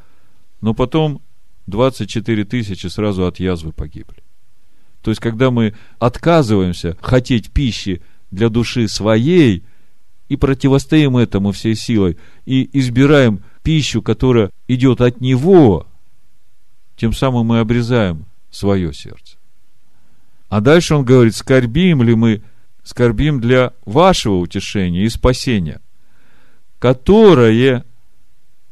Но 0.61 0.75
потом 0.75 1.23
24 1.67 2.45
тысячи 2.45 2.87
сразу 2.87 3.27
от 3.27 3.41
язвы 3.41 3.73
погибли. 3.73 4.24
То 5.05 5.11
есть, 5.11 5.21
когда 5.21 5.51
мы 5.51 5.75
отказываемся 5.99 6.97
хотеть 7.03 7.51
пищи 7.51 8.01
для 8.31 8.49
души 8.49 8.89
своей 8.89 9.63
и 10.31 10.37
противостоим 10.37 11.19
этому 11.19 11.53
всей 11.53 11.75
силой, 11.75 12.17
и 12.47 12.71
избираем 12.73 13.45
пищу, 13.63 14.01
которая 14.01 14.51
идет 14.67 15.03
от 15.03 15.21
Него, 15.21 15.87
тем 16.97 17.13
самым 17.13 17.49
мы 17.49 17.59
обрезаем 17.59 18.25
свое 18.51 18.95
сердце. 18.95 19.37
А 20.49 20.63
дальше 20.63 20.95
он 20.95 21.05
говорит, 21.05 21.37
скорбим 21.37 22.03
ли 22.03 22.15
мы, 22.15 22.43
скорбим 22.83 23.43
для 23.43 23.75
вашего 23.85 24.37
утешения 24.37 25.05
и 25.05 25.11
спасения, 25.11 25.83
которое 26.79 27.85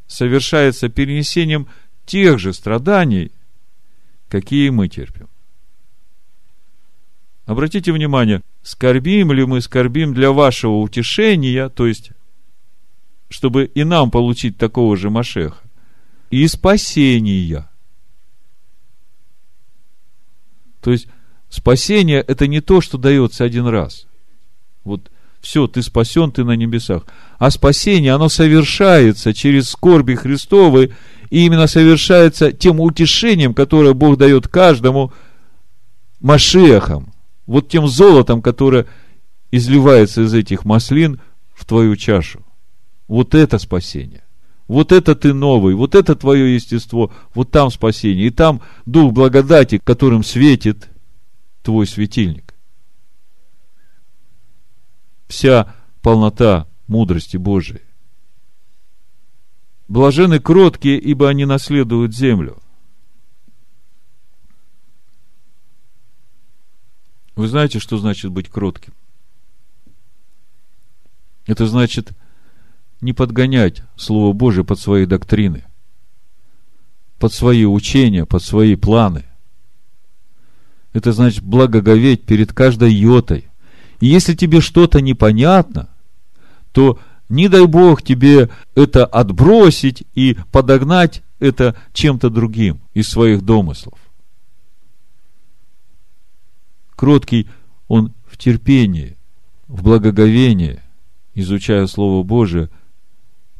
совершается 0.07 0.89
перенесением 0.89 1.67
тех 2.07 2.39
же 2.39 2.53
страданий, 2.53 3.31
какие 4.29 4.69
мы 4.69 4.87
терпим. 4.87 5.27
Обратите 7.45 7.91
внимание, 7.91 8.41
скорбим 8.61 9.33
ли 9.33 9.45
мы 9.45 9.59
скорбим 9.59 10.13
для 10.13 10.31
вашего 10.31 10.77
утешения, 10.79 11.67
то 11.67 11.85
есть, 11.85 12.11
чтобы 13.29 13.65
и 13.65 13.83
нам 13.83 14.11
получить 14.11 14.57
такого 14.57 14.95
же 14.95 15.09
Машеха, 15.09 15.61
и 16.29 16.47
спасения. 16.47 17.69
То 20.81 20.91
есть, 20.91 21.07
спасение– 21.49 22.21
это 22.27 22.47
не 22.47 22.61
то, 22.61 22.79
что 22.79 22.97
дается 22.97 23.43
один 23.43 23.67
раз. 23.67 24.07
Вот 24.85 25.11
все, 25.41 25.67
ты 25.67 25.81
спасен, 25.81 26.31
ты 26.31 26.45
на 26.45 26.55
небесах. 26.55 27.03
А 27.39 27.51
спасение, 27.51 28.13
оно 28.13 28.29
совершается 28.29 29.33
через 29.33 29.69
скорби 29.69 30.15
Христовы, 30.15 30.93
и 31.29 31.45
именно 31.45 31.67
совершается 31.67 32.53
тем 32.53 32.79
утешением, 32.79 33.53
которое 33.53 33.93
Бог 33.93 34.17
дает 34.17 34.47
каждому 34.47 35.11
Машехам 36.21 37.12
вот 37.45 37.69
тем 37.69 37.87
золотом, 37.87 38.41
которое 38.41 38.87
изливается 39.51 40.21
из 40.21 40.33
этих 40.33 40.65
маслин 40.65 41.21
в 41.53 41.65
твою 41.65 41.95
чашу. 41.95 42.43
Вот 43.07 43.35
это 43.35 43.59
спасение. 43.59 44.23
Вот 44.67 44.91
это 44.91 45.13
ты 45.13 45.33
новый, 45.33 45.75
вот 45.75 45.93
это 45.93 46.15
твое 46.15 46.55
естество, 46.55 47.11
вот 47.35 47.51
там 47.51 47.69
спасение. 47.69 48.27
И 48.27 48.31
там 48.31 48.61
дух 48.85 49.13
благодати, 49.13 49.79
которым 49.83 50.23
светит 50.23 50.89
твой 51.61 51.85
светильник. 51.85 52.53
Вся 55.27 55.75
полнота 56.01 56.67
мудрости 56.87 57.37
Божией. 57.37 57.81
Блажены 59.87 60.39
кроткие, 60.39 60.97
ибо 60.97 61.29
они 61.29 61.45
наследуют 61.45 62.15
землю. 62.15 62.62
Вы 67.35 67.47
знаете, 67.47 67.79
что 67.79 67.97
значит 67.97 68.31
быть 68.31 68.49
кротким? 68.49 68.93
Это 71.45 71.67
значит 71.67 72.11
не 73.01 73.13
подгонять 73.13 73.81
Слово 73.95 74.33
Божие 74.33 74.63
под 74.63 74.79
свои 74.79 75.05
доктрины, 75.05 75.65
под 77.19 77.33
свои 77.33 77.65
учения, 77.65 78.25
под 78.25 78.43
свои 78.43 78.75
планы. 78.75 79.25
Это 80.93 81.11
значит 81.11 81.43
благоговеть 81.43 82.23
перед 82.23 82.53
каждой 82.53 82.93
йотой. 82.93 83.45
И 83.99 84.05
если 84.05 84.35
тебе 84.35 84.61
что-то 84.61 85.01
непонятно, 85.01 85.89
то 86.71 86.99
не 87.29 87.49
дай 87.49 87.65
Бог 87.65 88.03
тебе 88.03 88.49
это 88.75 89.05
отбросить 89.05 90.03
и 90.13 90.37
подогнать 90.51 91.23
это 91.39 91.75
чем-то 91.93 92.29
другим 92.29 92.79
из 92.93 93.09
своих 93.09 93.41
домыслов 93.41 94.02
кроткий, 96.95 97.47
он 97.87 98.13
в 98.25 98.37
терпении, 98.37 99.17
в 99.67 99.83
благоговении, 99.83 100.81
изучая 101.33 101.87
Слово 101.87 102.23
Божие, 102.23 102.69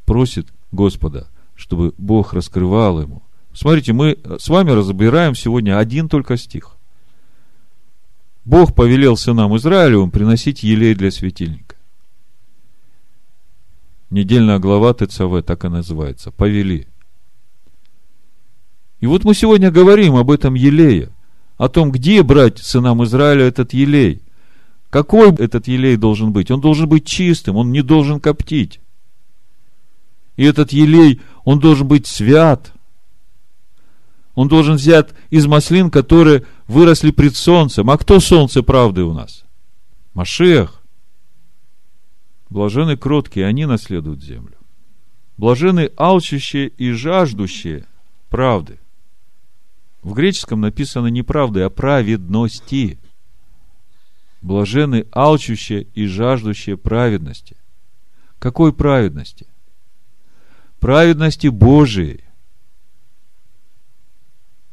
просит 0.05 0.47
Господа, 0.71 1.27
чтобы 1.55 1.93
Бог 1.97 2.33
раскрывал 2.33 3.01
ему. 3.01 3.23
Смотрите, 3.53 3.93
мы 3.93 4.17
с 4.39 4.49
вами 4.49 4.71
разбираем 4.71 5.35
сегодня 5.35 5.77
один 5.77 6.09
только 6.09 6.37
стих. 6.37 6.75
Бог 8.45 8.75
повелел 8.75 9.15
сынам 9.15 9.55
Израилевым 9.57 10.11
приносить 10.11 10.63
елей 10.63 10.95
для 10.95 11.11
светильника. 11.11 11.75
Недельная 14.09 14.59
глава 14.59 14.93
ТЦВ 14.93 15.43
так 15.45 15.65
и 15.65 15.69
называется. 15.69 16.31
Повели. 16.31 16.87
И 18.99 19.07
вот 19.07 19.23
мы 19.23 19.33
сегодня 19.33 19.71
говорим 19.71 20.15
об 20.15 20.29
этом 20.31 20.55
елее– 20.55 21.09
о 21.57 21.69
том, 21.69 21.91
где 21.91 22.23
брать 22.23 22.59
сынам 22.59 23.03
Израиля 23.03 23.45
этот 23.45 23.73
елей. 23.73 24.21
Какой 24.89 25.33
этот 25.35 25.67
елей 25.67 25.97
должен 25.97 26.31
быть? 26.31 26.51
Он 26.51 26.61
должен 26.61 26.87
быть 26.87 27.05
чистым, 27.05 27.55
он 27.55 27.71
не 27.71 27.81
должен 27.81 28.19
коптить. 28.19 28.79
И 30.35 30.43
этот 30.43 30.71
елей, 30.71 31.21
он 31.43 31.59
должен 31.59 31.87
быть 31.87 32.07
свят. 32.07 32.73
Он 34.35 34.47
должен 34.47 34.75
взять 34.75 35.09
из 35.29 35.45
маслин, 35.45 35.91
которые 35.91 36.45
выросли 36.67 37.11
пред 37.11 37.35
солнцем. 37.35 37.89
А 37.89 37.97
кто 37.97 38.19
солнце 38.19 38.63
правды 38.63 39.03
у 39.03 39.13
нас? 39.13 39.43
Машех. 40.13 40.81
Блажены 42.49 42.97
кроткие, 42.97 43.45
они 43.45 43.65
наследуют 43.65 44.23
землю. 44.23 44.57
Блажены 45.37 45.91
алчущие 45.97 46.67
и 46.67 46.91
жаждущие 46.91 47.85
правды. 48.29 48.79
В 50.03 50.13
греческом 50.13 50.59
написано 50.59 51.07
не 51.07 51.23
правды, 51.23 51.61
а 51.61 51.69
праведности. 51.69 52.99
Блажены 54.41 55.07
алчущие 55.13 55.87
и 55.93 56.05
жаждущие 56.05 56.75
праведности. 56.75 57.55
Какой 58.37 58.73
праведности? 58.73 59.47
Праведности 60.81 61.47
Божией. 61.47 62.25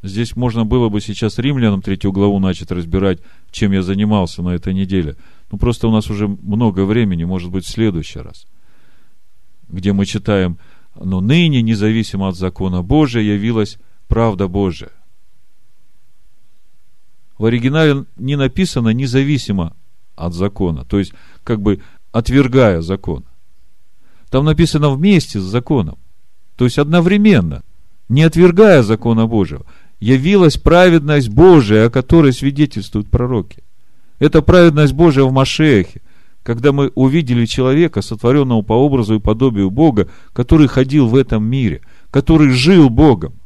Здесь 0.02 0.34
можно 0.34 0.64
было 0.64 0.88
бы 0.88 1.00
сейчас 1.00 1.38
римлянам 1.38 1.82
третью 1.82 2.10
главу 2.10 2.40
начать 2.40 2.72
разбирать, 2.72 3.20
чем 3.52 3.70
я 3.70 3.82
занимался 3.82 4.42
на 4.42 4.48
этой 4.48 4.74
неделе. 4.74 5.14
Ну, 5.52 5.58
просто 5.58 5.86
у 5.86 5.92
нас 5.92 6.10
уже 6.10 6.26
много 6.26 6.84
времени, 6.84 7.22
может 7.22 7.52
быть, 7.52 7.64
в 7.64 7.70
следующий 7.70 8.18
раз. 8.18 8.46
Где 9.68 9.92
мы 9.92 10.06
читаем, 10.06 10.58
но 10.96 11.20
ныне, 11.20 11.62
независимо 11.62 12.28
от 12.28 12.36
закона 12.36 12.82
Божия, 12.82 13.22
явилась 13.22 13.78
правда 14.08 14.48
Божия 14.48 14.90
в 17.40 17.46
оригинале 17.46 18.04
не 18.18 18.36
написано 18.36 18.90
независимо 18.90 19.74
от 20.14 20.34
закона, 20.34 20.84
то 20.84 20.98
есть 20.98 21.14
как 21.42 21.62
бы 21.62 21.80
отвергая 22.12 22.82
закон. 22.82 23.24
Там 24.28 24.44
написано 24.44 24.90
вместе 24.90 25.40
с 25.40 25.44
законом, 25.44 25.96
то 26.56 26.66
есть 26.66 26.78
одновременно, 26.78 27.62
не 28.10 28.24
отвергая 28.24 28.82
закона 28.82 29.26
Божьего 29.26 29.64
явилась 30.00 30.58
праведность 30.58 31.30
Божия, 31.30 31.86
о 31.86 31.90
которой 31.90 32.34
свидетельствуют 32.34 33.08
пророки. 33.08 33.62
Это 34.18 34.42
праведность 34.42 34.92
Божия 34.92 35.24
в 35.24 35.32
Машехе, 35.32 36.02
когда 36.42 36.72
мы 36.72 36.92
увидели 36.94 37.46
человека, 37.46 38.02
сотворенного 38.02 38.60
по 38.60 38.74
образу 38.74 39.14
и 39.14 39.18
подобию 39.18 39.70
Бога, 39.70 40.10
который 40.34 40.68
ходил 40.68 41.08
в 41.08 41.16
этом 41.16 41.42
мире, 41.42 41.80
который 42.10 42.50
жил 42.50 42.90
Богом. 42.90 43.39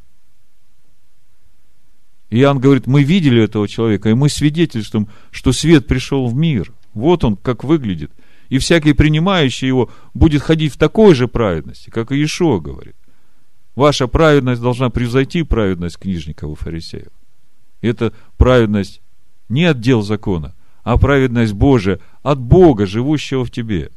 Иоанн 2.29 2.59
говорит, 2.59 2.87
мы 2.87 3.03
видели 3.03 3.43
этого 3.43 3.67
человека, 3.67 4.09
и 4.09 4.13
мы 4.13 4.29
свидетельствуем, 4.29 5.07
что 5.31 5.51
свет 5.51 5.87
пришел 5.87 6.27
в 6.27 6.35
мир. 6.35 6.73
Вот 6.93 7.23
он, 7.23 7.35
как 7.37 7.63
выглядит. 7.63 8.11
И 8.49 8.57
всякий 8.57 8.93
принимающий 8.93 9.67
его 9.67 9.89
будет 10.13 10.41
ходить 10.41 10.73
в 10.73 10.77
такой 10.77 11.15
же 11.15 11.27
праведности, 11.27 11.89
как 11.89 12.11
и 12.11 12.15
Иешуа 12.15 12.59
говорит. 12.59 12.95
Ваша 13.75 14.07
праведность 14.07 14.61
должна 14.61 14.89
превзойти 14.89 15.43
праведность 15.43 15.97
книжников 15.97 16.51
и 16.51 16.63
фарисеев. 16.63 17.11
Это 17.81 18.13
праведность 18.37 19.01
не 19.49 19.65
от 19.65 19.79
дел 19.79 20.01
закона, 20.01 20.55
а 20.83 20.97
праведность 20.97 21.53
Божия 21.53 21.99
от 22.23 22.39
Бога, 22.39 22.85
живущего 22.85 23.43
в 23.43 23.51
тебе. 23.51 23.91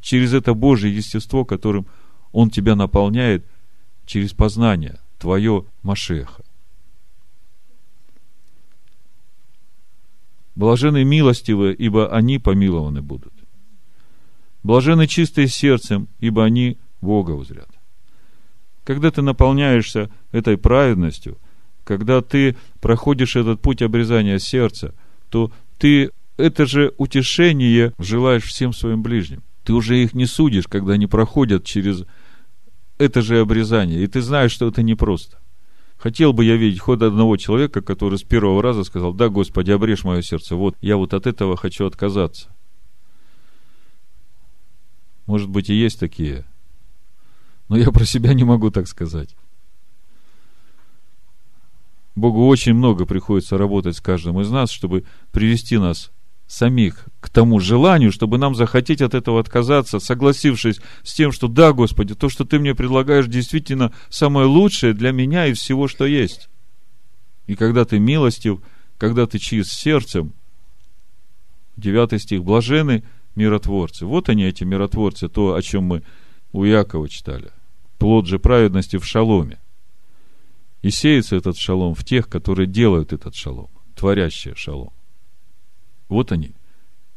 Через 0.00 0.32
это 0.34 0.54
Божье 0.54 0.94
естество, 0.94 1.44
которым 1.44 1.86
Он 2.32 2.50
тебя 2.50 2.76
наполняет, 2.76 3.44
через 4.06 4.32
познание 4.32 5.00
твое 5.18 5.64
Машеха. 5.82 6.43
Блажены 10.54 11.04
милостивые, 11.04 11.74
ибо 11.74 12.14
они 12.14 12.38
помилованы 12.38 13.02
будут. 13.02 13.32
Блажены 14.62 15.06
чистые 15.06 15.48
сердцем, 15.48 16.08
ибо 16.20 16.44
они 16.44 16.78
Бога 17.00 17.32
узрят. 17.32 17.68
Когда 18.84 19.10
ты 19.10 19.22
наполняешься 19.22 20.10
этой 20.32 20.56
праведностью, 20.56 21.38
когда 21.84 22.22
ты 22.22 22.56
проходишь 22.80 23.36
этот 23.36 23.60
путь 23.60 23.82
обрезания 23.82 24.38
сердца, 24.38 24.94
то 25.28 25.50
ты 25.78 26.10
это 26.36 26.66
же 26.66 26.94
утешение 26.98 27.92
желаешь 27.98 28.44
всем 28.44 28.72
своим 28.72 29.02
ближним. 29.02 29.42
Ты 29.64 29.72
уже 29.72 30.02
их 30.02 30.14
не 30.14 30.26
судишь, 30.26 30.66
когда 30.66 30.94
они 30.94 31.06
проходят 31.06 31.64
через 31.64 32.04
это 32.98 33.22
же 33.22 33.40
обрезание. 33.40 34.02
И 34.02 34.06
ты 34.06 34.20
знаешь, 34.20 34.52
что 34.52 34.68
это 34.68 34.82
непросто. 34.82 35.38
Хотел 35.96 36.32
бы 36.32 36.44
я 36.44 36.56
видеть 36.56 36.80
ход 36.80 37.02
одного 37.02 37.36
человека, 37.36 37.80
который 37.80 38.18
с 38.18 38.22
первого 38.22 38.62
раза 38.62 38.84
сказал, 38.84 39.12
да, 39.14 39.28
Господи, 39.28 39.70
обрежь 39.70 40.04
мое 40.04 40.22
сердце. 40.22 40.54
Вот, 40.56 40.76
я 40.80 40.96
вот 40.96 41.14
от 41.14 41.26
этого 41.26 41.56
хочу 41.56 41.86
отказаться. 41.86 42.54
Может 45.26 45.48
быть, 45.48 45.70
и 45.70 45.74
есть 45.74 45.98
такие 45.98 46.44
но 47.68 47.76
я 47.76 47.90
про 47.90 48.04
себя 48.04 48.34
не 48.34 48.44
могу 48.44 48.70
так 48.70 48.88
сказать. 48.88 49.34
Богу 52.14 52.46
очень 52.46 52.74
много 52.74 53.06
приходится 53.06 53.58
работать 53.58 53.96
с 53.96 54.00
каждым 54.00 54.40
из 54.40 54.50
нас, 54.50 54.70
чтобы 54.70 55.04
привести 55.32 55.78
нас 55.78 56.12
самих 56.54 57.06
к 57.20 57.28
тому 57.28 57.58
желанию, 57.58 58.12
чтобы 58.12 58.38
нам 58.38 58.54
захотеть 58.54 59.02
от 59.02 59.14
этого 59.14 59.40
отказаться, 59.40 59.98
согласившись 59.98 60.80
с 61.02 61.12
тем, 61.12 61.32
что 61.32 61.48
да, 61.48 61.72
Господи, 61.72 62.14
то, 62.14 62.28
что 62.28 62.44
Ты 62.44 62.58
мне 62.58 62.74
предлагаешь, 62.74 63.26
действительно 63.26 63.92
самое 64.08 64.46
лучшее 64.46 64.94
для 64.94 65.10
меня 65.12 65.46
и 65.46 65.54
всего, 65.54 65.88
что 65.88 66.06
есть. 66.06 66.48
И 67.46 67.56
когда 67.56 67.84
Ты 67.84 67.98
милостив, 67.98 68.60
когда 68.98 69.26
Ты 69.26 69.38
чист 69.38 69.72
сердцем, 69.72 70.32
девятый 71.76 72.20
стих, 72.20 72.44
блажены 72.44 73.02
миротворцы. 73.34 74.06
Вот 74.06 74.28
они, 74.28 74.44
эти 74.44 74.62
миротворцы, 74.62 75.28
то, 75.28 75.54
о 75.54 75.62
чем 75.62 75.84
мы 75.84 76.02
у 76.52 76.64
Якова 76.64 77.08
читали. 77.08 77.50
Плод 77.98 78.26
же 78.26 78.38
праведности 78.38 78.96
в 78.96 79.04
шаломе. 79.04 79.58
И 80.82 80.90
сеется 80.90 81.34
этот 81.34 81.56
шалом 81.56 81.94
в 81.94 82.04
тех, 82.04 82.28
которые 82.28 82.68
делают 82.68 83.12
этот 83.12 83.34
шалом, 83.34 83.70
творящие 83.96 84.54
шалом. 84.54 84.92
Вот 86.14 86.30
они, 86.30 86.52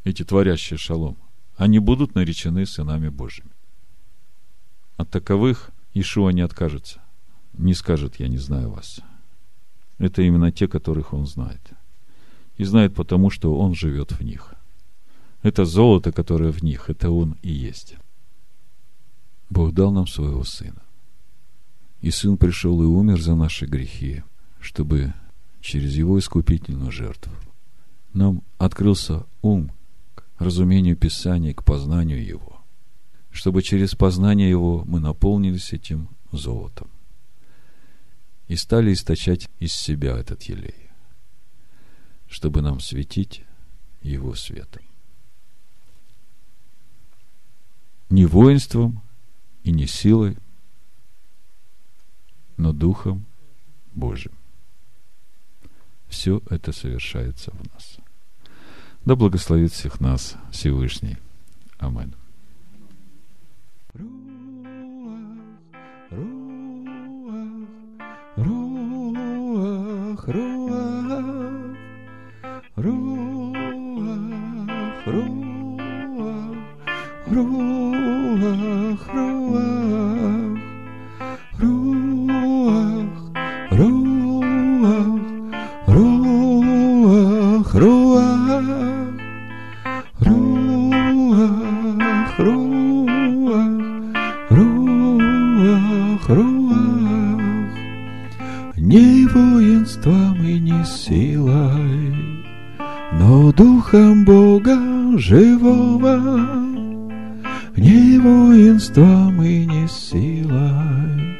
эти 0.06 0.26
творящие 0.26 0.80
шалом. 0.80 1.20
Они 1.56 1.78
будут 1.78 2.16
наречены 2.16 2.66
сынами 2.66 3.10
Божьими. 3.10 3.52
От 4.96 5.12
таковых 5.12 5.70
Ишуа 5.94 6.32
не 6.32 6.42
откажется. 6.42 7.00
Не 7.54 7.76
скажет, 7.76 8.16
я 8.20 8.28
не 8.28 8.40
знаю 8.40 8.72
вас. 8.72 9.02
Это 10.00 10.24
именно 10.24 10.52
те, 10.52 10.68
которых 10.68 11.14
он 11.14 11.28
знает. 11.28 11.62
И 12.56 12.64
знает 12.64 12.96
потому, 12.96 13.30
что 13.30 13.56
он 13.60 13.76
живет 13.76 14.14
в 14.14 14.24
них. 14.24 14.56
Это 15.44 15.64
золото, 15.66 16.12
которое 16.12 16.52
в 16.52 16.64
них, 16.64 16.90
это 16.90 17.12
он 17.12 17.38
и 17.44 17.52
есть. 17.52 17.98
Бог 19.52 19.76
дал 19.76 19.92
нам 19.92 20.08
своего 20.08 20.44
Сына. 20.44 20.82
И 22.02 22.10
Сын 22.10 22.36
пришел 22.36 22.82
и 22.82 22.86
умер 22.86 23.22
за 23.22 23.36
наши 23.36 23.68
грехи, 23.68 24.24
чтобы 24.60 25.14
через 25.62 25.94
Его 25.94 26.18
искупительную 26.18 26.92
жертву 26.92 27.32
нам 28.14 28.44
открылся 28.58 29.26
ум 29.42 29.72
к 30.16 30.24
разумению 30.40 30.98
Писания, 30.98 31.54
к 31.54 31.64
познанию 31.64 32.24
Его, 32.24 32.62
чтобы 33.32 33.62
через 33.62 33.96
познание 33.96 34.50
Его 34.50 34.84
мы 34.86 35.00
наполнились 35.00 35.74
этим 35.74 36.10
золотом 36.32 36.90
и 38.48 38.56
стали 38.56 38.94
источать 38.94 39.50
из 39.60 39.74
себя 39.74 40.18
этот 40.18 40.44
елей, 40.44 40.90
чтобы 42.28 42.62
нам 42.62 42.80
светить 42.80 43.44
Его 44.02 44.36
светом. 44.36 44.84
Не 48.10 48.26
воинством, 48.26 49.02
и 49.68 49.72
не 49.72 49.86
силой, 49.86 50.38
но 52.56 52.72
Духом 52.72 53.26
Божьим. 53.94 54.37
Все 56.08 56.42
это 56.50 56.72
совершается 56.72 57.52
в 57.52 57.74
нас. 57.74 57.98
Да 59.06 59.16
благословит 59.16 59.72
всех 59.72 60.00
нас 60.00 60.36
Всевышний. 60.52 61.18
Аминь. 61.78 62.14
Руах, 68.38 70.28
руах, 70.28 71.48
руах, 72.76 73.58
руах, 77.28 79.08
руах. 79.14 79.77
Духом 103.58 104.26
Бога 104.26 104.78
живого, 105.18 106.20
не 107.76 108.20
воинством 108.20 109.42
и 109.42 109.66
не 109.66 109.88
силой, 109.88 111.38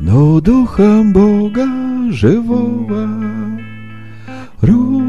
но 0.00 0.40
Духом 0.40 1.12
Бога 1.12 1.66
живого. 2.10 3.08
Руах, 4.60 4.99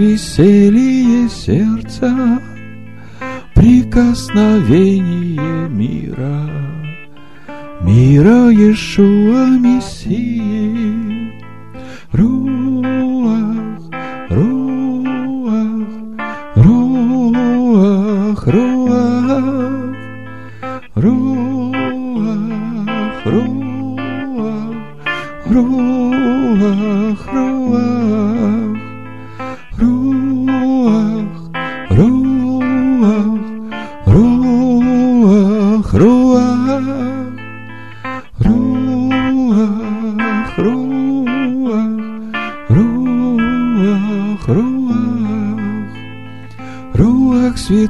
веселье 0.00 1.28
сердца, 1.28 2.40
прикосновение 3.54 5.68
мира, 5.68 6.50
мира 7.82 8.50
Иешуа 8.50 9.46
Мессии, 9.58 11.19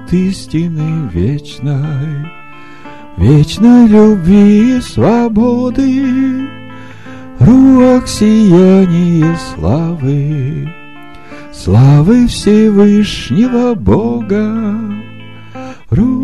свет 0.01 0.13
истины 0.13 1.09
вечной, 1.13 2.31
Вечной 3.17 3.87
любви 3.87 4.79
и 4.79 4.81
свободы, 4.81 6.49
Руах 7.39 8.09
сияние 8.09 9.37
славы, 9.37 10.73
Славы 11.53 12.27
Всевышнего 12.29 13.75
Бога, 13.75 14.79
Руах 15.91 16.20